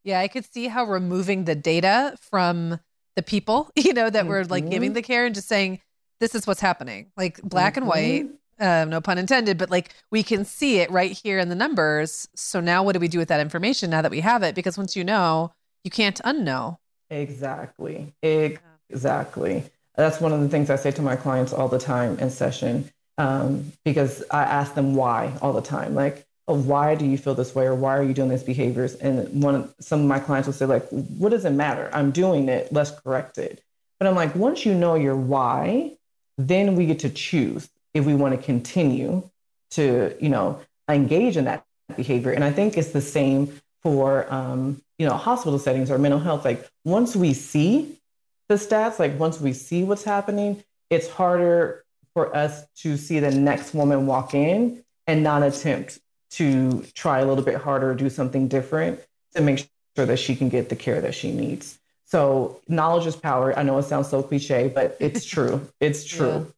Yeah, 0.04 0.20
I 0.20 0.28
could 0.28 0.50
see 0.50 0.68
how 0.68 0.84
removing 0.84 1.44
the 1.44 1.54
data 1.54 2.16
from 2.20 2.80
the 3.16 3.22
people, 3.22 3.70
you 3.76 3.92
know, 3.92 4.10
that 4.10 4.22
mm-hmm. 4.22 4.28
were 4.28 4.44
like 4.44 4.68
giving 4.70 4.90
mm-hmm. 4.90 4.94
the 4.94 5.02
care 5.02 5.26
and 5.26 5.34
just 5.34 5.48
saying, 5.48 5.80
this 6.20 6.34
is 6.34 6.46
what's 6.46 6.60
happening. 6.60 7.10
Like 7.16 7.40
black 7.42 7.74
mm-hmm. 7.74 7.82
and 7.82 7.88
white, 7.88 8.26
um, 8.60 8.90
no 8.90 9.00
pun 9.00 9.18
intended, 9.18 9.58
but 9.58 9.70
like 9.70 9.94
we 10.10 10.22
can 10.22 10.44
see 10.44 10.78
it 10.78 10.90
right 10.90 11.12
here 11.12 11.38
in 11.38 11.48
the 11.48 11.54
numbers. 11.54 12.28
So 12.34 12.60
now 12.60 12.82
what 12.82 12.92
do 12.92 13.00
we 13.00 13.08
do 13.08 13.18
with 13.18 13.28
that 13.28 13.40
information 13.40 13.90
now 13.90 14.02
that 14.02 14.10
we 14.10 14.20
have 14.20 14.42
it? 14.42 14.54
Because 14.54 14.76
once 14.76 14.96
you 14.96 15.04
know, 15.04 15.52
you 15.84 15.90
can't 15.90 16.20
unknow. 16.24 16.76
Exactly. 17.08 18.12
Exactly. 18.22 19.64
That's 19.96 20.20
one 20.20 20.32
of 20.32 20.40
the 20.40 20.48
things 20.48 20.70
I 20.70 20.76
say 20.76 20.90
to 20.92 21.02
my 21.02 21.16
clients 21.16 21.52
all 21.52 21.68
the 21.68 21.78
time 21.78 22.18
in 22.18 22.30
session 22.30 22.90
um, 23.18 23.72
because 23.84 24.22
I 24.30 24.42
ask 24.42 24.74
them 24.74 24.94
why 24.94 25.32
all 25.42 25.52
the 25.52 25.62
time. 25.62 25.94
Like, 25.94 26.26
oh, 26.50 26.54
why 26.54 26.96
do 26.96 27.06
you 27.06 27.16
feel 27.16 27.34
this 27.34 27.54
way 27.54 27.64
or 27.64 27.76
why 27.76 27.96
are 27.96 28.02
you 28.02 28.12
doing 28.12 28.28
these 28.28 28.42
behaviors? 28.42 28.96
And 28.96 29.40
one, 29.40 29.54
of, 29.54 29.74
some 29.78 30.00
of 30.00 30.06
my 30.06 30.18
clients 30.18 30.46
will 30.46 30.52
say, 30.52 30.66
like, 30.66 30.88
what 30.88 31.28
does 31.28 31.44
it 31.44 31.50
matter? 31.50 31.88
I'm 31.92 32.10
doing 32.10 32.48
it. 32.48 32.72
Let's 32.72 32.90
correct 32.90 33.38
it. 33.38 33.62
But 34.00 34.08
I'm 34.08 34.16
like, 34.16 34.34
once 34.34 34.66
you 34.66 34.74
know 34.74 34.96
your 34.96 35.14
why, 35.14 35.96
then 36.36 36.74
we 36.74 36.86
get 36.86 36.98
to 37.00 37.10
choose 37.10 37.68
if 37.94 38.04
we 38.04 38.14
want 38.14 38.34
to 38.34 38.44
continue 38.44 39.30
to, 39.72 40.16
you 40.20 40.28
know, 40.28 40.60
engage 40.88 41.36
in 41.36 41.44
that 41.44 41.64
behavior. 41.96 42.32
And 42.32 42.42
I 42.42 42.50
think 42.50 42.76
it's 42.76 42.90
the 42.90 43.00
same 43.00 43.60
for, 43.82 44.32
um, 44.32 44.82
you 44.98 45.06
know, 45.06 45.14
hospital 45.14 45.58
settings 45.58 45.88
or 45.88 45.98
mental 45.98 46.18
health. 46.18 46.44
Like 46.44 46.68
once 46.84 47.14
we 47.14 47.32
see 47.32 48.00
the 48.48 48.56
stats, 48.56 48.98
like 48.98 49.16
once 49.20 49.40
we 49.40 49.52
see 49.52 49.84
what's 49.84 50.02
happening, 50.02 50.64
it's 50.88 51.08
harder 51.08 51.84
for 52.12 52.34
us 52.34 52.64
to 52.78 52.96
see 52.96 53.20
the 53.20 53.30
next 53.30 53.72
woman 53.72 54.08
walk 54.08 54.34
in 54.34 54.82
and 55.06 55.22
not 55.22 55.44
attempt 55.44 56.00
to 56.30 56.84
try 56.94 57.20
a 57.20 57.26
little 57.26 57.44
bit 57.44 57.56
harder, 57.56 57.94
do 57.94 58.08
something 58.08 58.48
different 58.48 59.00
to 59.34 59.42
make 59.42 59.68
sure 59.96 60.06
that 60.06 60.18
she 60.18 60.36
can 60.36 60.48
get 60.48 60.68
the 60.68 60.76
care 60.76 61.00
that 61.00 61.14
she 61.14 61.32
needs. 61.32 61.78
So 62.04 62.60
knowledge 62.66 63.06
is 63.06 63.16
power. 63.16 63.56
I 63.56 63.62
know 63.62 63.78
it 63.78 63.84
sounds 63.84 64.08
so 64.08 64.22
cliche, 64.22 64.68
but 64.68 64.96
it's 65.00 65.24
true. 65.26 65.68
It's 65.80 66.04
true. 66.04 66.52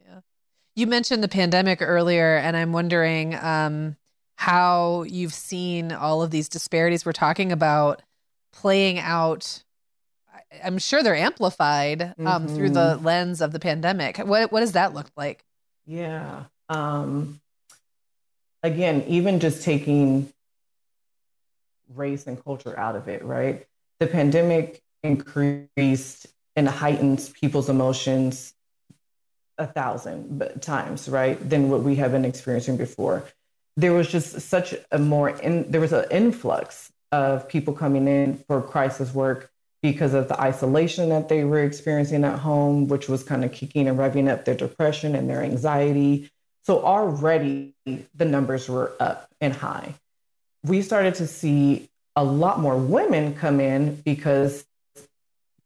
Yeah. 0.00 0.06
yeah. 0.06 0.20
You 0.74 0.86
mentioned 0.86 1.22
the 1.22 1.28
pandemic 1.28 1.80
earlier, 1.80 2.36
and 2.36 2.56
I'm 2.56 2.72
wondering 2.72 3.34
um, 3.36 3.96
how 4.36 5.04
you've 5.04 5.34
seen 5.34 5.92
all 5.92 6.22
of 6.22 6.30
these 6.30 6.48
disparities 6.48 7.06
we're 7.06 7.12
talking 7.12 7.52
about 7.52 8.02
playing 8.52 8.98
out. 8.98 9.62
I'm 10.62 10.78
sure 10.78 11.02
they're 11.02 11.16
amplified 11.16 12.02
um, 12.02 12.14
mm-hmm. 12.18 12.54
through 12.54 12.70
the 12.70 12.96
mm-hmm. 12.96 13.04
lens 13.04 13.40
of 13.40 13.52
the 13.52 13.60
pandemic. 13.60 14.18
What 14.18 14.50
what 14.52 14.60
does 14.60 14.72
that 14.72 14.94
look 14.94 15.10
like? 15.16 15.44
Yeah. 15.86 16.44
Um, 16.68 17.40
again, 18.66 19.04
even 19.08 19.40
just 19.40 19.62
taking 19.62 20.32
race 21.94 22.26
and 22.26 22.42
culture 22.42 22.78
out 22.78 22.96
of 22.96 23.08
it, 23.08 23.24
right? 23.24 23.66
The 24.00 24.06
pandemic 24.06 24.82
increased 25.02 26.26
and 26.56 26.68
heightened 26.68 27.30
people's 27.40 27.68
emotions 27.68 28.52
a 29.58 29.66
thousand 29.66 30.60
times, 30.60 31.08
right, 31.08 31.38
than 31.48 31.70
what 31.70 31.82
we 31.82 31.96
have 31.96 32.12
been 32.12 32.24
experiencing 32.24 32.76
before. 32.76 33.24
There 33.76 33.92
was 33.92 34.08
just 34.08 34.40
such 34.40 34.74
a 34.90 34.98
more, 34.98 35.30
in, 35.30 35.70
there 35.70 35.80
was 35.80 35.92
an 35.92 36.06
influx 36.10 36.92
of 37.12 37.48
people 37.48 37.72
coming 37.72 38.08
in 38.08 38.36
for 38.46 38.60
crisis 38.60 39.14
work 39.14 39.50
because 39.82 40.14
of 40.14 40.28
the 40.28 40.40
isolation 40.40 41.10
that 41.10 41.28
they 41.28 41.44
were 41.44 41.62
experiencing 41.62 42.24
at 42.24 42.38
home, 42.38 42.88
which 42.88 43.08
was 43.08 43.22
kind 43.22 43.44
of 43.44 43.52
kicking 43.52 43.86
and 43.86 43.98
revving 43.98 44.28
up 44.28 44.44
their 44.44 44.54
depression 44.54 45.14
and 45.14 45.30
their 45.30 45.42
anxiety. 45.42 46.30
So 46.66 46.82
already 46.82 47.74
the 47.84 48.24
numbers 48.24 48.68
were 48.68 48.92
up 48.98 49.30
and 49.40 49.54
high. 49.54 49.94
We 50.64 50.82
started 50.82 51.14
to 51.16 51.26
see 51.28 51.88
a 52.16 52.24
lot 52.24 52.58
more 52.58 52.76
women 52.76 53.36
come 53.36 53.60
in 53.60 54.00
because 54.04 54.66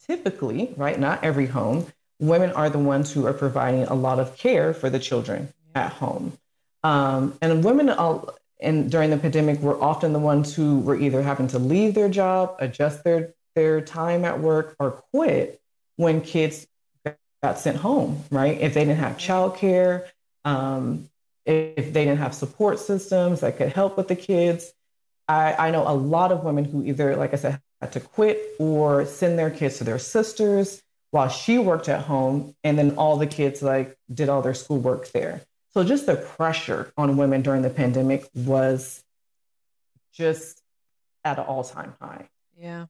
typically, 0.06 0.74
right, 0.76 1.00
not 1.00 1.24
every 1.24 1.46
home, 1.46 1.86
women 2.18 2.52
are 2.52 2.68
the 2.68 2.78
ones 2.78 3.10
who 3.10 3.26
are 3.26 3.32
providing 3.32 3.84
a 3.84 3.94
lot 3.94 4.20
of 4.20 4.36
care 4.36 4.74
for 4.74 4.90
the 4.90 4.98
children 4.98 5.48
at 5.74 5.90
home. 5.90 6.36
Um, 6.84 7.38
and 7.40 7.64
women, 7.64 7.88
all, 7.88 8.34
and 8.60 8.90
during 8.90 9.08
the 9.08 9.16
pandemic, 9.16 9.60
were 9.60 9.82
often 9.82 10.12
the 10.12 10.18
ones 10.18 10.54
who 10.54 10.80
were 10.80 10.96
either 10.96 11.22
having 11.22 11.46
to 11.48 11.58
leave 11.58 11.94
their 11.94 12.10
job, 12.10 12.56
adjust 12.58 13.04
their 13.04 13.32
their 13.54 13.80
time 13.80 14.24
at 14.24 14.38
work, 14.38 14.76
or 14.78 15.02
quit 15.12 15.60
when 15.96 16.20
kids 16.20 16.66
got 17.42 17.58
sent 17.58 17.78
home. 17.78 18.22
Right, 18.30 18.60
if 18.60 18.74
they 18.74 18.84
didn't 18.84 18.98
have 18.98 19.16
childcare, 19.16 20.06
um, 20.44 21.08
if 21.46 21.92
they 21.92 22.04
didn't 22.04 22.18
have 22.18 22.34
support 22.34 22.78
systems 22.78 23.40
that 23.40 23.56
could 23.56 23.72
help 23.72 23.96
with 23.96 24.08
the 24.08 24.16
kids. 24.16 24.72
I, 25.28 25.68
I 25.68 25.70
know 25.70 25.86
a 25.86 25.94
lot 25.94 26.32
of 26.32 26.44
women 26.44 26.64
who 26.64 26.84
either, 26.84 27.16
like 27.16 27.32
I 27.32 27.36
said, 27.36 27.60
had 27.80 27.92
to 27.92 28.00
quit 28.00 28.40
or 28.58 29.06
send 29.06 29.38
their 29.38 29.50
kids 29.50 29.78
to 29.78 29.84
their 29.84 29.98
sisters 29.98 30.82
while 31.12 31.28
she 31.28 31.58
worked 31.58 31.88
at 31.88 32.02
home 32.02 32.54
and 32.62 32.78
then 32.78 32.96
all 32.96 33.16
the 33.16 33.26
kids 33.26 33.62
like 33.62 33.96
did 34.12 34.28
all 34.28 34.42
their 34.42 34.54
schoolwork 34.54 35.10
there. 35.12 35.42
So 35.72 35.84
just 35.84 36.06
the 36.06 36.16
pressure 36.16 36.92
on 36.96 37.16
women 37.16 37.42
during 37.42 37.62
the 37.62 37.70
pandemic 37.70 38.28
was 38.34 39.02
just 40.12 40.60
at 41.24 41.38
an 41.38 41.44
all-time 41.44 41.94
high. 42.00 42.28
Yeah. 42.56 42.86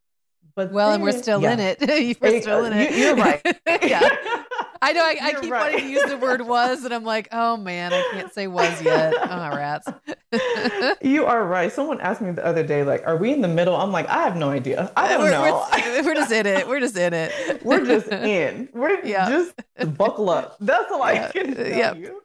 But 0.55 0.72
well 0.72 0.88
then, 0.88 0.96
and 0.96 1.05
we're 1.05 1.12
still 1.12 1.42
yeah. 1.42 1.53
in 1.53 1.61
it. 1.61 2.20
We're 2.20 2.40
still 2.40 2.64
in 2.64 2.72
it. 2.74 2.96
you're 2.96 3.16
right. 3.16 3.42
Yeah 3.82 4.01
I 4.83 4.93
know 4.93 5.03
I, 5.03 5.16
I 5.20 5.33
keep 5.35 5.51
right. 5.51 5.72
wanting 5.74 5.89
to 5.89 5.93
use 5.93 6.09
the 6.09 6.16
word 6.16 6.41
was, 6.41 6.85
and 6.85 6.95
I'm 6.95 7.05
like, 7.05 7.28
oh 7.33 7.59
man, 7.59 7.93
I 7.93 8.03
can't 8.12 8.33
say 8.33 8.47
was 8.47 8.81
yet. 8.83 9.14
Oh, 9.14 9.57
rats. 9.57 9.87
you 11.03 11.26
are 11.26 11.45
right. 11.45 11.70
Someone 11.70 12.01
asked 12.01 12.22
me 12.22 12.31
the 12.31 12.45
other 12.45 12.62
day, 12.62 12.83
like, 12.83 13.07
are 13.07 13.16
we 13.16 13.33
in 13.33 13.43
the 13.43 13.49
middle? 13.49 13.76
I'm 13.76 13.93
like, 13.93 14.09
I 14.09 14.22
have 14.22 14.37
no 14.37 14.49
idea. 14.49 14.91
I 14.97 15.09
don't 15.09 15.20
we're, 15.20 15.31
know. 15.31 15.66
We're, 15.72 16.03
we're, 16.05 16.14
just 16.14 16.33
in 16.33 16.47
it. 16.47 16.66
We're 16.66 16.81
just 16.81 16.97
in 16.97 17.12
it. 17.12 17.62
we're 17.62 17.85
just 17.85 18.09
in. 18.09 18.68
We're 18.72 19.01
yeah. 19.05 19.28
just 19.28 19.97
buckle 19.97 20.31
up. 20.31 20.57
That's 20.61 20.91
all 20.91 21.03
I 21.03 21.28
can 21.28 21.55
tell 21.55 21.66
yep. 21.66 21.97
you. 21.99 22.22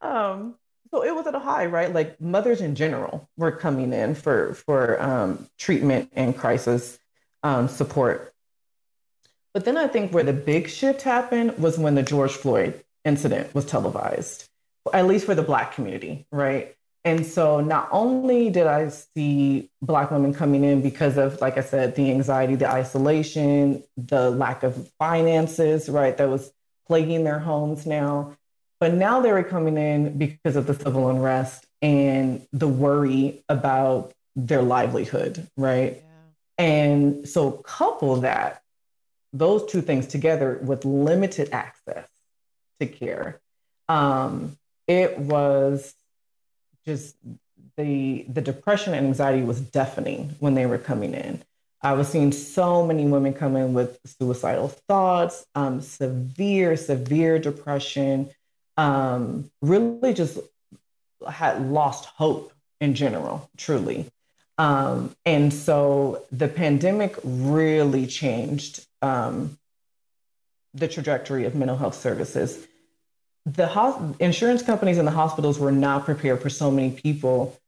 Um, 0.00 0.54
so 0.90 1.04
it 1.04 1.14
was 1.14 1.26
at 1.26 1.34
a 1.34 1.38
high, 1.38 1.66
right? 1.66 1.92
Like 1.92 2.18
mothers 2.18 2.62
in 2.62 2.74
general 2.74 3.28
were 3.36 3.52
coming 3.52 3.92
in 3.92 4.14
for 4.14 4.54
for 4.54 5.02
um, 5.02 5.46
treatment 5.58 6.10
and 6.14 6.36
crisis 6.36 6.98
um, 7.42 7.68
support 7.68 8.32
but 9.54 9.64
then 9.64 9.76
I 9.76 9.86
think 9.86 10.12
where 10.12 10.24
the 10.24 10.32
big 10.32 10.68
shift 10.68 11.02
happened 11.02 11.58
was 11.58 11.78
when 11.78 11.94
the 11.94 12.02
George 12.02 12.32
Floyd 12.32 12.82
incident 13.04 13.54
was 13.54 13.64
televised, 13.64 14.48
at 14.92 15.06
least 15.06 15.26
for 15.26 15.34
the 15.34 15.42
Black 15.42 15.74
community, 15.74 16.26
right? 16.30 16.74
And 17.04 17.24
so 17.24 17.60
not 17.60 17.88
only 17.90 18.50
did 18.50 18.66
I 18.66 18.88
see 18.88 19.70
Black 19.80 20.10
women 20.10 20.34
coming 20.34 20.64
in 20.64 20.82
because 20.82 21.16
of, 21.16 21.40
like 21.40 21.56
I 21.56 21.62
said, 21.62 21.94
the 21.94 22.10
anxiety, 22.10 22.54
the 22.54 22.70
isolation, 22.70 23.82
the 23.96 24.30
lack 24.30 24.62
of 24.62 24.90
finances, 24.98 25.88
right, 25.88 26.16
that 26.16 26.28
was 26.28 26.52
plaguing 26.86 27.24
their 27.24 27.38
homes 27.38 27.86
now, 27.86 28.36
but 28.80 28.94
now 28.94 29.20
they 29.20 29.32
were 29.32 29.44
coming 29.44 29.76
in 29.78 30.18
because 30.18 30.56
of 30.56 30.66
the 30.66 30.74
civil 30.74 31.08
unrest 31.08 31.66
and 31.80 32.46
the 32.52 32.68
worry 32.68 33.42
about 33.48 34.12
their 34.36 34.62
livelihood, 34.62 35.48
right? 35.56 35.96
Yeah. 35.96 36.64
And 36.64 37.28
so 37.28 37.52
couple 37.52 38.16
that 38.20 38.62
those 39.32 39.64
two 39.66 39.82
things 39.82 40.06
together 40.06 40.58
with 40.62 40.84
limited 40.84 41.50
access 41.52 42.08
to 42.80 42.86
care, 42.86 43.40
um, 43.88 44.56
it 44.86 45.18
was 45.18 45.94
just 46.86 47.16
the 47.76 48.24
the 48.28 48.40
depression 48.40 48.94
and 48.94 49.06
anxiety 49.06 49.42
was 49.42 49.60
deafening 49.60 50.34
when 50.40 50.54
they 50.54 50.66
were 50.66 50.78
coming 50.78 51.14
in. 51.14 51.42
I 51.80 51.92
was 51.92 52.08
seeing 52.08 52.32
so 52.32 52.84
many 52.84 53.06
women 53.06 53.34
come 53.34 53.54
in 53.54 53.72
with 53.72 54.00
suicidal 54.04 54.68
thoughts, 54.68 55.46
um, 55.54 55.80
severe, 55.80 56.76
severe 56.76 57.38
depression, 57.38 58.30
um, 58.76 59.50
really 59.62 60.12
just 60.12 60.38
had 61.28 61.70
lost 61.70 62.06
hope 62.06 62.52
in 62.80 62.94
general, 62.94 63.48
truly. 63.56 64.06
Um, 64.56 65.14
and 65.24 65.54
so 65.54 66.24
the 66.32 66.48
pandemic 66.48 67.14
really 67.22 68.06
changed 68.08 68.84
um, 69.02 69.58
the 70.74 70.88
trajectory 70.88 71.44
of 71.44 71.54
mental 71.54 71.76
health 71.76 71.94
services. 71.94 72.66
The 73.46 74.14
insurance 74.20 74.62
companies 74.62 74.98
and 74.98 75.06
the 75.06 75.12
hospitals 75.12 75.58
were 75.58 75.72
not 75.72 76.04
prepared 76.04 76.42
for 76.42 76.50
so 76.50 76.70
many 76.70 76.90
people 76.90 77.58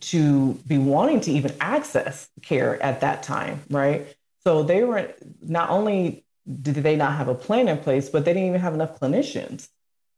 to 0.00 0.54
be 0.66 0.78
wanting 0.78 1.20
to 1.22 1.32
even 1.32 1.54
access 1.60 2.28
care 2.42 2.80
at 2.82 3.00
that 3.00 3.22
time, 3.22 3.62
right? 3.70 4.06
So 4.44 4.62
they 4.62 4.84
were 4.84 5.12
not 5.42 5.70
only 5.70 6.24
did 6.46 6.76
they 6.76 6.96
not 6.96 7.16
have 7.16 7.28
a 7.28 7.34
plan 7.34 7.68
in 7.68 7.78
place, 7.78 8.08
but 8.08 8.24
they 8.24 8.32
didn't 8.32 8.48
even 8.48 8.60
have 8.60 8.74
enough 8.74 9.00
clinicians 9.00 9.68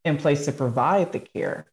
in 0.05 0.17
place 0.17 0.45
to 0.45 0.51
provide 0.51 1.11
the 1.11 1.19
care. 1.19 1.65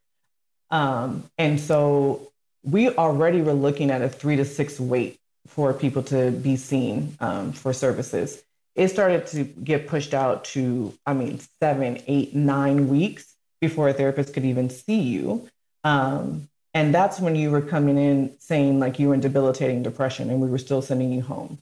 Um, 0.71 1.29
and 1.37 1.59
so 1.59 2.31
we 2.63 2.89
already 2.89 3.41
were 3.41 3.53
looking 3.53 3.91
at 3.91 4.01
a 4.01 4.09
three 4.09 4.35
to 4.37 4.45
six 4.45 4.79
wait 4.79 5.19
for 5.47 5.73
people 5.73 6.03
to 6.03 6.31
be 6.31 6.55
seen 6.57 7.15
um, 7.19 7.53
for 7.53 7.71
services. 7.71 8.43
It 8.77 8.89
started 8.89 9.25
to 9.27 9.43
get 9.43 9.87
pushed 9.87 10.13
out 10.13 10.45
to, 10.45 10.93
I 11.03 11.13
mean, 11.13 11.39
seven, 11.59 11.99
eight, 12.05 12.35
nine 12.35 12.89
weeks 12.89 13.35
before 13.59 13.89
a 13.89 13.93
therapist 13.93 14.35
could 14.35 14.45
even 14.45 14.69
see 14.69 15.01
you. 15.01 15.49
Um, 15.83 16.47
and 16.75 16.93
that's 16.93 17.19
when 17.19 17.35
you 17.35 17.49
were 17.49 17.63
coming 17.63 17.97
in 17.97 18.35
saying 18.39 18.79
like 18.79 18.99
you 18.99 19.07
were 19.07 19.15
in 19.15 19.19
debilitating 19.19 19.81
depression 19.81 20.29
and 20.29 20.39
we 20.39 20.47
were 20.47 20.59
still 20.59 20.83
sending 20.83 21.11
you 21.11 21.23
home 21.23 21.57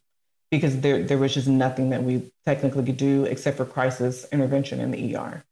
because 0.51 0.81
there, 0.81 1.03
there 1.03 1.17
was 1.17 1.33
just 1.33 1.47
nothing 1.47 1.91
that 1.91 2.03
we 2.03 2.29
technically 2.45 2.83
could 2.83 2.97
do 2.97 3.23
except 3.23 3.55
for 3.55 3.65
crisis 3.65 4.25
intervention 4.33 4.81
in 4.81 4.91
the 4.91 5.15
ER. 5.15 5.43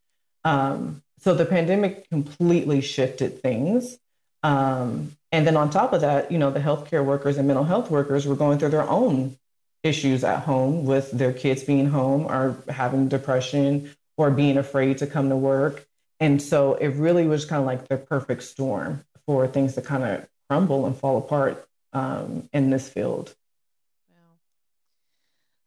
Um, 0.44 1.02
so 1.20 1.34
the 1.34 1.46
pandemic 1.46 2.10
completely 2.10 2.82
shifted 2.82 3.42
things. 3.42 3.98
Um, 4.44 5.16
and 5.32 5.48
then 5.48 5.56
on 5.56 5.70
top 5.70 5.94
of 5.94 6.02
that, 6.02 6.30
you 6.30 6.38
know, 6.38 6.52
the 6.52 6.60
healthcare 6.60 7.06
workers 7.06 7.38
and 7.38 7.48
mental 7.48 7.64
health 7.64 7.90
workers 7.90 8.28
were 8.28 8.36
going 8.36 8.60
through 8.60 8.70
their 8.70 8.90
own 8.90 9.38
issues 9.84 10.24
at 10.24 10.44
home 10.44 10.86
with 10.86 11.12
their 11.12 11.34
kids 11.34 11.64
being 11.64 11.88
home 11.88 12.26
or 12.26 12.58
having 12.70 13.08
depression 13.10 13.94
or 14.18 14.32
being 14.32 14.58
afraid 14.58 14.98
to 15.00 15.08
come 15.08 15.30
to 15.30 15.36
work. 15.36 15.86
And 16.20 16.42
so 16.42 16.76
it 16.76 16.90
really 16.90 17.28
was 17.28 17.46
kind 17.46 17.60
of 17.60 17.66
like 17.66 17.88
the 17.88 17.98
perfect 17.98 18.44
storm 18.44 19.04
for 19.26 19.48
things 19.48 19.76
to 19.76 19.82
kind 19.82 20.04
of 20.04 20.28
crumble 20.50 20.86
and 20.86 20.96
fall 20.96 21.18
apart 21.18 21.68
um, 21.92 22.50
in 22.54 22.70
this 22.70 22.88
field. 22.88 23.36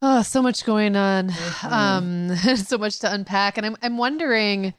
Oh, 0.03 0.23
so 0.23 0.43
much 0.43 0.65
going 0.65 0.95
on. 0.95 1.31
Mm-hmm. 1.31 1.73
Um, 1.73 2.37
so 2.57 2.79
much 2.79 3.01
to 3.01 3.13
unpack. 3.13 3.57
And 3.57 3.67
I'm 3.67 3.77
I'm 3.83 3.97
wondering 3.97 4.75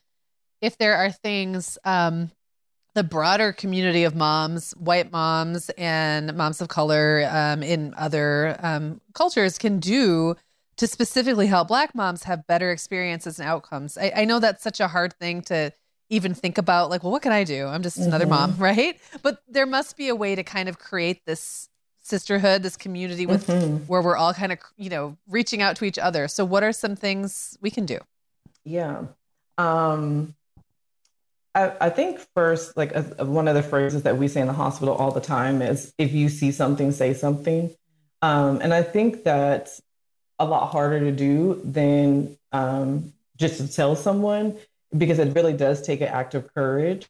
if 0.61 0.77
there 0.77 0.95
are 0.95 1.11
things 1.11 1.77
um 1.83 2.31
the 2.97 3.03
broader 3.03 3.53
community 3.53 4.03
of 4.03 4.15
moms, 4.15 4.71
white 4.71 5.11
moms 5.11 5.69
and 5.77 6.35
moms 6.35 6.61
of 6.61 6.67
color 6.67 7.29
um, 7.31 7.61
in 7.61 7.93
other 7.95 8.57
um, 8.63 8.99
cultures 9.13 9.59
can 9.59 9.79
do 9.79 10.35
to 10.77 10.87
specifically 10.87 11.45
help 11.45 11.67
black 11.67 11.93
moms 11.93 12.23
have 12.23 12.47
better 12.47 12.71
experiences 12.71 13.39
and 13.39 13.47
outcomes. 13.47 13.99
I, 13.99 14.11
I, 14.15 14.25
know 14.25 14.39
that's 14.39 14.63
such 14.63 14.79
a 14.79 14.87
hard 14.87 15.13
thing 15.13 15.43
to 15.43 15.71
even 16.09 16.33
think 16.33 16.57
about. 16.57 16.89
Like, 16.89 17.03
well, 17.03 17.11
what 17.11 17.21
can 17.21 17.31
I 17.31 17.43
do? 17.43 17.67
I'm 17.67 17.83
just 17.83 17.99
mm-hmm. 17.99 18.07
another 18.07 18.25
mom, 18.25 18.55
right? 18.57 18.99
But 19.21 19.43
there 19.47 19.67
must 19.67 19.95
be 19.95 20.07
a 20.07 20.15
way 20.15 20.33
to 20.33 20.41
kind 20.41 20.67
of 20.67 20.79
create 20.79 21.23
this 21.27 21.69
sisterhood, 22.01 22.63
this 22.63 22.77
community 22.77 23.27
with 23.27 23.45
mm-hmm. 23.45 23.85
where 23.85 24.01
we're 24.01 24.17
all 24.17 24.33
kind 24.33 24.51
of, 24.51 24.57
you 24.75 24.89
know, 24.89 25.17
reaching 25.27 25.61
out 25.61 25.75
to 25.75 25.85
each 25.85 25.99
other. 25.99 26.27
So 26.27 26.43
what 26.43 26.63
are 26.63 26.73
some 26.73 26.95
things 26.95 27.59
we 27.61 27.69
can 27.69 27.85
do? 27.85 27.99
Yeah. 28.63 29.03
Um 29.59 30.33
I, 31.57 31.89
think 31.89 32.19
first, 32.35 32.77
like 32.77 32.95
one 33.19 33.47
of 33.47 33.55
the 33.55 33.63
phrases 33.63 34.03
that 34.03 34.17
we 34.17 34.27
say 34.27 34.41
in 34.41 34.47
the 34.47 34.53
hospital 34.53 34.93
all 34.93 35.11
the 35.11 35.21
time 35.21 35.61
is 35.61 35.93
if 35.97 36.13
you 36.13 36.29
see 36.29 36.51
something, 36.51 36.91
say 36.91 37.13
something. 37.13 37.73
Um, 38.21 38.61
and 38.61 38.73
I 38.73 38.83
think 38.83 39.23
that's 39.23 39.81
a 40.39 40.45
lot 40.45 40.71
harder 40.71 40.99
to 40.99 41.11
do 41.11 41.59
than 41.63 42.37
um, 42.51 43.13
just 43.37 43.57
to 43.57 43.67
tell 43.67 43.95
someone 43.95 44.55
because 44.95 45.19
it 45.19 45.35
really 45.35 45.53
does 45.53 45.81
take 45.81 46.01
an 46.01 46.07
act 46.07 46.35
of 46.35 46.53
courage 46.53 47.07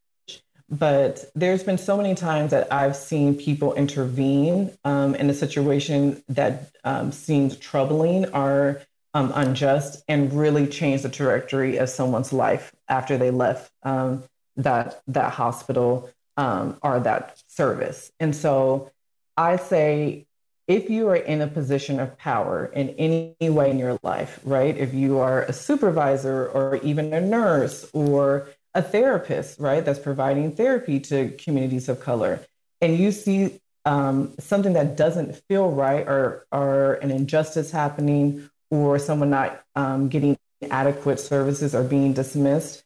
but 0.70 1.26
there's 1.34 1.64
been 1.64 1.78
so 1.78 1.96
many 1.96 2.14
times 2.14 2.52
that 2.52 2.72
I've 2.72 2.96
seen 2.96 3.36
people 3.36 3.74
intervene 3.74 4.72
um, 4.84 5.16
in 5.16 5.30
a 5.30 5.34
situation 5.34 6.22
that 6.28 6.72
um, 6.84 7.12
seems 7.12 7.56
troubling 7.58 8.26
or 8.34 8.82
um, 9.14 9.32
unjust 9.34 10.04
and 10.08 10.32
really 10.34 10.68
change 10.68 11.04
the 11.04 11.10
trajectory 11.10 11.78
of 11.78 11.90
someone's 11.90 12.34
life 12.34 12.74
after 12.90 13.18
they 13.18 13.32
left 13.32 13.72
um, 13.84 14.24
that 14.58 15.02
that 15.08 15.34
hospital 15.34 16.10
um, 16.36 16.78
or 16.82 17.00
that 17.00 17.42
service. 17.48 18.12
And 18.20 18.36
so 18.36 18.92
I 19.36 19.58
say, 19.58 20.26
if 20.68 20.90
you 20.90 21.08
are 21.08 21.16
in 21.16 21.42
a 21.42 21.48
position 21.48 22.00
of 22.00 22.18
power 22.18 22.66
in 22.66 22.90
any 22.90 23.36
way 23.50 23.72
in 23.72 23.80
your 23.80 23.98
life, 24.04 24.40
right? 24.44 24.76
If 24.76 24.94
you 24.94 25.20
are 25.20 25.44
a 25.44 25.54
supervisor 25.54 26.48
or 26.50 26.76
even 26.78 27.14
a 27.14 27.22
nurse 27.22 27.90
or 27.94 28.50
a 28.74 28.82
therapist, 28.82 29.60
right, 29.60 29.84
that's 29.84 30.00
providing 30.00 30.52
therapy 30.52 31.00
to 31.00 31.30
communities 31.32 31.88
of 31.90 32.00
color, 32.00 32.46
and 32.82 32.98
you 32.98 33.12
see 33.12 33.60
um, 33.86 34.34
something 34.40 34.74
that 34.74 34.98
doesn't 34.98 35.38
feel 35.48 35.72
right 35.72 36.06
or, 36.06 36.46
or 36.52 36.96
an 36.96 37.10
injustice 37.10 37.72
happening 37.72 38.50
or 38.70 39.00
someone 39.00 39.30
not 39.30 39.64
um, 39.76 40.10
getting 40.10 40.38
adequate 40.70 41.20
services 41.20 41.74
or 41.74 41.84
being 41.84 42.12
dismissed, 42.12 42.84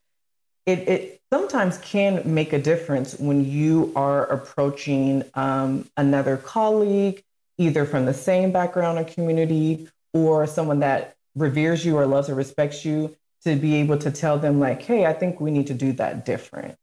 it, 0.66 0.80
it 0.88 1.21
sometimes 1.32 1.78
can 1.80 2.22
make 2.26 2.52
a 2.52 2.60
difference 2.60 3.18
when 3.18 3.50
you 3.50 3.92
are 3.96 4.26
approaching 4.26 5.24
um, 5.34 5.88
another 5.96 6.38
colleague, 6.38 7.24
either 7.58 7.86
from 7.86 8.06
the 8.06 8.14
same 8.14 8.52
background 8.52 9.00
or 9.00 9.04
community, 9.06 9.88
or 10.14 10.46
someone 10.46 10.80
that 10.80 11.16
reveres 11.36 11.86
you 11.86 11.98
or 11.98 12.06
loves 12.06 12.30
or 12.30 12.36
respects 12.36 12.84
you, 12.84 13.16
to 13.44 13.56
be 13.56 13.76
able 13.76 13.98
to 13.98 14.12
tell 14.12 14.38
them 14.38 14.60
like, 14.60 14.82
hey, 14.82 15.06
I 15.06 15.14
think 15.14 15.40
we 15.40 15.52
need 15.52 15.68
to 15.68 15.74
do 15.74 15.94
that 15.94 16.26
different. 16.26 16.78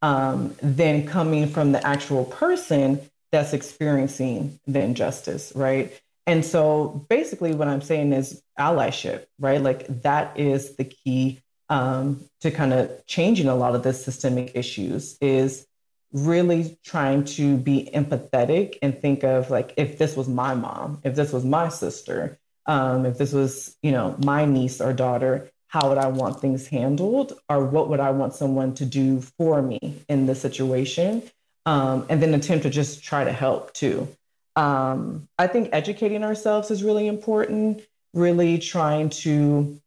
Um, 0.00 0.56
than 0.60 1.06
coming 1.06 1.46
from 1.46 1.70
the 1.70 1.86
actual 1.86 2.24
person 2.24 3.00
that's 3.30 3.52
experiencing 3.52 4.58
the 4.66 4.80
injustice, 4.80 5.52
right? 5.54 5.92
And 6.26 6.44
so 6.44 7.06
basically 7.08 7.54
what 7.54 7.68
I'm 7.68 7.82
saying 7.82 8.12
is 8.12 8.42
allyship, 8.58 9.26
right? 9.38 9.60
Like 9.60 9.86
that 10.02 10.38
is 10.38 10.76
the 10.76 10.84
key 10.84 11.40
um, 11.72 12.22
to 12.42 12.50
kind 12.50 12.74
of 12.74 13.06
changing 13.06 13.48
a 13.48 13.54
lot 13.54 13.74
of 13.74 13.82
the 13.82 13.94
systemic 13.94 14.52
issues 14.54 15.16
is 15.22 15.66
really 16.12 16.76
trying 16.84 17.24
to 17.24 17.56
be 17.56 17.88
empathetic 17.94 18.76
and 18.82 19.00
think 19.00 19.24
of 19.24 19.48
like 19.48 19.72
if 19.78 19.96
this 19.96 20.14
was 20.14 20.28
my 20.28 20.54
mom, 20.54 21.00
if 21.02 21.14
this 21.14 21.32
was 21.32 21.46
my 21.46 21.70
sister, 21.70 22.38
um, 22.66 23.06
if 23.06 23.16
this 23.16 23.32
was 23.32 23.74
you 23.82 23.90
know 23.90 24.14
my 24.22 24.44
niece 24.44 24.82
or 24.82 24.92
daughter, 24.92 25.50
how 25.68 25.88
would 25.88 25.96
I 25.96 26.08
want 26.08 26.40
things 26.40 26.66
handled, 26.66 27.32
or 27.48 27.64
what 27.64 27.88
would 27.88 28.00
I 28.00 28.10
want 28.10 28.34
someone 28.34 28.74
to 28.74 28.84
do 28.84 29.22
for 29.38 29.62
me 29.62 29.78
in 30.10 30.26
this 30.26 30.42
situation, 30.42 31.22
um, 31.64 32.04
and 32.10 32.22
then 32.22 32.34
attempt 32.34 32.64
to 32.64 32.70
just 32.70 33.02
try 33.02 33.24
to 33.24 33.32
help 33.32 33.72
too. 33.72 34.14
Um, 34.56 35.26
I 35.38 35.46
think 35.46 35.70
educating 35.72 36.22
ourselves 36.22 36.70
is 36.70 36.84
really 36.84 37.08
important. 37.08 37.80
Really 38.12 38.58
trying 38.58 39.08
to 39.24 39.80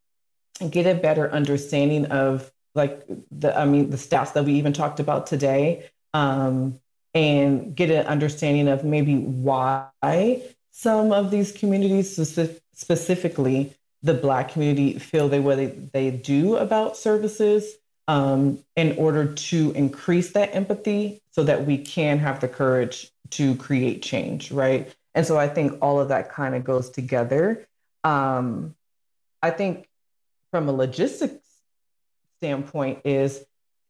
get 0.70 0.86
a 0.86 0.94
better 0.94 1.30
understanding 1.30 2.06
of 2.06 2.50
like 2.74 3.04
the 3.30 3.58
I 3.58 3.64
mean 3.64 3.90
the 3.90 3.96
stats 3.96 4.32
that 4.34 4.44
we 4.44 4.54
even 4.54 4.72
talked 4.72 5.00
about 5.00 5.26
today, 5.26 5.88
um, 6.14 6.78
and 7.14 7.74
get 7.74 7.90
an 7.90 8.06
understanding 8.06 8.68
of 8.68 8.84
maybe 8.84 9.16
why 9.16 10.42
some 10.72 11.12
of 11.12 11.30
these 11.30 11.52
communities 11.52 12.14
specifically 12.74 13.74
the 14.02 14.14
Black 14.14 14.52
community 14.52 14.98
feel 14.98 15.28
the 15.28 15.40
way 15.40 15.56
they, 15.56 15.66
they 15.66 16.10
do 16.10 16.56
about 16.56 16.96
services 16.96 17.74
um, 18.08 18.58
in 18.76 18.96
order 18.98 19.32
to 19.34 19.72
increase 19.72 20.32
that 20.32 20.54
empathy 20.54 21.20
so 21.32 21.42
that 21.42 21.66
we 21.66 21.78
can 21.78 22.18
have 22.18 22.40
the 22.40 22.48
courage 22.48 23.10
to 23.30 23.56
create 23.56 24.02
change, 24.02 24.52
right? 24.52 24.94
And 25.14 25.26
so 25.26 25.38
I 25.38 25.48
think 25.48 25.78
all 25.82 25.98
of 25.98 26.08
that 26.08 26.30
kind 26.30 26.54
of 26.54 26.62
goes 26.62 26.90
together. 26.90 27.66
Um, 28.04 28.74
I 29.42 29.50
think 29.50 29.88
from 30.56 30.70
a 30.70 30.72
logistics 30.72 31.44
standpoint 32.38 33.00
is 33.04 33.44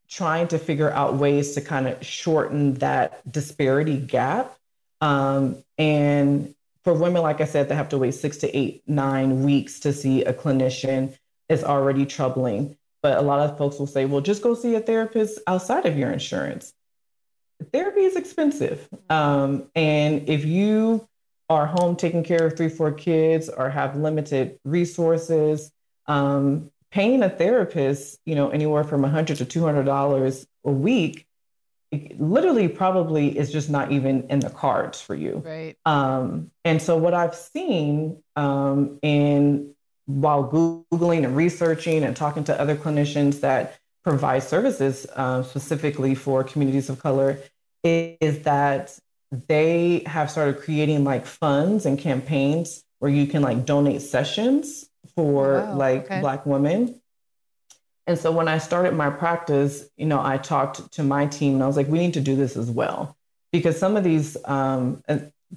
trying 0.08 0.48
to 0.48 0.58
figure 0.58 0.90
out 0.90 1.14
ways 1.14 1.54
to 1.54 1.60
kind 1.60 1.86
of 1.86 2.04
shorten 2.04 2.74
that 2.74 3.20
disparity 3.30 3.96
gap 3.96 4.56
um, 5.00 5.62
and 5.78 6.54
for 6.82 6.92
women, 6.94 7.22
like 7.22 7.40
I 7.40 7.44
said, 7.44 7.68
that 7.68 7.74
have 7.74 7.88
to 7.90 7.98
wait 7.98 8.14
six 8.14 8.38
to 8.38 8.56
eight, 8.56 8.82
nine 8.86 9.42
weeks 9.42 9.80
to 9.80 9.92
see 9.92 10.24
a 10.24 10.32
clinician 10.32 11.16
is 11.48 11.62
already 11.64 12.04
troubling. 12.06 12.76
But 13.02 13.18
a 13.18 13.22
lot 13.22 13.40
of 13.40 13.58
folks 13.58 13.78
will 13.78 13.86
say, 13.86 14.04
well, 14.04 14.20
just 14.20 14.42
go 14.42 14.54
see 14.54 14.74
a 14.74 14.80
therapist 14.80 15.38
outside 15.46 15.86
of 15.86 15.96
your 15.96 16.10
insurance. 16.10 16.72
Therapy 17.72 18.00
is 18.00 18.16
expensive. 18.16 18.88
Um, 19.08 19.68
and 19.74 20.28
if 20.28 20.44
you 20.44 21.06
are 21.48 21.66
home 21.66 21.94
taking 21.96 22.24
care 22.24 22.46
of 22.46 22.56
three, 22.56 22.68
four 22.68 22.92
kids 22.92 23.48
or 23.48 23.70
have 23.70 23.96
limited 23.96 24.58
resources, 24.64 25.72
um, 26.08 26.70
paying 26.90 27.22
a 27.22 27.30
therapist, 27.30 28.18
you 28.24 28.34
know, 28.34 28.50
anywhere 28.50 28.84
from 28.84 29.02
100 29.02 29.38
to 29.38 29.44
$200 29.44 30.46
a 30.64 30.72
week 30.72 31.26
literally 32.18 32.68
probably 32.68 33.36
is 33.36 33.52
just 33.52 33.70
not 33.70 33.92
even 33.92 34.26
in 34.28 34.40
the 34.40 34.50
cards 34.50 35.00
for 35.00 35.14
you. 35.14 35.42
Right. 35.44 35.76
Um, 35.84 36.50
and 36.64 36.80
so 36.82 36.96
what 36.96 37.14
I've 37.14 37.34
seen 37.34 38.22
um, 38.34 38.98
in 39.02 39.74
while 40.06 40.48
googling 40.92 41.24
and 41.24 41.36
researching 41.36 42.04
and 42.04 42.16
talking 42.16 42.44
to 42.44 42.60
other 42.60 42.76
clinicians 42.76 43.40
that 43.40 43.78
provide 44.04 44.42
services 44.42 45.06
uh, 45.16 45.42
specifically 45.42 46.14
for 46.14 46.44
communities 46.44 46.88
of 46.88 47.00
color 47.00 47.38
is 47.82 48.40
that 48.42 48.96
they 49.48 50.02
have 50.06 50.30
started 50.30 50.60
creating 50.60 51.02
like 51.02 51.26
funds 51.26 51.86
and 51.86 51.98
campaigns 51.98 52.84
where 53.00 53.10
you 53.10 53.26
can 53.26 53.42
like 53.42 53.66
donate 53.66 54.00
sessions 54.00 54.88
for 55.14 55.54
wow, 55.54 55.76
like 55.76 56.04
okay. 56.06 56.20
black 56.20 56.46
women 56.46 57.00
and 58.06 58.18
so 58.18 58.30
when 58.30 58.48
I 58.48 58.58
started 58.58 58.94
my 58.94 59.10
practice, 59.10 59.88
you 59.96 60.06
know, 60.06 60.22
I 60.22 60.38
talked 60.38 60.92
to 60.92 61.02
my 61.02 61.26
team 61.26 61.54
and 61.54 61.62
I 61.62 61.66
was 61.66 61.76
like, 61.76 61.88
we 61.88 61.98
need 61.98 62.14
to 62.14 62.20
do 62.20 62.36
this 62.36 62.56
as 62.56 62.70
well. 62.70 63.16
Because 63.52 63.78
some 63.78 63.96
of 63.96 64.04
these, 64.04 64.36
um, 64.44 65.02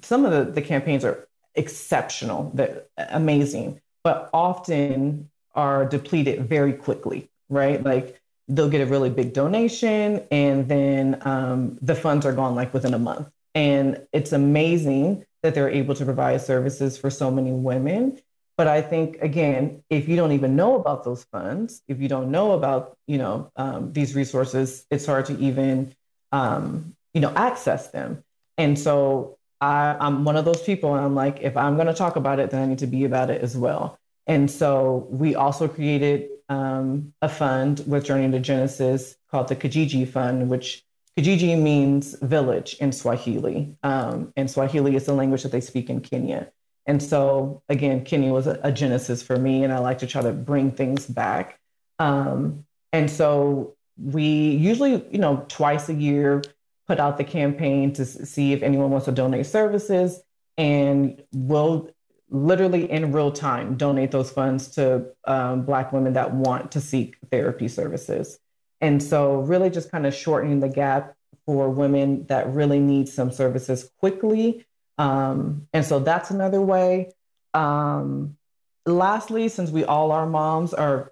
some 0.02 0.24
of 0.24 0.32
the, 0.32 0.50
the 0.52 0.62
campaigns 0.62 1.04
are 1.04 1.28
exceptional, 1.54 2.50
they're 2.54 2.82
amazing, 2.96 3.80
but 4.02 4.30
often 4.32 5.30
are 5.54 5.84
depleted 5.84 6.48
very 6.48 6.72
quickly, 6.72 7.28
right? 7.48 7.82
Like 7.82 8.20
they'll 8.48 8.68
get 8.68 8.80
a 8.80 8.86
really 8.86 9.10
big 9.10 9.32
donation 9.32 10.24
and 10.30 10.66
then 10.66 11.22
um, 11.24 11.78
the 11.82 11.94
funds 11.94 12.26
are 12.26 12.32
gone 12.32 12.54
like 12.54 12.74
within 12.74 12.94
a 12.94 12.98
month. 12.98 13.30
And 13.54 14.06
it's 14.12 14.32
amazing 14.32 15.24
that 15.42 15.54
they're 15.54 15.70
able 15.70 15.94
to 15.94 16.04
provide 16.04 16.40
services 16.40 16.96
for 16.98 17.10
so 17.10 17.30
many 17.30 17.52
women. 17.52 18.18
But 18.60 18.68
I 18.68 18.82
think 18.82 19.16
again, 19.22 19.82
if 19.88 20.06
you 20.06 20.16
don't 20.16 20.32
even 20.32 20.54
know 20.54 20.74
about 20.74 21.02
those 21.02 21.24
funds, 21.32 21.80
if 21.88 21.98
you 21.98 22.08
don't 22.08 22.30
know 22.30 22.52
about 22.52 22.94
you 23.06 23.16
know 23.16 23.50
um, 23.56 23.94
these 23.94 24.14
resources, 24.14 24.84
it's 24.90 25.06
hard 25.06 25.24
to 25.30 25.38
even 25.38 25.94
um, 26.30 26.94
you 27.14 27.22
know 27.22 27.32
access 27.34 27.90
them. 27.90 28.22
And 28.58 28.78
so 28.78 29.38
I, 29.62 29.96
I'm 29.98 30.24
one 30.24 30.36
of 30.36 30.44
those 30.44 30.62
people. 30.62 30.94
And 30.94 31.02
I'm 31.02 31.14
like, 31.14 31.40
if 31.40 31.56
I'm 31.56 31.76
going 31.76 31.86
to 31.86 31.94
talk 31.94 32.16
about 32.16 32.38
it, 32.38 32.50
then 32.50 32.60
I 32.60 32.66
need 32.66 32.80
to 32.80 32.86
be 32.86 33.06
about 33.06 33.30
it 33.30 33.40
as 33.40 33.56
well. 33.56 33.98
And 34.26 34.50
so 34.50 35.06
we 35.08 35.34
also 35.34 35.66
created 35.66 36.28
um, 36.50 37.14
a 37.22 37.30
fund 37.30 37.82
with 37.86 38.04
Journey 38.04 38.30
to 38.30 38.40
Genesis 38.40 39.16
called 39.30 39.48
the 39.48 39.56
Kijiji 39.56 40.06
Fund, 40.06 40.50
which 40.50 40.84
Kijiji 41.16 41.58
means 41.58 42.14
village 42.20 42.76
in 42.78 42.92
Swahili. 42.92 43.74
Um, 43.82 44.34
and 44.36 44.50
Swahili 44.50 44.96
is 44.96 45.06
the 45.06 45.14
language 45.14 45.44
that 45.44 45.52
they 45.52 45.62
speak 45.62 45.88
in 45.88 46.02
Kenya. 46.02 46.52
And 46.90 47.00
so, 47.00 47.62
again, 47.68 48.02
Kenya 48.04 48.32
was 48.32 48.48
a, 48.48 48.58
a 48.64 48.72
genesis 48.72 49.22
for 49.22 49.36
me, 49.36 49.62
and 49.62 49.72
I 49.72 49.78
like 49.78 49.98
to 49.98 50.08
try 50.08 50.22
to 50.22 50.32
bring 50.32 50.72
things 50.72 51.06
back. 51.06 51.60
Um, 52.00 52.64
and 52.92 53.08
so 53.08 53.76
we 53.96 54.24
usually, 54.24 55.06
you 55.12 55.18
know, 55.18 55.44
twice 55.46 55.88
a 55.88 55.94
year 55.94 56.42
put 56.88 56.98
out 56.98 57.16
the 57.16 57.22
campaign 57.22 57.92
to 57.92 58.04
see 58.04 58.52
if 58.52 58.64
anyone 58.64 58.90
wants 58.90 59.04
to 59.04 59.12
donate 59.12 59.46
services, 59.46 60.20
and 60.58 61.22
we'll 61.32 61.90
literally 62.28 62.90
in 62.90 63.12
real 63.12 63.30
time 63.30 63.76
donate 63.76 64.10
those 64.10 64.32
funds 64.32 64.66
to 64.70 65.06
um, 65.26 65.62
Black 65.62 65.92
women 65.92 66.14
that 66.14 66.34
want 66.34 66.72
to 66.72 66.80
seek 66.80 67.16
therapy 67.30 67.68
services. 67.68 68.40
And 68.80 69.00
so, 69.00 69.36
really, 69.42 69.70
just 69.70 69.92
kind 69.92 70.06
of 70.06 70.12
shortening 70.12 70.58
the 70.58 70.68
gap 70.68 71.14
for 71.46 71.70
women 71.70 72.26
that 72.26 72.52
really 72.52 72.80
need 72.80 73.08
some 73.08 73.30
services 73.30 73.88
quickly. 74.00 74.66
Um, 75.00 75.66
and 75.72 75.82
so, 75.82 75.98
that's 75.98 76.30
another 76.30 76.60
way. 76.60 77.12
Um, 77.54 78.36
lastly, 78.84 79.48
since 79.48 79.70
we 79.70 79.82
all 79.82 80.12
are 80.12 80.26
moms, 80.26 80.74
are 80.74 81.10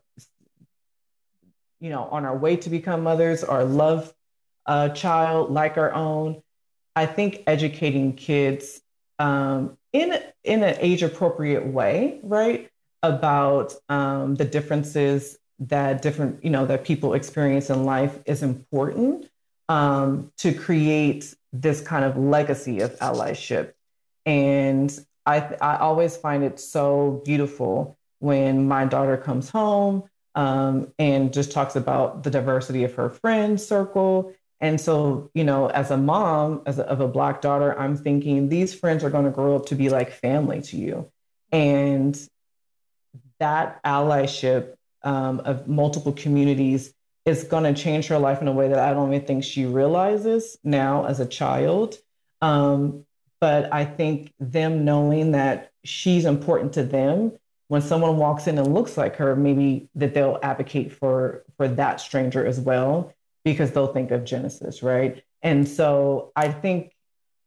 you 1.81 1.89
know 1.89 2.05
on 2.05 2.27
our 2.27 2.37
way 2.37 2.57
to 2.57 2.69
become 2.69 3.03
mothers 3.03 3.43
or 3.43 3.65
love 3.65 4.13
a 4.67 4.91
child 4.91 5.51
like 5.51 5.79
our 5.79 5.95
own, 5.95 6.43
I 6.95 7.07
think 7.07 7.45
educating 7.47 8.13
kids 8.15 8.83
um, 9.19 9.79
in 9.95 10.21
in 10.45 10.63
an 10.63 10.77
age 10.81 11.03
appropriate 11.03 11.67
way, 11.67 12.21
right, 12.23 12.71
about 13.03 13.73
um, 13.89 14.35
the 14.35 14.45
differences 14.45 15.39
that 15.61 16.03
different 16.03 16.45
you 16.45 16.51
know 16.51 16.67
that 16.67 16.85
people 16.85 17.15
experience 17.15 17.71
in 17.71 17.87
life 17.87 18.19
is 18.27 18.43
important 18.43 19.31
um, 19.71 20.31
to 20.37 20.53
create 20.53 21.35
this 21.55 21.81
kind 21.81 22.05
of 22.05 22.19
legacy 22.19 22.81
of 22.81 22.95
allyship 22.99 23.73
and 24.29 25.07
I, 25.25 25.39
I 25.61 25.79
always 25.79 26.19
find 26.19 26.45
it 26.45 26.61
so 26.61 27.23
beautiful 27.25 27.97
when 28.19 28.69
my 28.69 28.85
daughter 28.85 29.17
comes 29.17 29.49
home 29.49 30.05
um, 30.35 30.93
and 30.99 31.33
just 31.33 31.51
talks 31.51 31.77
about 31.77 32.25
the 32.25 32.31
diversity 32.31 32.85
of 32.85 32.95
her 32.95 33.09
friend 33.09 33.59
circle 33.59 34.35
and 34.61 34.79
so 34.81 35.31
you 35.35 35.45
know 35.45 35.69
as 35.71 35.91
a 35.91 35.97
mom 35.97 36.63
as 36.67 36.79
a, 36.79 36.85
of 36.85 37.01
a 37.01 37.09
black 37.09 37.41
daughter 37.41 37.79
i'm 37.79 37.97
thinking 37.97 38.49
these 38.49 38.75
friends 38.75 39.03
are 39.03 39.11
going 39.11 39.25
to 39.25 39.31
grow 39.31 39.57
up 39.57 39.67
to 39.67 39.75
be 39.75 39.89
like 39.89 40.11
family 40.11 40.61
to 40.61 40.77
you 40.77 41.11
and 41.51 42.29
that 43.39 43.83
allyship 43.85 44.75
um, 45.03 45.41
of 45.41 45.69
multiple 45.69 46.13
communities 46.13 46.93
is 47.25 47.45
going 47.45 47.63
to 47.73 47.81
change 47.81 48.09
her 48.09 48.19
life 48.19 48.43
in 48.43 48.49
a 48.49 48.53
way 48.53 48.69
that 48.69 48.79
I 48.79 48.95
don't 48.95 49.13
even 49.13 49.27
think 49.27 49.45
she 49.45 49.67
realizes 49.67 50.57
now 50.65 51.05
as 51.05 51.21
a 51.21 51.27
child. 51.27 51.97
Um, 52.41 53.05
but 53.41 53.73
I 53.73 53.85
think 53.85 54.33
them 54.39 54.85
knowing 54.85 55.33
that 55.33 55.71
she's 55.85 56.25
important 56.25 56.73
to 56.75 56.83
them 56.83 57.33
when 57.69 57.83
someone 57.83 58.17
walks 58.17 58.47
in 58.47 58.59
and 58.59 58.75
looks 58.75 58.97
like 58.97 59.17
her, 59.17 59.37
maybe 59.37 59.89
that 59.95 60.15
they'll 60.15 60.39
advocate 60.43 60.93
for 60.93 61.45
for 61.57 61.69
that 61.69 62.01
stranger 62.01 62.45
as 62.45 62.59
well 62.59 63.13
because 63.45 63.71
they'll 63.73 63.93
think 63.93 64.11
of 64.11 64.25
Genesis, 64.25 64.83
right? 64.83 65.23
And 65.43 65.69
so 65.69 66.33
I 66.35 66.51
think 66.51 66.95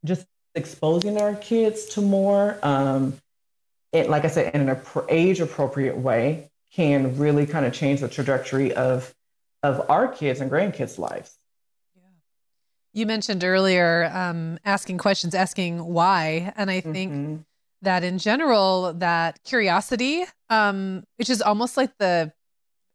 just 0.05 0.25
exposing 0.55 1.19
our 1.19 1.35
kids 1.35 1.85
to 1.85 2.01
more, 2.01 2.57
um, 2.63 3.17
it, 3.91 4.09
like 4.09 4.25
I 4.25 4.27
said, 4.27 4.53
in 4.55 4.69
an 4.69 4.79
age 5.09 5.39
appropriate 5.41 5.97
way, 5.97 6.49
can 6.71 7.17
really 7.17 7.45
kind 7.45 7.65
of 7.65 7.73
change 7.73 7.99
the 7.99 8.07
trajectory 8.07 8.73
of 8.73 9.13
of 9.63 9.89
our 9.89 10.07
kids 10.07 10.39
and 10.39 10.49
grandkids' 10.49 10.97
lives. 10.97 11.37
You 12.93 13.05
mentioned 13.05 13.43
earlier 13.43 14.11
um, 14.13 14.59
asking 14.65 14.97
questions, 14.97 15.33
asking 15.33 15.83
why, 15.83 16.53
and 16.57 16.69
I 16.69 16.81
think 16.81 17.13
mm-hmm. 17.13 17.35
that 17.83 18.03
in 18.03 18.17
general, 18.17 18.93
that 18.93 19.43
curiosity, 19.43 20.25
um, 20.49 21.05
which 21.15 21.29
is 21.29 21.41
almost 21.41 21.77
like 21.77 21.97
the 21.99 22.33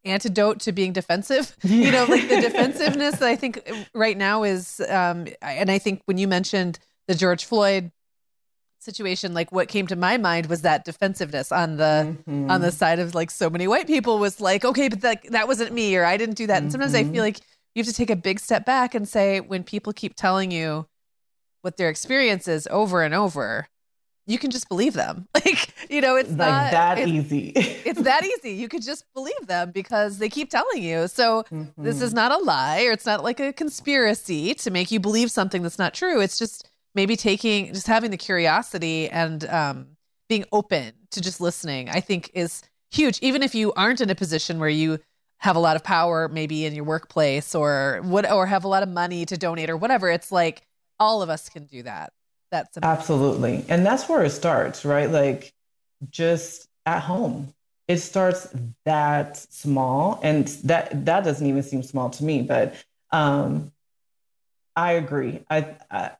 antidote 0.04 0.60
to 0.60 0.72
being 0.72 0.92
defensive. 0.92 1.56
you 1.62 1.90
know, 1.90 2.04
like 2.04 2.28
the 2.28 2.40
defensiveness 2.40 3.18
that 3.18 3.28
I 3.28 3.36
think 3.36 3.68
right 3.94 4.16
now 4.16 4.42
is, 4.42 4.80
um, 4.88 5.26
and 5.40 5.70
I 5.70 5.78
think 5.78 6.02
when 6.04 6.18
you 6.18 6.28
mentioned 6.28 6.78
the 7.08 7.14
George 7.14 7.44
Floyd 7.44 7.90
situation 8.86 9.34
like 9.34 9.50
what 9.50 9.66
came 9.66 9.86
to 9.86 9.96
my 9.96 10.16
mind 10.16 10.46
was 10.46 10.62
that 10.62 10.84
defensiveness 10.84 11.50
on 11.50 11.76
the 11.76 12.16
mm-hmm. 12.28 12.48
on 12.48 12.60
the 12.60 12.70
side 12.70 13.00
of 13.00 13.16
like 13.16 13.32
so 13.32 13.50
many 13.50 13.66
white 13.66 13.86
people 13.86 14.18
was 14.18 14.40
like 14.40 14.64
okay 14.64 14.88
but 14.88 15.00
that 15.00 15.18
that 15.30 15.48
wasn't 15.48 15.72
me 15.72 15.96
or 15.96 16.04
I 16.04 16.16
didn't 16.16 16.36
do 16.36 16.46
that 16.46 16.62
and 16.62 16.70
sometimes 16.70 16.94
mm-hmm. 16.94 17.10
I 17.10 17.12
feel 17.12 17.22
like 17.22 17.40
you 17.76 17.80
have 17.82 17.86
to 17.86 17.92
take 17.92 18.10
a 18.10 18.16
big 18.16 18.40
step 18.40 18.64
back 18.64 18.94
and 18.94 19.06
say 19.06 19.40
when 19.40 19.62
people 19.62 19.92
keep 19.92 20.14
telling 20.14 20.50
you 20.50 20.86
what 21.60 21.76
their 21.76 21.90
experience 21.90 22.48
is 22.48 22.66
over 22.70 23.02
and 23.02 23.14
over 23.14 23.68
you 24.28 24.38
can 24.38 24.50
just 24.50 24.68
believe 24.68 24.94
them. 24.94 25.28
Like 25.34 25.72
you 25.88 26.00
know 26.00 26.16
it's 26.16 26.30
like 26.30 26.38
not 26.38 26.72
that 26.72 26.98
it's, 26.98 27.08
easy. 27.08 27.52
it's 27.54 28.00
that 28.02 28.24
easy. 28.24 28.50
You 28.50 28.68
could 28.68 28.82
just 28.82 29.04
believe 29.14 29.46
them 29.46 29.70
because 29.70 30.18
they 30.18 30.28
keep 30.28 30.50
telling 30.50 30.82
you. 30.82 31.06
So 31.06 31.44
mm-hmm. 31.44 31.84
this 31.84 32.00
is 32.00 32.10
mm-hmm. 32.10 32.16
not 32.16 32.32
a 32.32 32.38
lie 32.38 32.84
or 32.86 32.90
it's 32.90 33.06
not 33.06 33.22
like 33.22 33.38
a 33.38 33.52
conspiracy 33.52 34.54
to 34.54 34.70
make 34.72 34.90
you 34.90 34.98
believe 34.98 35.30
something 35.30 35.62
that's 35.62 35.78
not 35.78 35.94
true. 35.94 36.20
It's 36.20 36.38
just 36.38 36.68
maybe 36.96 37.14
taking 37.14 37.72
just 37.72 37.86
having 37.86 38.10
the 38.10 38.16
curiosity 38.16 39.08
and 39.08 39.48
um, 39.48 39.86
being 40.28 40.44
open 40.50 40.92
to 41.12 41.20
just 41.20 41.40
listening 41.40 41.88
i 41.88 42.00
think 42.00 42.30
is 42.34 42.62
huge. 42.90 43.18
Even 43.22 43.42
if 43.42 43.54
you 43.54 43.72
aren't 43.74 44.00
in 44.00 44.10
a 44.10 44.14
position 44.14 44.58
where 44.58 44.68
you 44.68 44.98
have 45.38 45.56
a 45.56 45.58
lot 45.58 45.76
of 45.76 45.84
power 45.84 46.28
maybe 46.28 46.64
in 46.64 46.74
your 46.74 46.84
workplace 46.84 47.54
or 47.54 48.00
what 48.02 48.30
or 48.30 48.46
have 48.46 48.64
a 48.64 48.68
lot 48.68 48.82
of 48.82 48.88
money 48.88 49.24
to 49.26 49.36
donate 49.36 49.70
or 49.70 49.76
whatever 49.76 50.08
it's 50.08 50.32
like 50.32 50.62
all 50.98 51.22
of 51.22 51.28
us 51.28 51.48
can 51.48 51.66
do 51.66 51.82
that. 51.82 52.12
That's 52.50 52.78
absolutely. 52.82 53.64
And 53.68 53.84
that's 53.84 54.08
where 54.08 54.22
it 54.24 54.30
starts 54.30 54.84
right? 54.84 55.10
Like 55.10 55.52
just 56.10 56.68
at 56.86 57.02
home. 57.02 57.52
It 57.88 57.98
starts 57.98 58.48
that 58.84 59.36
small 59.36 60.18
and 60.22 60.48
that 60.64 61.04
that 61.04 61.22
doesn't 61.24 61.46
even 61.46 61.62
seem 61.62 61.82
small 61.82 62.10
to 62.10 62.24
me 62.24 62.42
but 62.42 62.74
um 63.12 63.72
i 64.74 64.92
agree. 64.92 65.44
I, 65.48 65.76
I 65.90 66.10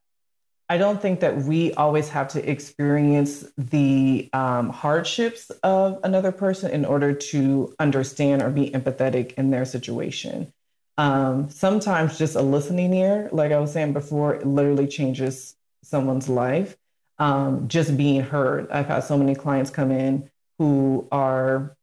I 0.68 0.78
don't 0.78 1.00
think 1.00 1.20
that 1.20 1.36
we 1.42 1.72
always 1.74 2.08
have 2.08 2.28
to 2.28 2.50
experience 2.50 3.44
the 3.56 4.28
um, 4.32 4.70
hardships 4.70 5.50
of 5.62 6.00
another 6.02 6.32
person 6.32 6.72
in 6.72 6.84
order 6.84 7.12
to 7.12 7.74
understand 7.78 8.42
or 8.42 8.50
be 8.50 8.70
empathetic 8.70 9.34
in 9.34 9.50
their 9.50 9.64
situation. 9.64 10.52
Um, 10.98 11.50
sometimes 11.50 12.18
just 12.18 12.34
a 12.34 12.42
listening 12.42 12.94
ear, 12.94 13.28
like 13.30 13.52
I 13.52 13.60
was 13.60 13.72
saying 13.72 13.92
before, 13.92 14.40
literally 14.40 14.88
changes 14.88 15.54
someone's 15.84 16.28
life. 16.28 16.76
Um, 17.18 17.68
just 17.68 17.96
being 17.96 18.22
heard. 18.22 18.70
I've 18.70 18.88
had 18.88 19.00
so 19.00 19.16
many 19.16 19.34
clients 19.34 19.70
come 19.70 19.90
in 19.90 20.28
who 20.58 21.06
are 21.12 21.74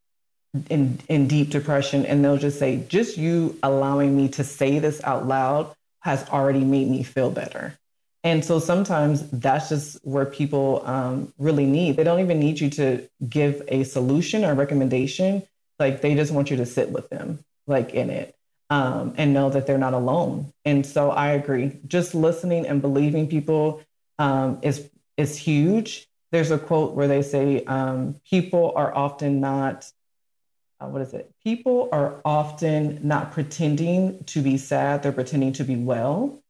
in 0.70 1.00
in 1.08 1.28
deep 1.28 1.50
depression, 1.50 2.06
and 2.06 2.24
they'll 2.24 2.38
just 2.38 2.60
say, 2.60 2.84
"Just 2.88 3.18
you 3.18 3.58
allowing 3.64 4.16
me 4.16 4.28
to 4.30 4.44
say 4.44 4.78
this 4.78 5.02
out 5.04 5.26
loud 5.26 5.74
has 6.02 6.28
already 6.30 6.64
made 6.64 6.88
me 6.88 7.02
feel 7.02 7.32
better." 7.32 7.80
And 8.24 8.44
so 8.44 8.60
sometimes 8.60 9.30
that's 9.32 9.70
just 9.70 9.98
where 10.06 10.26
people 10.26 10.82
um, 10.86 11.34
really 11.38 11.66
need. 11.66 11.98
They 11.98 12.06
don't 12.06 12.22
even 12.22 12.40
need 12.40 12.60
you 12.60 12.70
to 12.72 13.08
give 13.28 13.62
a 13.68 13.84
solution 13.84 14.46
or 14.46 14.54
recommendation. 14.54 15.44
Like 15.78 16.02
they 16.02 16.16
just 16.16 16.32
want 16.32 16.50
you 16.50 16.58
to 16.58 16.66
sit 16.66 16.90
with 16.90 17.10
them, 17.10 17.44
like 17.68 17.94
in 17.94 18.10
it, 18.10 18.36
um, 18.70 19.14
and 19.18 19.34
know 19.34 19.50
that 19.50 19.68
they're 19.68 19.78
not 19.78 19.94
alone. 19.94 20.54
And 20.64 20.86
so 20.86 21.12
I 21.12 21.30
agree. 21.32 21.80
Just 21.86 22.16
listening 22.16 22.66
and 22.66 22.82
believing 22.82 23.28
people 23.28 23.82
um, 24.20 24.60
is 24.62 24.90
is 25.18 25.36
huge. 25.38 26.08
There's 26.32 26.52
a 26.52 26.58
quote 26.58 26.94
where 26.94 27.08
they 27.08 27.24
say, 27.24 27.66
um, 27.66 28.16
"People 28.30 28.72
are 28.76 28.96
often 28.96 29.42
not." 29.42 29.92
Uh, 30.80 30.88
what 30.88 31.02
is 31.02 31.14
it? 31.14 31.34
People 31.44 31.90
are 31.92 32.22
often 32.24 33.06
not 33.06 33.32
pretending 33.32 34.24
to 34.26 34.42
be 34.42 34.58
sad; 34.58 35.04
they're 35.04 35.12
pretending 35.12 35.54
to 35.54 35.64
be 35.66 35.76
well. 35.76 36.43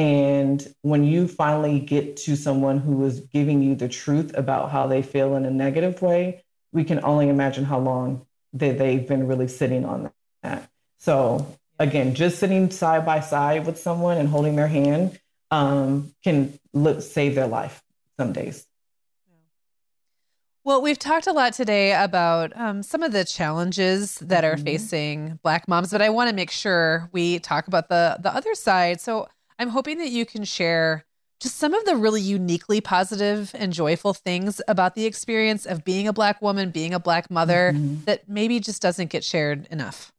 And 0.00 0.66
when 0.80 1.04
you 1.04 1.28
finally 1.28 1.78
get 1.78 2.16
to 2.24 2.34
someone 2.34 2.78
who 2.78 3.04
is 3.04 3.20
giving 3.20 3.60
you 3.60 3.74
the 3.74 3.86
truth 3.86 4.34
about 4.34 4.70
how 4.70 4.86
they 4.86 5.02
feel 5.02 5.36
in 5.36 5.44
a 5.44 5.50
negative 5.50 6.00
way, 6.00 6.42
we 6.72 6.84
can 6.84 7.04
only 7.04 7.28
imagine 7.28 7.66
how 7.66 7.80
long 7.80 8.24
that 8.54 8.78
they've 8.78 9.06
been 9.06 9.26
really 9.26 9.46
sitting 9.46 9.84
on 9.84 10.10
that. 10.42 10.70
So 11.00 11.54
again, 11.78 12.14
just 12.14 12.38
sitting 12.38 12.70
side 12.70 13.04
by 13.04 13.20
side 13.20 13.66
with 13.66 13.78
someone 13.78 14.16
and 14.16 14.26
holding 14.26 14.56
their 14.56 14.68
hand 14.68 15.20
um, 15.50 16.14
can 16.24 16.58
look, 16.72 17.02
save 17.02 17.34
their 17.34 17.46
life 17.46 17.82
some 18.18 18.32
days. 18.32 18.66
Well, 20.64 20.80
we've 20.80 20.98
talked 20.98 21.26
a 21.26 21.32
lot 21.34 21.52
today 21.52 21.92
about 21.92 22.58
um, 22.58 22.82
some 22.82 23.02
of 23.02 23.12
the 23.12 23.26
challenges 23.26 24.14
that 24.20 24.44
are 24.44 24.54
mm-hmm. 24.54 24.64
facing 24.64 25.38
Black 25.42 25.68
moms, 25.68 25.90
but 25.90 26.00
I 26.00 26.08
want 26.08 26.30
to 26.30 26.34
make 26.34 26.50
sure 26.50 27.10
we 27.12 27.38
talk 27.38 27.66
about 27.66 27.90
the 27.90 28.16
the 28.22 28.34
other 28.34 28.54
side. 28.54 28.98
So 29.02 29.28
I'm 29.60 29.68
hoping 29.68 29.98
that 29.98 30.08
you 30.08 30.24
can 30.24 30.44
share 30.44 31.04
just 31.38 31.56
some 31.56 31.74
of 31.74 31.84
the 31.84 31.94
really 31.94 32.22
uniquely 32.22 32.80
positive 32.80 33.50
and 33.54 33.74
joyful 33.74 34.14
things 34.14 34.62
about 34.66 34.94
the 34.94 35.04
experience 35.04 35.66
of 35.66 35.84
being 35.84 36.08
a 36.08 36.14
Black 36.14 36.40
woman, 36.40 36.70
being 36.70 36.94
a 36.94 36.98
Black 36.98 37.30
mother 37.30 37.72
mm-hmm. 37.74 38.02
that 38.04 38.26
maybe 38.26 38.58
just 38.58 38.80
doesn't 38.80 39.10
get 39.10 39.22
shared 39.22 39.68
enough. 39.70 40.12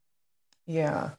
Yeah. 0.67 1.09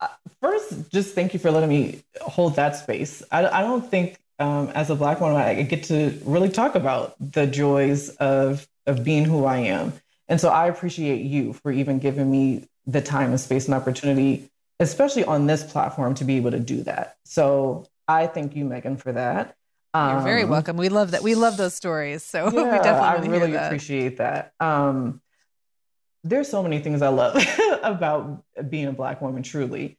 Uh, 0.00 0.08
first, 0.40 0.90
just 0.90 1.14
thank 1.14 1.34
you 1.34 1.38
for 1.38 1.50
letting 1.50 1.68
me 1.68 2.02
hold 2.22 2.56
that 2.56 2.76
space. 2.76 3.22
I, 3.30 3.46
I 3.46 3.60
don't 3.60 3.86
think 3.90 4.18
um, 4.38 4.68
as 4.68 4.88
a 4.88 4.94
Black 4.94 5.20
woman, 5.20 5.36
I 5.36 5.60
get 5.62 5.84
to 5.84 6.18
really 6.24 6.48
talk 6.48 6.76
about 6.76 7.14
the 7.20 7.46
joys 7.46 8.08
of, 8.16 8.66
of 8.86 9.04
being 9.04 9.26
who 9.26 9.44
I 9.44 9.58
am. 9.58 9.92
And 10.28 10.40
so 10.40 10.48
I 10.48 10.68
appreciate 10.68 11.26
you 11.26 11.52
for 11.52 11.70
even 11.70 11.98
giving 11.98 12.30
me 12.30 12.64
the 12.86 13.02
time 13.02 13.30
and 13.30 13.40
space 13.40 13.66
and 13.66 13.74
opportunity, 13.74 14.48
especially 14.80 15.24
on 15.24 15.46
this 15.46 15.64
platform, 15.64 16.14
to 16.14 16.24
be 16.24 16.36
able 16.36 16.50
to 16.50 16.60
do 16.60 16.82
that. 16.84 17.16
So 17.24 17.86
I 18.08 18.26
thank 18.26 18.56
you, 18.56 18.64
Meagan, 18.64 18.96
for 18.96 19.12
that. 19.12 19.56
Um, 19.94 20.12
You're 20.12 20.22
very 20.22 20.42
um, 20.42 20.50
welcome. 20.50 20.76
We 20.76 20.88
love 20.88 21.12
that. 21.12 21.22
We 21.22 21.34
love 21.34 21.56
those 21.56 21.74
stories. 21.74 22.22
So 22.22 22.44
yeah, 22.52 22.72
we 22.72 22.78
definitely 22.78 23.28
I 23.28 23.38
really 23.38 23.52
that. 23.52 23.66
appreciate 23.66 24.18
that. 24.18 24.52
Um, 24.60 25.20
there's 26.22 26.48
so 26.48 26.62
many 26.62 26.80
things 26.80 27.02
I 27.02 27.08
love 27.08 27.42
about 27.82 28.44
being 28.68 28.86
a 28.86 28.92
Black 28.92 29.22
woman, 29.22 29.42
truly. 29.42 29.96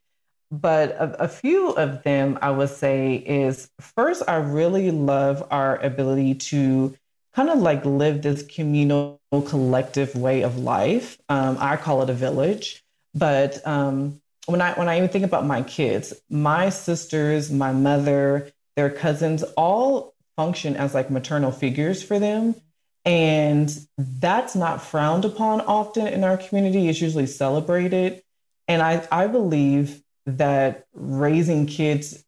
But 0.51 0.91
a, 0.91 1.23
a, 1.23 1.27
few 1.27 1.71
of 1.71 2.03
them 2.03 2.39
I 2.41 2.51
would 2.51 2.69
say 2.69 3.15
is 3.15 3.69
first, 3.81 4.23
I 4.27 4.35
really 4.37 4.91
love 4.91 5.45
our 5.51 5.77
ability 5.77 6.35
to 6.35 6.95
kind 7.33 7.49
of 7.49 7.59
like 7.59 7.83
live 7.85 8.21
this 8.21 8.43
communal, 8.43 9.19
collective 9.31 10.15
way 10.15 10.43
of 10.43 10.57
life. 10.57 11.17
Um, 11.27 11.57
I 11.59 11.75
call 11.75 12.01
it 12.03 12.09
a 12.09 12.13
village. 12.13 12.83
But 13.13 13.65
um, 13.67 14.21
when 14.47 14.61
I 14.61 14.73
when 14.73 14.89
I 14.89 14.97
even 14.97 15.09
think 15.09 15.25
about 15.25 15.45
my 15.45 15.61
kids, 15.61 16.13
my 16.29 16.69
sisters, 16.69 17.51
my 17.51 17.71
mother, 17.73 18.49
their 18.75 18.89
cousins, 18.89 19.43
all 19.55 20.15
function 20.37 20.77
as 20.77 20.93
like 20.93 21.11
maternal 21.11 21.51
figures 21.51 22.01
for 22.01 22.17
them. 22.17 22.55
And 23.03 23.73
that's 23.97 24.55
not 24.55 24.81
frowned 24.81 25.25
upon 25.25 25.61
often 25.61 26.07
in 26.07 26.23
our 26.23 26.37
community. 26.37 26.87
It's 26.87 27.01
usually 27.01 27.27
celebrated. 27.27 28.21
And 28.67 28.81
I, 28.81 29.05
I 29.11 29.27
believe 29.27 30.01
that 30.25 30.85
raising 30.93 31.67
kids 31.67 32.23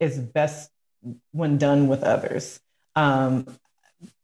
is 0.00 0.18
best 0.18 0.70
when 1.32 1.58
done 1.58 1.88
with 1.88 2.02
others. 2.02 2.60
Um, 2.94 3.46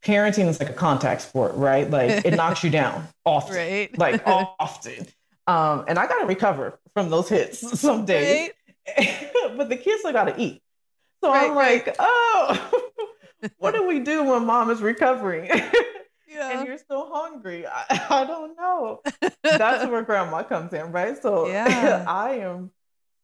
parenting 0.03 0.47
is 0.47 0.59
like 0.59 0.69
a 0.69 0.73
contact 0.73 1.21
sport, 1.21 1.55
right? 1.55 1.89
Like 1.89 2.25
it 2.25 2.35
knocks 2.35 2.63
you 2.63 2.69
down 2.69 3.07
often, 3.25 3.55
right? 3.55 3.97
Like 3.97 4.21
often. 4.25 5.07
Um, 5.49 5.85
and 5.87 5.97
I 5.97 6.05
got 6.05 6.19
to 6.19 6.27
recover 6.27 6.79
from 6.93 7.09
those 7.09 7.27
hits 7.27 7.59
some 7.79 8.05
days. 8.05 8.51
Right? 8.97 9.31
but 9.57 9.67
the 9.67 9.77
kids 9.77 10.01
still 10.01 10.13
got 10.13 10.25
to 10.25 10.39
eat. 10.39 10.61
So 11.23 11.31
right, 11.31 11.49
I'm 11.49 11.55
like, 11.55 11.87
right. 11.87 11.95
oh, 11.99 12.71
what 13.57 13.73
do 13.73 13.87
we 13.87 13.99
do 13.99 14.23
when 14.23 14.45
mom 14.45 14.69
is 14.69 14.81
recovering? 14.81 15.49
Yeah. 16.31 16.59
and 16.59 16.67
you're 16.67 16.77
still 16.77 17.09
hungry. 17.11 17.65
I, 17.65 18.05
I 18.09 18.23
don't 18.25 18.55
know. 18.55 19.01
That's 19.43 19.89
where 19.89 20.03
grandma 20.03 20.43
comes 20.43 20.71
in, 20.71 20.91
right? 20.91 21.19
So 21.21 21.47
yeah. 21.47 22.05
I 22.07 22.35
am 22.35 22.71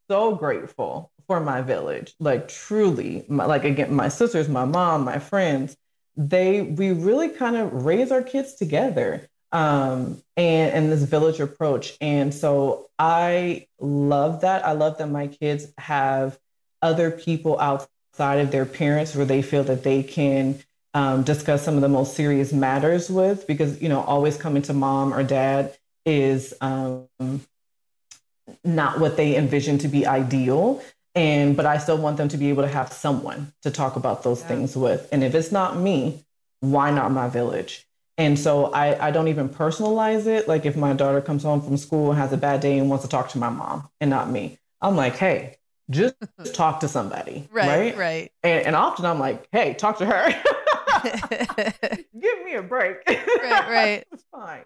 so 0.10 0.36
grateful 0.36 1.12
for 1.28 1.40
my 1.40 1.62
village. 1.62 2.16
Like 2.20 2.48
truly, 2.48 3.24
my, 3.30 3.46
like 3.46 3.64
again, 3.64 3.94
my 3.94 4.10
sisters, 4.10 4.50
my 4.50 4.66
mom, 4.66 5.06
my 5.06 5.20
friends, 5.20 5.78
they 6.18 6.64
we 6.64 6.92
really 6.92 7.30
kind 7.30 7.56
of 7.56 7.86
raise 7.86 8.12
our 8.12 8.24
kids 8.24 8.56
together 8.56 9.30
um, 9.52 10.22
and 10.36 10.74
and 10.74 10.91
this 10.91 11.04
village 11.04 11.39
approach. 11.39 11.98
And 12.02 12.34
so 12.34 12.89
I 13.00 13.68
love 13.80 14.41
that. 14.41 14.66
I 14.66 14.74
love 14.74 14.98
that 14.98 15.10
my 15.10 15.28
kids 15.28 15.68
have 15.78 16.38
other 16.82 17.12
people 17.12 17.60
outside 17.60 18.39
of 18.39 18.52
their 18.52 18.66
parents 18.66 19.16
where 19.16 19.26
they 19.26 19.41
feel 19.41 19.64
that 19.64 19.84
they 19.84 20.04
can 20.04 20.60
um, 20.93 21.24
discuss 21.24 21.64
some 21.64 21.76
of 21.76 21.82
the 21.82 21.89
most 21.89 22.16
serious 22.16 22.54
matters 22.54 23.10
with, 23.10 23.48
because 23.48 23.82
you 23.82 23.89
know, 23.89 24.02
always 24.02 24.38
coming 24.38 24.62
to 24.64 24.74
mom 24.74 25.14
or 25.14 25.24
dad 25.24 25.76
is 26.06 26.54
um, 26.62 27.08
not 28.64 29.00
what 29.00 29.18
they 29.18 29.36
envision 29.36 29.78
to 29.80 29.88
be 29.88 30.06
ideal. 30.06 30.82
And 31.16 31.56
but 31.56 31.66
I 31.66 31.78
still 31.78 31.98
want 31.98 32.18
them 32.18 32.28
to 32.30 32.38
be 32.38 32.50
able 32.50 32.64
to 32.64 32.70
have 32.70 32.91
someone 32.91 33.54
to 33.62 33.72
talk 33.72 33.96
about 33.96 34.24
those 34.24 34.41
yeah. 34.41 34.48
things 34.48 34.76
with. 34.76 35.08
And 35.14 35.24
if 35.24 35.34
it's 35.34 35.52
not 35.52 35.78
me, 35.78 36.26
why 36.60 36.91
not 36.91 37.12
my 37.12 37.30
village? 37.30 37.88
And 38.18 38.39
so 38.39 38.68
I, 38.68 39.07
I 39.07 39.11
don't 39.11 39.28
even 39.28 39.49
personalize 39.49 40.26
it. 40.26 40.47
Like 40.47 40.66
if 40.66 40.76
my 40.76 40.93
daughter 40.93 41.22
comes 41.22 41.43
home 41.43 41.61
from 41.61 41.78
school 41.78 42.11
and 42.11 42.20
has 42.20 42.32
a 42.32 42.38
bad 42.38 42.61
day 42.61 42.78
and 42.78 42.89
wants 42.89 43.03
to 43.03 43.09
talk 43.09 43.30
to 43.30 43.38
my 43.38 43.49
mom 43.49 43.89
and 43.99 44.09
not 44.09 44.30
me, 44.30 44.57
I'm 44.82 44.95
like, 44.95 45.18
hey, 45.18 45.57
just 45.89 46.16
talk 46.53 46.80
to 46.80 46.88
somebody. 46.88 47.47
right. 47.51 47.68
Right. 47.68 47.97
Right. 47.97 48.32
And, 48.43 48.68
and 48.68 48.76
often 48.76 49.05
I'm 49.05 49.20
like, 49.20 49.47
hey, 49.51 49.74
talk 49.74 49.97
to 49.97 50.05
her. 50.05 50.30
Give 52.20 52.43
me 52.45 52.55
a 52.55 52.63
break. 52.63 52.97
right. 53.07 53.70
Right. 53.70 54.03
it's 54.11 54.24
fine. 54.32 54.63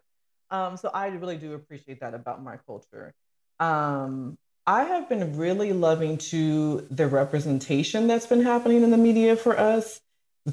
Um, 0.52 0.78
so 0.78 0.90
I 0.94 1.08
really 1.08 1.38
do 1.38 1.54
appreciate 1.54 2.00
that 2.02 2.14
about 2.14 2.44
my 2.44 2.58
culture. 2.66 3.14
Um, 3.60 4.38
I 4.66 4.84
have 4.84 5.10
been 5.10 5.38
really 5.38 5.74
loving 5.74 6.18
to 6.18 6.88
the 6.92 7.08
representation 7.08 8.08
that's 8.08 8.28
been 8.28 8.44
happening 8.44 8.84
in 8.84 8.92
the 8.92 8.98
media 8.98 9.36
for 9.36 9.58
us 9.58 10.00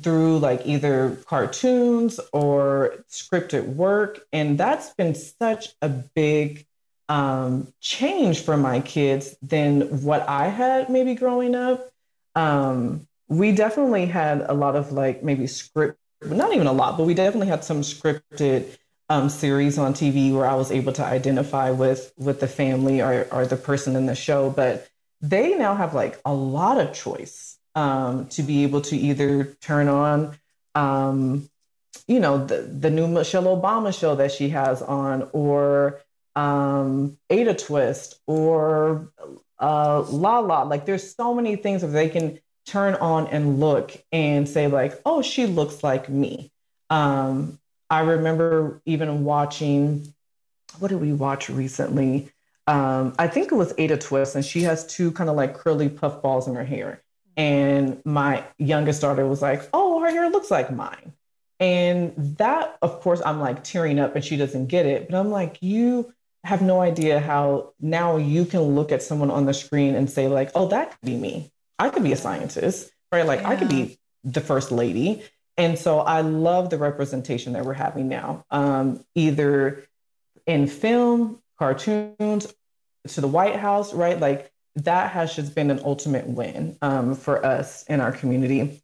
through 0.03 0.38
like 0.38 0.62
either 0.64 1.16
cartoons 1.26 2.20
or 2.32 3.05
scripted 3.11 3.74
work. 3.74 4.20
And 4.32 4.59
that's 4.59 4.94
been 4.94 5.14
such 5.14 5.68
a 5.82 5.88
big 5.88 6.66
um, 7.09 7.72
change 7.80 8.40
for 8.40 8.57
my 8.57 8.80
kids 8.80 9.36
than 9.42 10.03
what 10.03 10.28
I 10.28 10.49
had 10.49 10.88
maybe 10.88 11.14
growing 11.14 11.55
up. 11.55 11.88
Um, 12.34 13.07
we 13.28 13.53
definitely 13.53 14.07
had 14.07 14.42
a 14.42 14.55
lot 14.55 14.76
of 14.76 14.92
like 14.92 15.22
maybe 15.22 15.47
script, 15.47 15.99
not 16.24 16.53
even 16.53 16.66
a 16.66 16.72
lot, 16.72 16.97
but 16.97 17.05
we 17.05 17.14
definitely 17.14 17.49
had 17.49 17.64
some 17.64 17.82
scripted 17.82 18.76
um, 19.09 19.28
series 19.28 19.78
on 19.78 19.94
TV 19.94 20.32
where 20.32 20.47
I 20.47 20.55
was 20.55 20.72
able 20.72 20.92
to 20.94 21.05
identify 21.05 21.70
with 21.70 22.12
with 22.16 22.40
the 22.40 22.49
family 22.49 23.01
or, 23.01 23.26
or 23.30 23.47
the 23.47 23.57
person 23.57 23.97
in 23.97 24.07
the 24.07 24.14
show. 24.14 24.51
But 24.51 24.88
they 25.20 25.57
now 25.57 25.74
have 25.74 25.94
like 25.94 26.20
a 26.24 26.34
lot 26.34 26.78
of 26.78 26.92
choice 26.92 27.56
um, 27.77 28.27
to 28.29 28.43
be 28.43 28.64
able 28.64 28.81
to 28.81 28.97
either 28.97 29.45
turn 29.61 29.87
on, 29.87 30.37
um, 30.74 31.49
you 32.09 32.18
know, 32.18 32.45
the, 32.45 32.62
the 32.62 32.91
new 32.91 33.07
Michelle 33.07 33.45
Obama 33.45 33.97
show 33.97 34.16
that 34.16 34.33
she 34.33 34.49
has 34.49 34.83
on, 34.83 35.29
or 35.33 36.01
um, 36.35 37.18
Ada 37.31 37.55
Twist, 37.55 38.18
or 38.27 39.12
uh, 39.59 40.01
La 40.09 40.39
La. 40.41 40.62
Like, 40.62 40.87
there's 40.87 41.14
so 41.14 41.35
many 41.35 41.57
things 41.57 41.83
that 41.83 41.89
they 41.89 42.09
can 42.09 42.41
turn 42.64 42.95
on 42.95 43.29
and 43.29 43.61
look 43.61 43.93
and 44.11 44.49
say, 44.49 44.66
like, 44.66 45.01
oh, 45.05 45.22
she 45.22 45.47
looks 45.47 45.85
like 45.85 46.09
me. 46.09 46.51
Um, 46.91 47.59
I 47.91 48.01
remember 48.01 48.81
even 48.87 49.24
watching, 49.24 50.14
what 50.79 50.89
did 50.89 51.01
we 51.01 51.12
watch 51.12 51.49
recently? 51.51 52.31
Um, 52.66 53.14
I 53.18 53.29
think 53.29 53.53
it 53.53 53.55
was 53.55 53.74
Ada 53.79 53.99
Twist, 53.99 54.35
and 54.35 54.45
she 54.45 54.62
has 54.62 54.87
two 54.87 55.12
kind 55.12 55.31
of 55.31 55.37
like 55.37 55.55
curly 55.55 55.89
puff 55.89 56.22
balls 56.22 56.49
in 56.49 56.55
her 56.55 56.64
hair. 56.64 57.03
And 57.37 58.01
my 58.05 58.45
youngest 58.59 59.01
daughter 59.01 59.26
was 59.26 59.43
like, 59.43 59.68
Oh, 59.72 60.01
her 60.01 60.11
hair 60.11 60.30
looks 60.30 60.51
like 60.51 60.72
mine. 60.72 61.12
And 61.59 62.12
that, 62.39 62.76
of 62.82 63.01
course, 63.01 63.22
I'm 63.24 63.41
like 63.41 63.64
tearing 63.64 63.99
up 63.99 64.14
and 64.14 64.24
she 64.24 64.37
doesn't 64.37 64.66
get 64.66 64.87
it. 64.87 65.09
But 65.09 65.18
I'm 65.18 65.30
like, 65.30 65.59
You 65.61 66.12
have 66.45 66.62
no 66.62 66.80
idea 66.80 67.20
how 67.20 67.72
now 67.80 68.16
you 68.16 68.45
can 68.45 68.62
look 68.62 68.93
at 68.93 69.03
someone 69.03 69.30
on 69.30 69.47
the 69.47 69.55
screen 69.55 69.95
and 69.95 70.11
say, 70.11 70.28
like, 70.28 70.51
Oh, 70.55 70.68
that 70.68 70.91
could 70.91 71.07
be 71.07 71.16
me. 71.16 71.51
I 71.78 71.91
could 71.91 72.03
be 72.03 72.12
a 72.12 72.16
scientist, 72.16 72.91
right? 73.12 73.26
Like, 73.26 73.41
yeah. 73.41 73.51
I 73.51 73.57
could 73.57 73.68
be 73.68 73.99
the 74.24 74.41
first 74.41 74.72
lady. 74.72 75.22
And 75.59 75.78
so 75.78 76.01
I 76.01 76.20
love 76.20 76.70
the 76.70 76.78
representation 76.78 77.55
that 77.55 77.64
we're 77.64 77.72
having 77.74 78.09
now, 78.09 78.45
um, 78.51 79.05
either 79.14 79.87
in 80.47 80.66
film, 80.66 81.41
cartoons, 81.59 82.53
to 83.09 83.20
the 83.20 83.28
White 83.28 83.57
House, 83.57 83.95
right? 83.95 84.18
Like 84.18 84.53
that 84.77 85.12
has 85.12 85.35
just 85.35 85.55
been 85.55 85.70
an 85.70 85.81
ultimate 85.85 86.27
win 86.27 86.77
um, 86.83 87.14
for 87.14 87.45
us 87.45 87.83
in 87.85 88.01
our 88.01 88.12
community. 88.12 88.83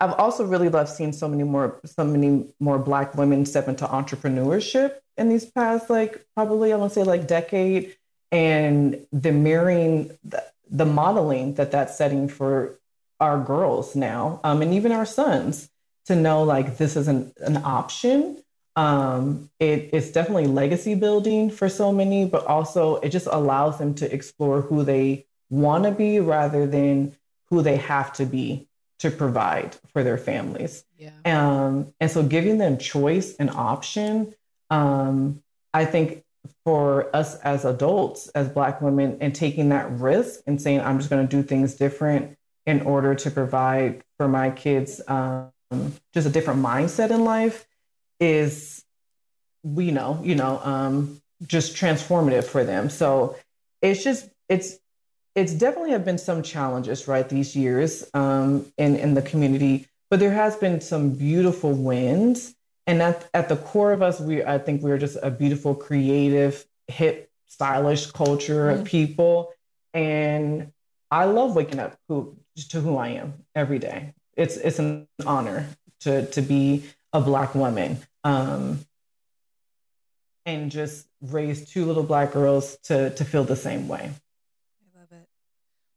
I've 0.00 0.14
also 0.14 0.44
really 0.44 0.68
loved 0.68 0.90
seeing 0.90 1.12
so 1.12 1.28
many 1.28 1.44
more 1.44 1.80
so 1.84 2.04
many 2.04 2.46
more 2.58 2.78
Black 2.78 3.14
women 3.14 3.44
step 3.46 3.68
into 3.68 3.86
entrepreneurship 3.86 4.96
in 5.16 5.28
these 5.28 5.44
past 5.44 5.90
like 5.90 6.24
probably 6.34 6.72
I 6.72 6.76
want 6.76 6.92
to 6.92 7.00
say 7.00 7.04
like 7.04 7.26
decade, 7.26 7.96
and 8.32 9.06
the 9.12 9.32
mirroring 9.32 10.16
the, 10.24 10.42
the 10.70 10.86
modeling 10.86 11.54
that 11.54 11.70
that's 11.70 11.96
setting 11.96 12.28
for 12.28 12.78
our 13.20 13.38
girls 13.38 13.94
now, 13.94 14.40
um, 14.42 14.62
and 14.62 14.72
even 14.72 14.92
our 14.92 15.04
sons 15.06 15.68
to 16.06 16.16
know 16.16 16.42
like 16.42 16.78
this 16.78 16.96
is 16.96 17.06
an, 17.06 17.32
an 17.38 17.58
option 17.58 18.42
um, 18.80 19.50
it, 19.60 19.90
it's 19.92 20.10
definitely 20.10 20.46
legacy 20.46 20.94
building 20.94 21.50
for 21.50 21.68
so 21.68 21.92
many, 21.92 22.24
but 22.24 22.46
also 22.46 22.96
it 22.96 23.10
just 23.10 23.26
allows 23.30 23.76
them 23.76 23.94
to 23.96 24.10
explore 24.10 24.62
who 24.62 24.84
they 24.84 25.26
want 25.50 25.84
to 25.84 25.90
be 25.90 26.18
rather 26.18 26.66
than 26.66 27.14
who 27.50 27.60
they 27.60 27.76
have 27.76 28.10
to 28.14 28.24
be 28.24 28.66
to 29.00 29.10
provide 29.10 29.76
for 29.92 30.02
their 30.02 30.16
families. 30.16 30.82
Yeah. 30.96 31.10
Um, 31.26 31.92
and 32.00 32.10
so 32.10 32.22
giving 32.22 32.56
them 32.56 32.78
choice 32.78 33.34
and 33.36 33.50
option, 33.50 34.34
um, 34.70 35.42
I 35.74 35.84
think 35.84 36.24
for 36.64 37.14
us 37.14 37.38
as 37.40 37.66
adults, 37.66 38.28
as 38.28 38.48
Black 38.48 38.80
women, 38.80 39.18
and 39.20 39.34
taking 39.34 39.68
that 39.70 39.90
risk 39.90 40.40
and 40.46 40.60
saying, 40.60 40.80
I'm 40.80 40.96
just 40.96 41.10
going 41.10 41.28
to 41.28 41.36
do 41.36 41.42
things 41.42 41.74
different, 41.74 42.38
in 42.64 42.80
order 42.82 43.14
to 43.14 43.30
provide 43.30 44.02
for 44.16 44.28
my 44.28 44.50
kids 44.50 45.02
um, 45.06 45.50
just 46.14 46.26
a 46.26 46.30
different 46.30 46.62
mindset 46.62 47.10
in 47.10 47.24
life 47.24 47.66
is 48.20 48.84
we 49.62 49.90
know 49.90 50.20
you 50.22 50.36
know 50.36 50.60
um, 50.62 51.20
just 51.46 51.74
transformative 51.74 52.44
for 52.44 52.62
them. 52.62 52.90
So 52.90 53.36
it's 53.82 54.04
just 54.04 54.28
it's 54.48 54.76
it's 55.34 55.54
definitely 55.54 55.92
have 55.92 56.04
been 56.04 56.18
some 56.18 56.42
challenges 56.42 57.08
right 57.08 57.28
these 57.28 57.56
years 57.56 58.08
um, 58.14 58.66
in 58.78 58.96
in 58.96 59.14
the 59.14 59.22
community 59.22 59.86
but 60.10 60.18
there 60.18 60.32
has 60.32 60.56
been 60.56 60.80
some 60.80 61.10
beautiful 61.10 61.72
wins. 61.72 62.54
And 62.86 63.00
at, 63.00 63.30
at 63.32 63.48
the 63.48 63.56
core 63.56 63.92
of 63.92 64.02
us 64.02 64.20
we 64.20 64.42
i 64.42 64.58
think 64.58 64.82
we're 64.82 64.98
just 64.98 65.16
a 65.22 65.30
beautiful 65.30 65.74
creative 65.74 66.66
hip 66.88 67.30
stylish 67.46 68.10
culture 68.10 68.66
mm-hmm. 68.66 68.80
of 68.80 68.86
people. 68.86 69.52
And 69.94 70.72
i 71.10 71.24
love 71.24 71.54
waking 71.54 71.78
up 71.78 71.96
who, 72.08 72.36
to 72.56 72.80
who 72.80 72.96
i 72.96 73.08
am 73.08 73.34
every 73.54 73.78
day. 73.78 74.14
It's 74.36 74.56
it's 74.56 74.78
an 74.78 75.06
honor 75.24 75.68
to 76.00 76.26
to 76.26 76.42
be 76.42 76.84
a 77.12 77.20
black 77.20 77.54
woman 77.54 77.98
um, 78.24 78.80
and 80.46 80.70
just 80.70 81.06
raise 81.20 81.68
two 81.68 81.84
little 81.84 82.02
black 82.02 82.32
girls 82.32 82.76
to 82.84 83.10
to 83.10 83.24
feel 83.24 83.44
the 83.44 83.56
same 83.56 83.88
way 83.88 84.10
I 84.10 84.98
love 84.98 85.12
it. 85.12 85.28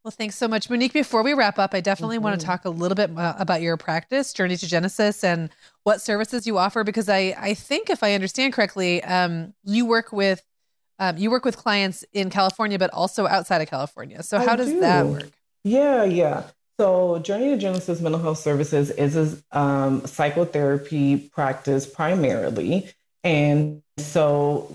well, 0.04 0.12
thanks 0.12 0.36
so 0.36 0.48
much, 0.48 0.70
Monique. 0.70 0.94
Before 0.94 1.24
we 1.24 1.34
wrap 1.34 1.60
up, 1.60 1.74
I 1.74 1.82
definitely 1.82 2.18
mm-hmm. 2.18 2.26
want 2.26 2.40
to 2.40 2.46
talk 2.46 2.66
a 2.66 2.70
little 2.70 2.96
bit 2.96 3.10
about 3.16 3.62
your 3.62 3.78
practice, 3.78 4.34
Journey 4.34 4.58
to 4.58 4.68
Genesis, 4.68 5.24
and 5.24 5.50
what 5.84 6.02
services 6.02 6.46
you 6.46 6.58
offer. 6.58 6.84
Because 6.84 7.10
I, 7.10 7.36
I 7.40 7.54
think, 7.54 7.90
if 7.90 8.04
I 8.04 8.14
understand 8.14 8.54
correctly, 8.54 9.04
um, 9.04 9.54
you 9.64 9.86
work 9.86 10.12
with 10.12 10.44
um, 11.00 11.18
you 11.18 11.32
work 11.32 11.44
with 11.44 11.58
clients 11.58 12.06
in 12.14 12.30
California, 12.30 12.78
but 12.78 12.92
also 12.92 13.28
outside 13.28 13.62
of 13.62 13.70
California. 13.70 14.24
So, 14.24 14.40
how 14.40 14.54
I 14.54 14.56
does 14.56 14.70
do. 14.70 14.80
that 14.82 15.06
work? 15.06 15.32
Yeah, 15.64 16.04
yeah. 16.04 16.44
So, 16.80 17.20
Journey 17.20 17.50
to 17.50 17.58
Genesis 17.58 18.02
Mental 18.02 18.20
Health 18.20 18.40
Services 18.40 18.90
is 18.90 19.16
a 19.16 19.58
um, 19.58 20.06
psychotherapy 20.08 21.18
practice 21.18 21.86
primarily, 21.86 22.90
and 23.24 23.84
so 23.98 24.74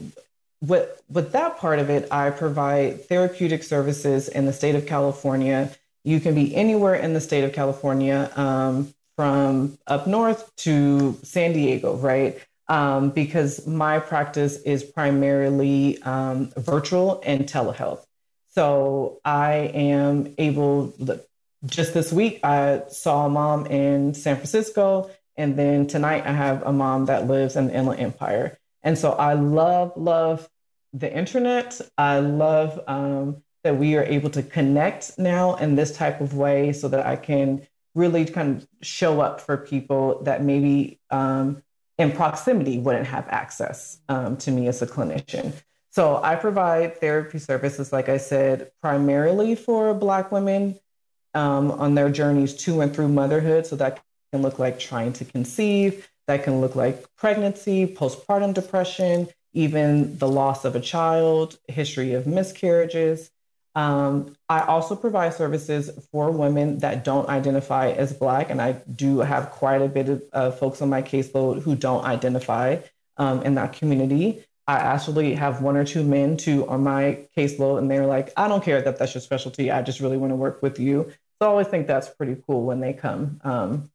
with 0.61 1.03
with 1.09 1.33
that 1.33 1.59
part 1.59 1.79
of 1.79 1.91
it, 1.91 2.07
I 2.13 2.31
provide 2.31 3.05
therapeutic 3.07 3.63
services 3.63 4.29
in 4.29 4.47
the 4.47 4.53
state 4.53 4.75
of 4.75 4.87
California. 4.87 5.71
You 6.05 6.21
can 6.21 6.35
be 6.35 6.55
anywhere 6.55 6.95
in 6.95 7.15
the 7.15 7.21
state 7.21 7.45
of 7.45 7.53
California, 7.53 8.31
um, 8.37 8.95
from 9.17 9.77
up 9.89 10.07
north 10.07 10.55
to 10.57 11.19
San 11.25 11.53
Diego, 11.53 11.97
right? 11.97 12.39
Um, 12.69 13.11
because 13.11 13.67
my 13.67 13.99
practice 13.99 14.61
is 14.63 14.85
primarily 14.85 16.01
um, 16.03 16.53
virtual 16.57 17.21
and 17.25 17.47
telehealth. 17.47 18.05
So 18.51 19.21
I 19.25 19.73
am 19.75 20.35
able. 20.39 20.95
Just 21.67 21.93
this 21.93 22.13
week, 22.13 22.39
I 22.45 22.83
saw 22.89 23.27
a 23.27 23.29
mom 23.29 23.67
in 23.67 24.15
San 24.15 24.37
Francisco, 24.37 25.11
and 25.37 25.57
then 25.57 25.89
tonight 25.89 26.25
I 26.25 26.31
have 26.31 26.63
a 26.63 26.73
mom 26.73 27.07
that 27.07 27.27
lives 27.27 27.57
in 27.57 27.67
the 27.67 27.75
Inland 27.75 28.01
Empire. 28.01 28.59
And 28.85 28.97
so 28.97 29.13
I 29.13 29.33
love, 29.33 29.93
love 29.97 30.49
the 30.93 31.13
internet. 31.13 31.81
I 31.99 32.21
love 32.21 32.81
um, 32.87 33.43
that 33.65 33.77
we 33.77 33.97
are 33.97 34.05
able 34.05 34.31
to 34.31 34.43
connect 34.43 35.19
now 35.19 35.57
in 35.57 35.75
this 35.75 35.97
type 35.97 36.21
of 36.21 36.35
way 36.35 36.73
so 36.73 36.87
that 36.89 37.05
I 37.05 37.17
can 37.17 37.67
really 37.97 38.25
kind 38.25 38.59
of 38.59 38.69
show 38.81 39.21
up 39.21 39.41
for 39.41 39.57
people 39.57 40.23
that 40.23 40.45
maybe 40.45 41.01
um, 41.11 41.65
in 41.99 42.13
proximity 42.13 42.79
wouldn't 42.79 43.09
have 43.09 43.27
access 43.29 43.99
um, 44.09 44.37
to 44.39 44.53
me 44.53 44.69
as 44.69 44.81
a 44.81 44.87
clinician. 44.87 45.53
So 45.91 46.21
I 46.23 46.37
provide 46.37 47.01
therapy 47.01 47.41
services, 47.41 47.93
like 47.93 48.09
I 48.09 48.19
said, 48.19 48.71
primarily 48.81 49.57
for 49.57 49.93
Black 49.93 50.31
women 50.31 50.79
um, 51.39 51.71
on 51.71 51.95
their 51.95 52.11
journeys 52.11 52.53
to 52.55 52.81
and 52.81 52.93
through 52.93 53.09
motherhood. 53.09 53.65
So 53.65 53.77
that 53.77 54.03
can 54.33 54.43
look 54.43 54.59
like 54.59 54.79
trying 54.79 55.13
to 55.15 55.25
conceive, 55.25 56.09
that 56.27 56.43
can 56.43 56.61
look 56.61 56.75
like 56.75 57.05
pregnancy, 57.17 57.87
postpartum 57.87 58.53
depression, 58.55 59.29
even 59.53 60.19
the 60.19 60.29
loss 60.29 60.65
of 60.65 60.75
a 60.75 60.81
child, 60.81 61.57
history 61.69 62.13
of 62.15 62.27
miscarriages. 62.27 63.31
Um, 63.77 64.37
I 64.49 64.61
also 64.63 64.97
provide 64.97 65.33
services 65.35 65.91
for 66.11 66.33
women 66.33 66.79
that 66.81 67.05
don't 67.05 67.29
identify 67.29 67.91
as 67.91 68.13
Black, 68.13 68.51
and 68.51 68.61
I 68.61 68.73
do 68.97 69.21
have 69.21 69.51
quite 69.51 69.81
a 69.81 69.89
bit 69.89 70.09
of 70.09 70.23
uh, 70.33 70.51
folks 70.51 70.83
on 70.83 70.89
my 70.89 71.03
caseload 71.03 71.63
who 71.63 71.77
don't 71.77 72.05
identify 72.05 72.79
um, 73.17 73.43
in 73.43 73.55
that 73.55 73.75
community. 73.75 74.45
I 74.67 74.75
actually 74.75 75.35
have 75.35 75.63
one 75.63 75.77
or 75.77 75.85
two 75.85 76.03
men 76.03 76.37
too 76.37 76.69
on 76.69 76.83
my 76.83 77.21
caseload, 77.37 77.79
and 77.79 77.89
they're 77.89 78.07
like, 78.07 78.33
I 78.37 78.49
don't 78.49 78.65
care 78.65 78.83
that 78.83 78.99
that's 78.99 79.15
your 79.15 79.23
specialty. 79.23 79.71
I 79.71 79.83
just 79.83 80.01
really 80.01 80.17
want 80.17 80.33
to 80.33 80.37
work 80.37 80.61
with 80.61 80.81
you. 80.81 81.13
So 81.41 81.47
I 81.47 81.51
always 81.51 81.69
think 81.69 81.87
that's 81.87 82.09
pretty 82.09 82.37
cool 82.47 82.65
when 82.65 82.81
they 82.81 82.93
come 82.93 83.41
um, 83.45 83.91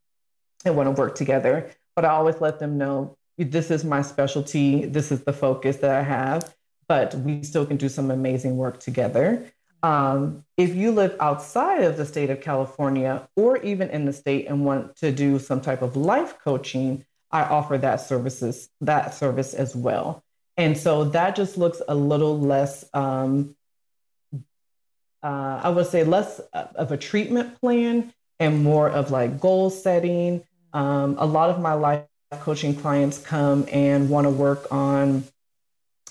and 0.63 0.77
want 0.77 0.87
to 0.87 0.91
work 0.91 1.15
together. 1.15 1.69
But 1.95 2.05
I 2.05 2.09
always 2.09 2.39
let 2.39 2.59
them 2.59 2.77
know 2.77 3.17
this 3.37 3.69
is 3.71 3.83
my 3.83 4.01
specialty, 4.01 4.85
this 4.85 5.11
is 5.11 5.23
the 5.23 5.33
focus 5.33 5.77
that 5.77 5.91
I 5.91 6.03
have, 6.03 6.55
but 6.87 7.15
we 7.15 7.43
still 7.43 7.65
can 7.65 7.77
do 7.77 7.89
some 7.89 8.11
amazing 8.11 8.57
work 8.57 8.79
together. 8.79 9.51
Um, 9.81 10.45
if 10.55 10.73
you 10.73 10.91
live 10.91 11.17
outside 11.19 11.83
of 11.83 11.97
the 11.97 12.05
state 12.05 12.29
of 12.29 12.39
California 12.39 13.27
or 13.35 13.57
even 13.57 13.89
in 13.89 14.05
the 14.05 14.13
state 14.13 14.47
and 14.47 14.63
want 14.63 14.95
to 14.97 15.11
do 15.11 15.39
some 15.39 15.59
type 15.59 15.81
of 15.81 15.97
life 15.97 16.39
coaching, 16.39 17.05
I 17.31 17.43
offer 17.43 17.77
that 17.79 17.97
services 17.97 18.69
that 18.79 19.13
service 19.13 19.53
as 19.53 19.75
well. 19.75 20.23
And 20.55 20.77
so 20.77 21.03
that 21.05 21.35
just 21.35 21.57
looks 21.57 21.81
a 21.87 21.95
little 21.95 22.39
less, 22.39 22.85
um, 22.93 23.55
uh, 25.23 25.61
I 25.63 25.69
would 25.69 25.87
say, 25.87 26.03
less 26.03 26.39
of 26.53 26.91
a 26.91 26.97
treatment 26.97 27.59
plan 27.59 28.13
and 28.39 28.63
more 28.63 28.89
of 28.89 29.09
like 29.09 29.39
goal 29.39 29.69
setting. 29.69 30.43
Um, 30.73 31.15
a 31.17 31.25
lot 31.25 31.49
of 31.49 31.59
my 31.59 31.73
life 31.73 32.03
coaching 32.31 32.75
clients 32.75 33.19
come 33.19 33.65
and 33.71 34.09
want 34.09 34.25
to 34.25 34.31
work 34.31 34.67
on, 34.71 35.23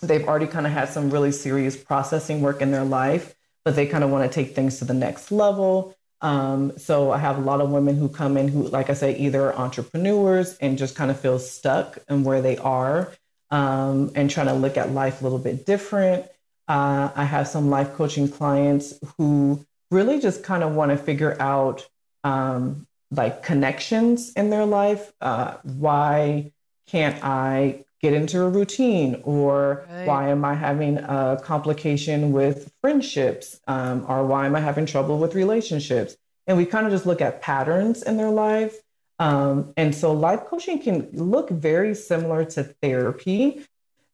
they've 0.00 0.26
already 0.26 0.46
kind 0.46 0.66
of 0.66 0.72
had 0.72 0.88
some 0.88 1.10
really 1.10 1.32
serious 1.32 1.76
processing 1.76 2.40
work 2.40 2.62
in 2.62 2.70
their 2.70 2.84
life, 2.84 3.34
but 3.64 3.76
they 3.76 3.86
kind 3.86 4.04
of 4.04 4.10
want 4.10 4.30
to 4.30 4.34
take 4.34 4.54
things 4.54 4.78
to 4.78 4.84
the 4.84 4.94
next 4.94 5.30
level. 5.30 5.94
Um, 6.20 6.78
so 6.78 7.10
I 7.10 7.18
have 7.18 7.36
a 7.36 7.40
lot 7.40 7.60
of 7.60 7.70
women 7.70 7.96
who 7.96 8.08
come 8.08 8.36
in 8.36 8.48
who, 8.48 8.68
like 8.68 8.88
I 8.88 8.94
say, 8.94 9.16
either 9.16 9.54
entrepreneurs 9.54 10.56
and 10.58 10.78
just 10.78 10.94
kind 10.94 11.10
of 11.10 11.18
feel 11.18 11.38
stuck 11.38 11.98
in 12.08 12.22
where 12.22 12.40
they 12.40 12.56
are 12.58 13.12
um, 13.50 14.12
and 14.14 14.30
trying 14.30 14.46
to 14.46 14.54
look 14.54 14.76
at 14.76 14.92
life 14.92 15.20
a 15.20 15.24
little 15.24 15.40
bit 15.40 15.66
different. 15.66 16.26
Uh, 16.68 17.10
I 17.14 17.24
have 17.24 17.48
some 17.48 17.70
life 17.70 17.94
coaching 17.94 18.28
clients 18.28 18.94
who 19.16 19.64
really 19.90 20.20
just 20.20 20.42
kind 20.42 20.62
of 20.62 20.74
want 20.74 20.90
to 20.90 20.96
figure 20.96 21.36
out 21.40 21.88
um, 22.24 22.86
like 23.10 23.42
connections 23.42 24.32
in 24.32 24.50
their 24.50 24.64
life. 24.64 25.12
Uh, 25.20 25.56
why 25.62 26.52
can't 26.86 27.22
I 27.22 27.84
get 28.00 28.14
into 28.14 28.42
a 28.42 28.48
routine? 28.48 29.20
Or 29.24 29.86
right. 29.88 30.06
why 30.06 30.28
am 30.28 30.44
I 30.44 30.54
having 30.54 30.98
a 30.98 31.40
complication 31.42 32.32
with 32.32 32.72
friendships? 32.80 33.60
Um, 33.66 34.04
or 34.08 34.24
why 34.26 34.46
am 34.46 34.56
I 34.56 34.60
having 34.60 34.86
trouble 34.86 35.18
with 35.18 35.34
relationships? 35.34 36.16
And 36.46 36.56
we 36.56 36.64
kind 36.64 36.86
of 36.86 36.92
just 36.92 37.06
look 37.06 37.20
at 37.20 37.40
patterns 37.40 38.02
in 38.02 38.16
their 38.16 38.30
life. 38.30 38.80
Um, 39.18 39.72
and 39.76 39.94
so 39.94 40.12
life 40.12 40.44
coaching 40.46 40.80
can 40.80 41.08
look 41.12 41.50
very 41.50 41.94
similar 41.94 42.44
to 42.46 42.64
therapy 42.64 43.64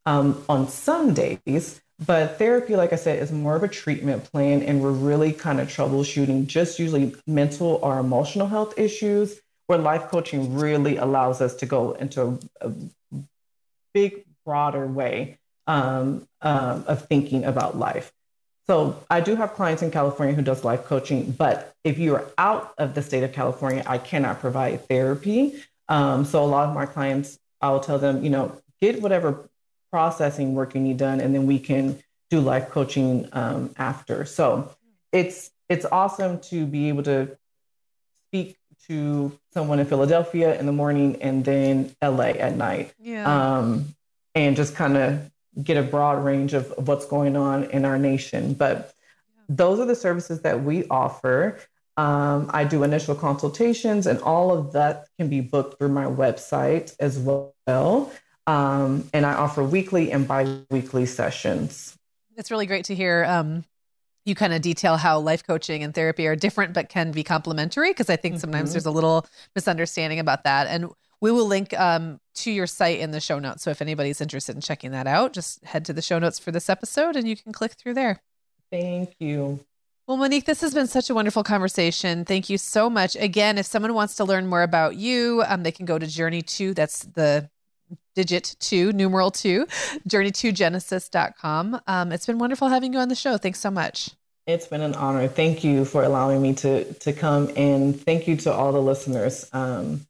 um, 0.05 0.43
on 0.47 0.67
some 0.67 1.13
days, 1.13 1.81
but 2.05 2.37
therapy, 2.37 2.75
like 2.75 2.93
I 2.93 2.95
said, 2.95 3.21
is 3.21 3.31
more 3.31 3.55
of 3.55 3.63
a 3.63 3.67
treatment 3.67 4.23
plan, 4.31 4.63
and 4.63 4.81
we're 4.81 4.91
really 4.91 5.33
kind 5.33 5.59
of 5.59 5.67
troubleshooting 5.67 6.47
just 6.47 6.79
usually 6.79 7.15
mental 7.27 7.79
or 7.83 7.99
emotional 7.99 8.47
health 8.47 8.77
issues, 8.77 9.41
where 9.67 9.77
life 9.77 10.07
coaching 10.07 10.55
really 10.55 10.97
allows 10.97 11.41
us 11.41 11.55
to 11.55 11.65
go 11.65 11.91
into 11.91 12.39
a, 12.61 12.67
a 12.67 12.73
big, 13.93 14.25
broader 14.45 14.87
way 14.87 15.37
um, 15.67 16.25
um, 16.41 16.85
of 16.87 17.05
thinking 17.07 17.43
about 17.43 17.77
life. 17.77 18.11
So 18.65 19.03
I 19.09 19.19
do 19.19 19.35
have 19.35 19.53
clients 19.53 19.81
in 19.81 19.91
California 19.91 20.35
who 20.35 20.41
does 20.41 20.63
life 20.63 20.85
coaching, 20.85 21.31
but 21.31 21.73
if 21.83 21.97
you 21.97 22.15
are 22.15 22.25
out 22.37 22.73
of 22.77 22.93
the 22.93 23.01
state 23.01 23.23
of 23.23 23.33
California, 23.33 23.83
I 23.85 23.97
cannot 23.97 24.39
provide 24.39 24.87
therapy. 24.87 25.61
Um, 25.87 26.23
so 26.23 26.43
a 26.43 26.45
lot 26.45 26.69
of 26.69 26.75
my 26.75 26.85
clients, 26.85 27.39
I 27.61 27.71
will 27.71 27.79
tell 27.79 27.99
them, 27.99 28.23
you 28.23 28.29
know, 28.29 28.57
get 28.79 29.01
whatever 29.01 29.49
processing 29.91 30.53
work 30.53 30.75
you 30.75 30.81
need 30.81 30.97
done, 30.97 31.19
and 31.19 31.33
then 31.33 31.45
we 31.45 31.59
can 31.59 31.99
do 32.29 32.39
life 32.39 32.69
coaching 32.69 33.27
um, 33.33 33.73
after. 33.77 34.25
So 34.25 34.71
it's 35.11 35.51
it's 35.67 35.85
awesome 35.85 36.39
to 36.39 36.65
be 36.65 36.89
able 36.89 37.03
to 37.03 37.37
speak 38.27 38.57
to 38.87 39.37
someone 39.53 39.79
in 39.79 39.85
Philadelphia 39.85 40.59
in 40.59 40.65
the 40.65 40.71
morning 40.71 41.21
and 41.21 41.43
then 41.45 41.95
LA 42.01 42.31
at 42.31 42.55
night. 42.55 42.93
Yeah. 42.99 43.57
Um, 43.57 43.95
and 44.35 44.55
just 44.55 44.75
kind 44.75 44.97
of 44.97 45.31
get 45.61 45.77
a 45.77 45.83
broad 45.83 46.23
range 46.23 46.53
of, 46.53 46.71
of 46.73 46.87
what's 46.87 47.05
going 47.05 47.35
on 47.35 47.65
in 47.65 47.85
our 47.85 47.97
nation. 47.97 48.53
But 48.53 48.93
those 49.47 49.79
are 49.79 49.85
the 49.85 49.95
services 49.95 50.41
that 50.41 50.63
we 50.63 50.87
offer. 50.87 51.59
Um, 51.97 52.49
I 52.53 52.63
do 52.63 52.83
initial 52.83 53.15
consultations, 53.15 54.07
and 54.07 54.19
all 54.21 54.51
of 54.51 54.73
that 54.73 55.07
can 55.17 55.27
be 55.27 55.41
booked 55.41 55.77
through 55.77 55.89
my 55.89 56.05
website 56.05 56.95
as 56.99 57.19
well. 57.19 58.11
Um, 58.49 59.07
and 59.13 59.27
I 59.27 59.35
offer 59.35 59.63
weekly 59.63 60.11
and 60.11 60.27
bi 60.27 60.57
weekly 60.71 61.05
sessions. 61.05 61.95
It's 62.35 62.49
really 62.49 62.65
great 62.65 62.85
to 62.85 62.95
hear 62.95 63.23
um, 63.25 63.63
you 64.25 64.33
kind 64.33 64.53
of 64.53 64.63
detail 64.63 64.97
how 64.97 65.19
life 65.19 65.45
coaching 65.45 65.83
and 65.83 65.93
therapy 65.93 66.25
are 66.25 66.35
different 66.35 66.73
but 66.73 66.89
can 66.89 67.11
be 67.11 67.23
complementary 67.23 67.91
because 67.91 68.09
I 68.09 68.15
think 68.15 68.35
mm-hmm. 68.35 68.39
sometimes 68.39 68.71
there's 68.71 68.87
a 68.87 68.91
little 68.91 69.27
misunderstanding 69.53 70.17
about 70.17 70.45
that. 70.45 70.65
And 70.65 70.89
we 71.21 71.31
will 71.31 71.45
link 71.45 71.79
um, 71.79 72.19
to 72.37 72.51
your 72.51 72.65
site 72.65 72.99
in 72.99 73.11
the 73.11 73.19
show 73.19 73.37
notes. 73.37 73.61
So 73.61 73.69
if 73.69 73.83
anybody's 73.83 74.19
interested 74.19 74.55
in 74.55 74.61
checking 74.61 74.91
that 74.91 75.05
out, 75.05 75.33
just 75.33 75.63
head 75.63 75.85
to 75.85 75.93
the 75.93 76.01
show 76.01 76.17
notes 76.17 76.39
for 76.39 76.51
this 76.51 76.71
episode 76.71 77.15
and 77.15 77.27
you 77.27 77.35
can 77.35 77.53
click 77.53 77.73
through 77.73 77.93
there. 77.93 78.19
Thank 78.71 79.13
you. 79.19 79.59
Well, 80.07 80.17
Monique, 80.17 80.45
this 80.45 80.61
has 80.61 80.73
been 80.73 80.87
such 80.87 81.11
a 81.11 81.13
wonderful 81.13 81.43
conversation. 81.43 82.25
Thank 82.25 82.49
you 82.49 82.57
so 82.57 82.89
much. 82.89 83.15
Again, 83.15 83.59
if 83.59 83.67
someone 83.67 83.93
wants 83.93 84.15
to 84.15 84.23
learn 84.23 84.47
more 84.47 84.63
about 84.63 84.95
you, 84.95 85.43
um, 85.47 85.61
they 85.61 85.71
can 85.71 85.85
go 85.85 85.99
to 85.99 86.07
Journey 86.07 86.41
2. 86.41 86.73
That's 86.73 87.03
the 87.03 87.47
digit 88.15 88.55
2, 88.59 88.91
numeral 88.93 89.31
2, 89.31 89.65
journey2genesis.com. 90.07 91.81
Um, 91.87 92.11
it's 92.11 92.25
been 92.25 92.39
wonderful 92.39 92.67
having 92.67 92.93
you 92.93 92.99
on 92.99 93.09
the 93.09 93.15
show. 93.15 93.37
Thanks 93.37 93.59
so 93.59 93.71
much. 93.71 94.11
It's 94.47 94.67
been 94.67 94.81
an 94.81 94.95
honor. 94.95 95.27
Thank 95.27 95.63
you 95.63 95.85
for 95.85 96.03
allowing 96.03 96.41
me 96.41 96.55
to 96.55 96.91
to 96.93 97.13
come 97.13 97.51
and 97.55 97.99
thank 97.99 98.27
you 98.27 98.35
to 98.37 98.51
all 98.51 98.71
the 98.71 98.81
listeners. 98.81 99.47
Um, 99.53 100.07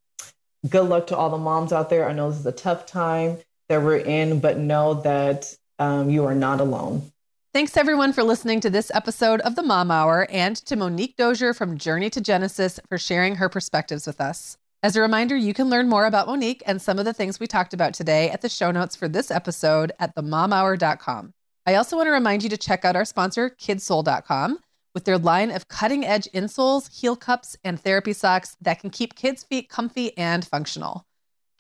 good 0.68 0.88
luck 0.88 1.08
to 1.08 1.18
all 1.18 1.30
the 1.30 1.38
moms 1.38 1.74
out 1.74 1.90
there. 1.90 2.08
I 2.08 2.14
know 2.14 2.30
this 2.30 2.40
is 2.40 2.46
a 2.46 2.52
tough 2.52 2.86
time 2.86 3.38
that 3.68 3.84
we're 3.84 3.98
in, 3.98 4.40
but 4.40 4.58
know 4.58 4.96
that 5.02 5.56
um, 5.78 6.10
you 6.10 6.26
are 6.26 6.36
not 6.36 6.62
alone. 6.62 7.12
Thanks 7.52 7.76
everyone 7.78 8.14
for 8.14 8.24
listening 8.24 8.60
to 8.62 8.70
this 8.70 8.92
episode 8.94 9.42
of 9.42 9.56
the 9.56 9.64
Mom 9.64 9.90
Hour 9.90 10.28
and 10.30 10.56
to 10.56 10.76
Monique 10.76 11.16
Dozier 11.18 11.52
from 11.54 11.80
Journey 11.80 12.10
to 12.12 12.22
Genesis 12.22 12.80
for 12.88 13.00
sharing 13.00 13.38
her 13.38 13.50
perspectives 13.50 14.06
with 14.06 14.22
us. 14.22 14.59
As 14.82 14.96
a 14.96 15.02
reminder, 15.02 15.36
you 15.36 15.54
can 15.54 15.70
learn 15.70 15.90
more 15.90 16.06
about 16.06 16.28
Monique 16.28 16.64
and 16.66 16.82
some 16.82 17.00
of 17.00 17.04
the 17.04 17.12
things 17.12 17.38
we 17.38 17.48
talked 17.48 17.74
about 17.74 17.94
today 17.94 18.30
at 18.30 18.42
the 18.42 18.48
show 18.48 18.72
notes 18.72 18.96
for 18.96 19.10
this 19.10 19.30
episode 19.30 19.92
at 20.00 20.16
themomhour.com. 20.16 21.34
I 21.66 21.76
also 21.76 21.98
want 21.98 22.08
to 22.08 22.12
remind 22.12 22.44
you 22.44 22.50
to 22.50 22.58
check 22.58 22.86
out 22.86 22.96
our 22.96 23.04
sponsor, 23.04 23.50
kidsole.com, 23.50 24.60
with 24.94 25.04
their 25.04 25.18
line 25.18 25.52
of 25.52 25.68
cutting 25.68 26.06
edge 26.06 26.30
insoles, 26.34 26.98
heel 26.98 27.18
cups, 27.18 27.58
and 27.62 27.78
therapy 27.78 28.14
socks 28.14 28.56
that 28.62 28.80
can 28.80 28.90
keep 28.90 29.16
kids' 29.16 29.44
feet 29.44 29.68
comfy 29.68 30.18
and 30.18 30.48
functional. 30.48 31.06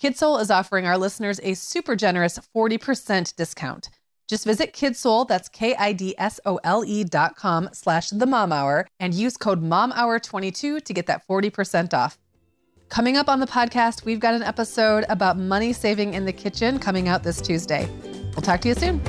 Kidsole 0.02 0.40
is 0.42 0.50
offering 0.50 0.86
our 0.86 0.98
listeners 0.98 1.42
a 1.44 1.56
super 1.56 1.98
generous 1.98 2.40
40% 2.56 3.36
discount. 3.36 3.90
Just 4.30 4.46
visit 4.46 4.72
Kidsole, 4.72 5.28
that's 5.28 5.50
K-I-D-S-O-L-E 5.50 7.04
dot 7.04 7.36
com 7.36 7.68
slash 7.74 8.12
the 8.12 8.26
mom 8.26 8.54
hour 8.54 8.88
and 8.98 9.14
use 9.14 9.36
code 9.36 9.62
MOMHOUR22 9.62 10.86
to 10.86 10.94
get 10.94 11.08
that 11.08 11.28
40% 11.28 11.94
off. 11.94 12.18
Coming 12.90 13.18
up 13.18 13.30
on 13.30 13.40
the 13.40 13.46
podcast, 13.46 14.04
we've 14.04 14.20
got 14.20 14.34
an 14.34 14.42
episode 14.42 15.06
about 15.10 15.38
money 15.38 15.74
saving 15.74 16.16
in 16.16 16.26
the 16.26 16.34
kitchen 16.34 16.80
coming 16.80 17.08
out 17.08 17.22
this 17.22 17.40
Tuesday. 17.40 17.88
We'll 18.34 18.42
talk 18.42 18.62
to 18.62 18.68
you 18.68 18.74
soon. 18.74 19.00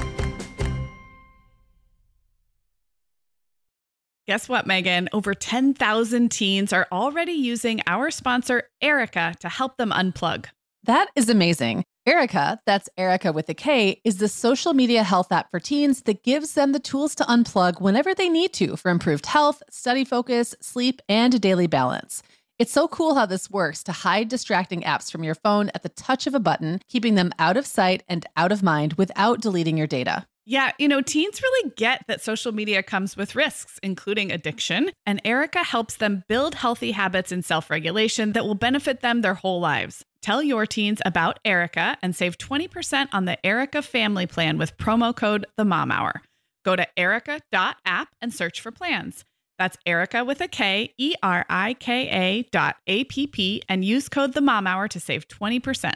Guess 4.28 4.51
what, 4.51 4.66
Meagan? 4.66 5.09
Over 5.12 5.35
10,000 5.35 6.31
teens 6.31 6.74
are 6.74 6.87
already 6.93 7.33
using 7.33 7.81
our 7.87 8.11
sponsor, 8.11 8.64
Erika, 8.83 9.35
to 9.41 9.49
help 9.49 9.78
them 9.78 9.91
unplug. 9.91 10.47
That 10.85 11.09
is 11.16 11.31
amazing. 11.31 11.85
Erika, 12.07 12.61
that's 12.66 12.89
Erika 12.97 13.33
with 13.33 13.49
a 13.49 13.55
K, 13.55 14.01
is 14.05 14.18
the 14.18 14.28
social 14.28 14.74
media 14.74 15.03
health 15.03 15.33
app 15.33 15.51
for 15.51 15.59
teens 15.59 16.03
that 16.03 16.22
gives 16.22 16.53
them 16.53 16.72
the 16.72 16.81
tools 16.81 17.14
to 17.16 17.24
unplug 17.24 17.81
whenever 17.81 18.14
they 18.14 18.28
need 18.28 18.53
to 18.55 18.76
for 18.76 18.91
improved 18.91 19.26
health, 19.26 19.62
study 19.70 20.05
focus, 20.05 20.55
sleep, 20.61 21.01
and 21.09 21.41
daily 21.41 21.66
balance. 21.66 22.22
It's 22.61 22.73
so 22.73 22.89
cool 22.89 23.15
how 23.15 23.25
this 23.25 23.51
works 23.51 23.83
to 23.85 23.93
hide 23.93 24.29
distracting 24.29 24.83
apps 24.83 25.11
from 25.11 25.25
your 25.25 25.35
phone 25.35 25.71
at 25.75 25.83
the 25.83 25.89
touch 25.89 26.27
of 26.27 26.35
a 26.35 26.39
button, 26.39 26.83
keeping 26.91 27.15
them 27.15 27.33
out 27.39 27.57
of 27.57 27.67
sight 27.67 28.03
and 28.07 28.27
out 28.37 28.53
of 28.53 28.63
mind 28.63 28.93
without 28.99 29.41
deleting 29.41 29.79
your 29.79 29.87
data. 29.87 30.27
Yeah, 30.45 30.73
you 30.79 30.87
know, 30.87 31.01
teens 31.01 31.41
really 31.41 31.73
get 31.79 32.05
that 32.07 32.21
social 32.21 32.53
media 32.53 32.83
comes 32.83 33.17
with 33.17 33.35
risks, 33.35 33.81
including 33.83 34.31
addiction, 34.31 34.91
and 35.07 35.23
Erika 35.25 35.65
helps 35.65 35.97
them 35.97 36.23
build 36.29 36.55
healthy 36.55 36.91
habits 36.91 37.33
and 37.33 37.43
self 37.43 37.71
regulation 37.71 38.33
that 38.33 38.45
will 38.45 38.55
benefit 38.55 39.01
them 39.01 39.23
their 39.23 39.33
whole 39.33 39.61
lives. 39.61 40.05
Tell 40.21 40.43
your 40.43 40.67
teens 40.67 41.01
about 41.07 41.39
Erika 41.47 41.97
and 42.03 42.15
save 42.15 42.37
20% 42.37 43.09
on 43.11 43.25
the 43.25 43.39
Erika 43.47 43.81
family 43.81 44.27
plan 44.27 44.59
with 44.59 44.77
promo 44.77 45.17
code 45.17 45.47
The 45.57 45.65
Mom 45.65 45.91
Hour. 45.91 46.21
Go 46.67 46.77
to 46.77 46.87
erika.app 46.99 48.09
and 48.21 48.35
search 48.35 48.61
for 48.61 48.71
plans. 48.71 49.25
That's 49.61 49.77
Erika 49.85 50.25
with 50.25 50.41
a 50.41 50.49
K, 50.49 50.95
E 50.97 51.15
R 51.23 51.45
I 51.51 51.75
K 51.75 52.09
A 52.09 52.43
dot 52.45 52.77
A 52.87 53.05
P 53.05 53.27
P, 53.27 53.63
and 53.69 53.85
use 53.85 54.09
code 54.09 54.33
The 54.33 54.41
Mom 54.41 54.67
Hour 54.67 54.89
to 54.89 54.99
save 54.99 55.29
20%. 55.29 55.93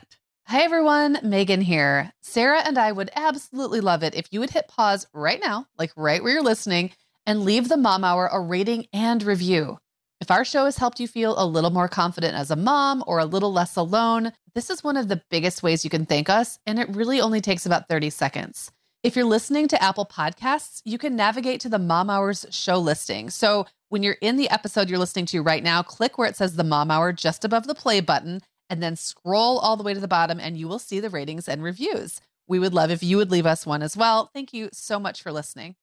Hi 0.48 0.60
everyone, 0.60 1.18
Meagan 1.22 1.62
here. 1.62 2.12
Sarah 2.20 2.60
and 2.60 2.76
I 2.76 2.92
would 2.92 3.10
absolutely 3.16 3.80
love 3.80 4.02
it 4.02 4.14
if 4.14 4.26
you 4.30 4.40
would 4.40 4.50
hit 4.50 4.68
pause 4.68 5.06
right 5.14 5.40
now, 5.42 5.66
like 5.78 5.92
right 5.96 6.22
where 6.22 6.34
you're 6.34 6.42
listening, 6.42 6.92
and 7.24 7.46
leave 7.46 7.70
the 7.70 7.78
Mom 7.78 8.04
Hour 8.04 8.28
a 8.30 8.38
rating 8.38 8.86
and 8.92 9.22
review. 9.22 9.78
If 10.20 10.30
our 10.30 10.44
show 10.44 10.66
has 10.66 10.76
helped 10.76 11.00
you 11.00 11.08
feel 11.08 11.34
a 11.38 11.46
little 11.46 11.70
more 11.70 11.88
confident 11.88 12.34
as 12.34 12.50
a 12.50 12.56
mom 12.56 13.02
or 13.06 13.18
a 13.18 13.24
little 13.24 13.50
less 13.50 13.76
alone, 13.76 14.32
this 14.54 14.68
is 14.68 14.84
one 14.84 14.98
of 14.98 15.08
the 15.08 15.22
biggest 15.30 15.62
ways 15.62 15.84
you 15.84 15.90
can 15.90 16.04
thank 16.04 16.28
us, 16.28 16.58
and 16.66 16.78
it 16.78 16.94
really 16.94 17.18
only 17.18 17.40
takes 17.40 17.64
about 17.64 17.88
30 17.88 18.10
seconds. 18.10 18.70
If 19.04 19.16
you're 19.16 19.26
listening 19.26 19.68
to 19.68 19.82
Apple 19.82 20.06
Podcasts, 20.06 20.80
you 20.86 20.96
can 20.96 21.14
navigate 21.14 21.60
to 21.60 21.68
the 21.68 21.78
Mom 21.78 22.08
Hours 22.08 22.46
show 22.48 22.78
listing. 22.78 23.28
So 23.28 23.66
when 23.90 24.02
you're 24.02 24.16
in 24.22 24.38
the 24.38 24.48
episode 24.48 24.88
you're 24.88 24.98
listening 24.98 25.26
to 25.26 25.42
right 25.42 25.62
now, 25.62 25.82
click 25.82 26.16
where 26.16 26.26
it 26.26 26.36
says 26.36 26.56
the 26.56 26.64
Mom 26.64 26.90
Hour 26.90 27.12
just 27.12 27.44
above 27.44 27.66
the 27.66 27.74
play 27.74 28.00
button 28.00 28.40
and 28.70 28.82
then 28.82 28.96
scroll 28.96 29.58
all 29.58 29.76
the 29.76 29.82
way 29.82 29.92
to 29.92 30.00
the 30.00 30.08
bottom 30.08 30.40
and 30.40 30.56
you 30.56 30.66
will 30.66 30.78
see 30.78 31.00
the 31.00 31.10
ratings 31.10 31.50
and 31.50 31.62
reviews. 31.62 32.22
We 32.48 32.58
would 32.58 32.72
love 32.72 32.90
if 32.90 33.02
you 33.02 33.18
would 33.18 33.30
leave 33.30 33.44
us 33.44 33.66
one 33.66 33.82
as 33.82 33.94
well. 33.94 34.30
Thank 34.32 34.54
you 34.54 34.70
so 34.72 34.98
much 34.98 35.22
for 35.22 35.30
listening. 35.30 35.76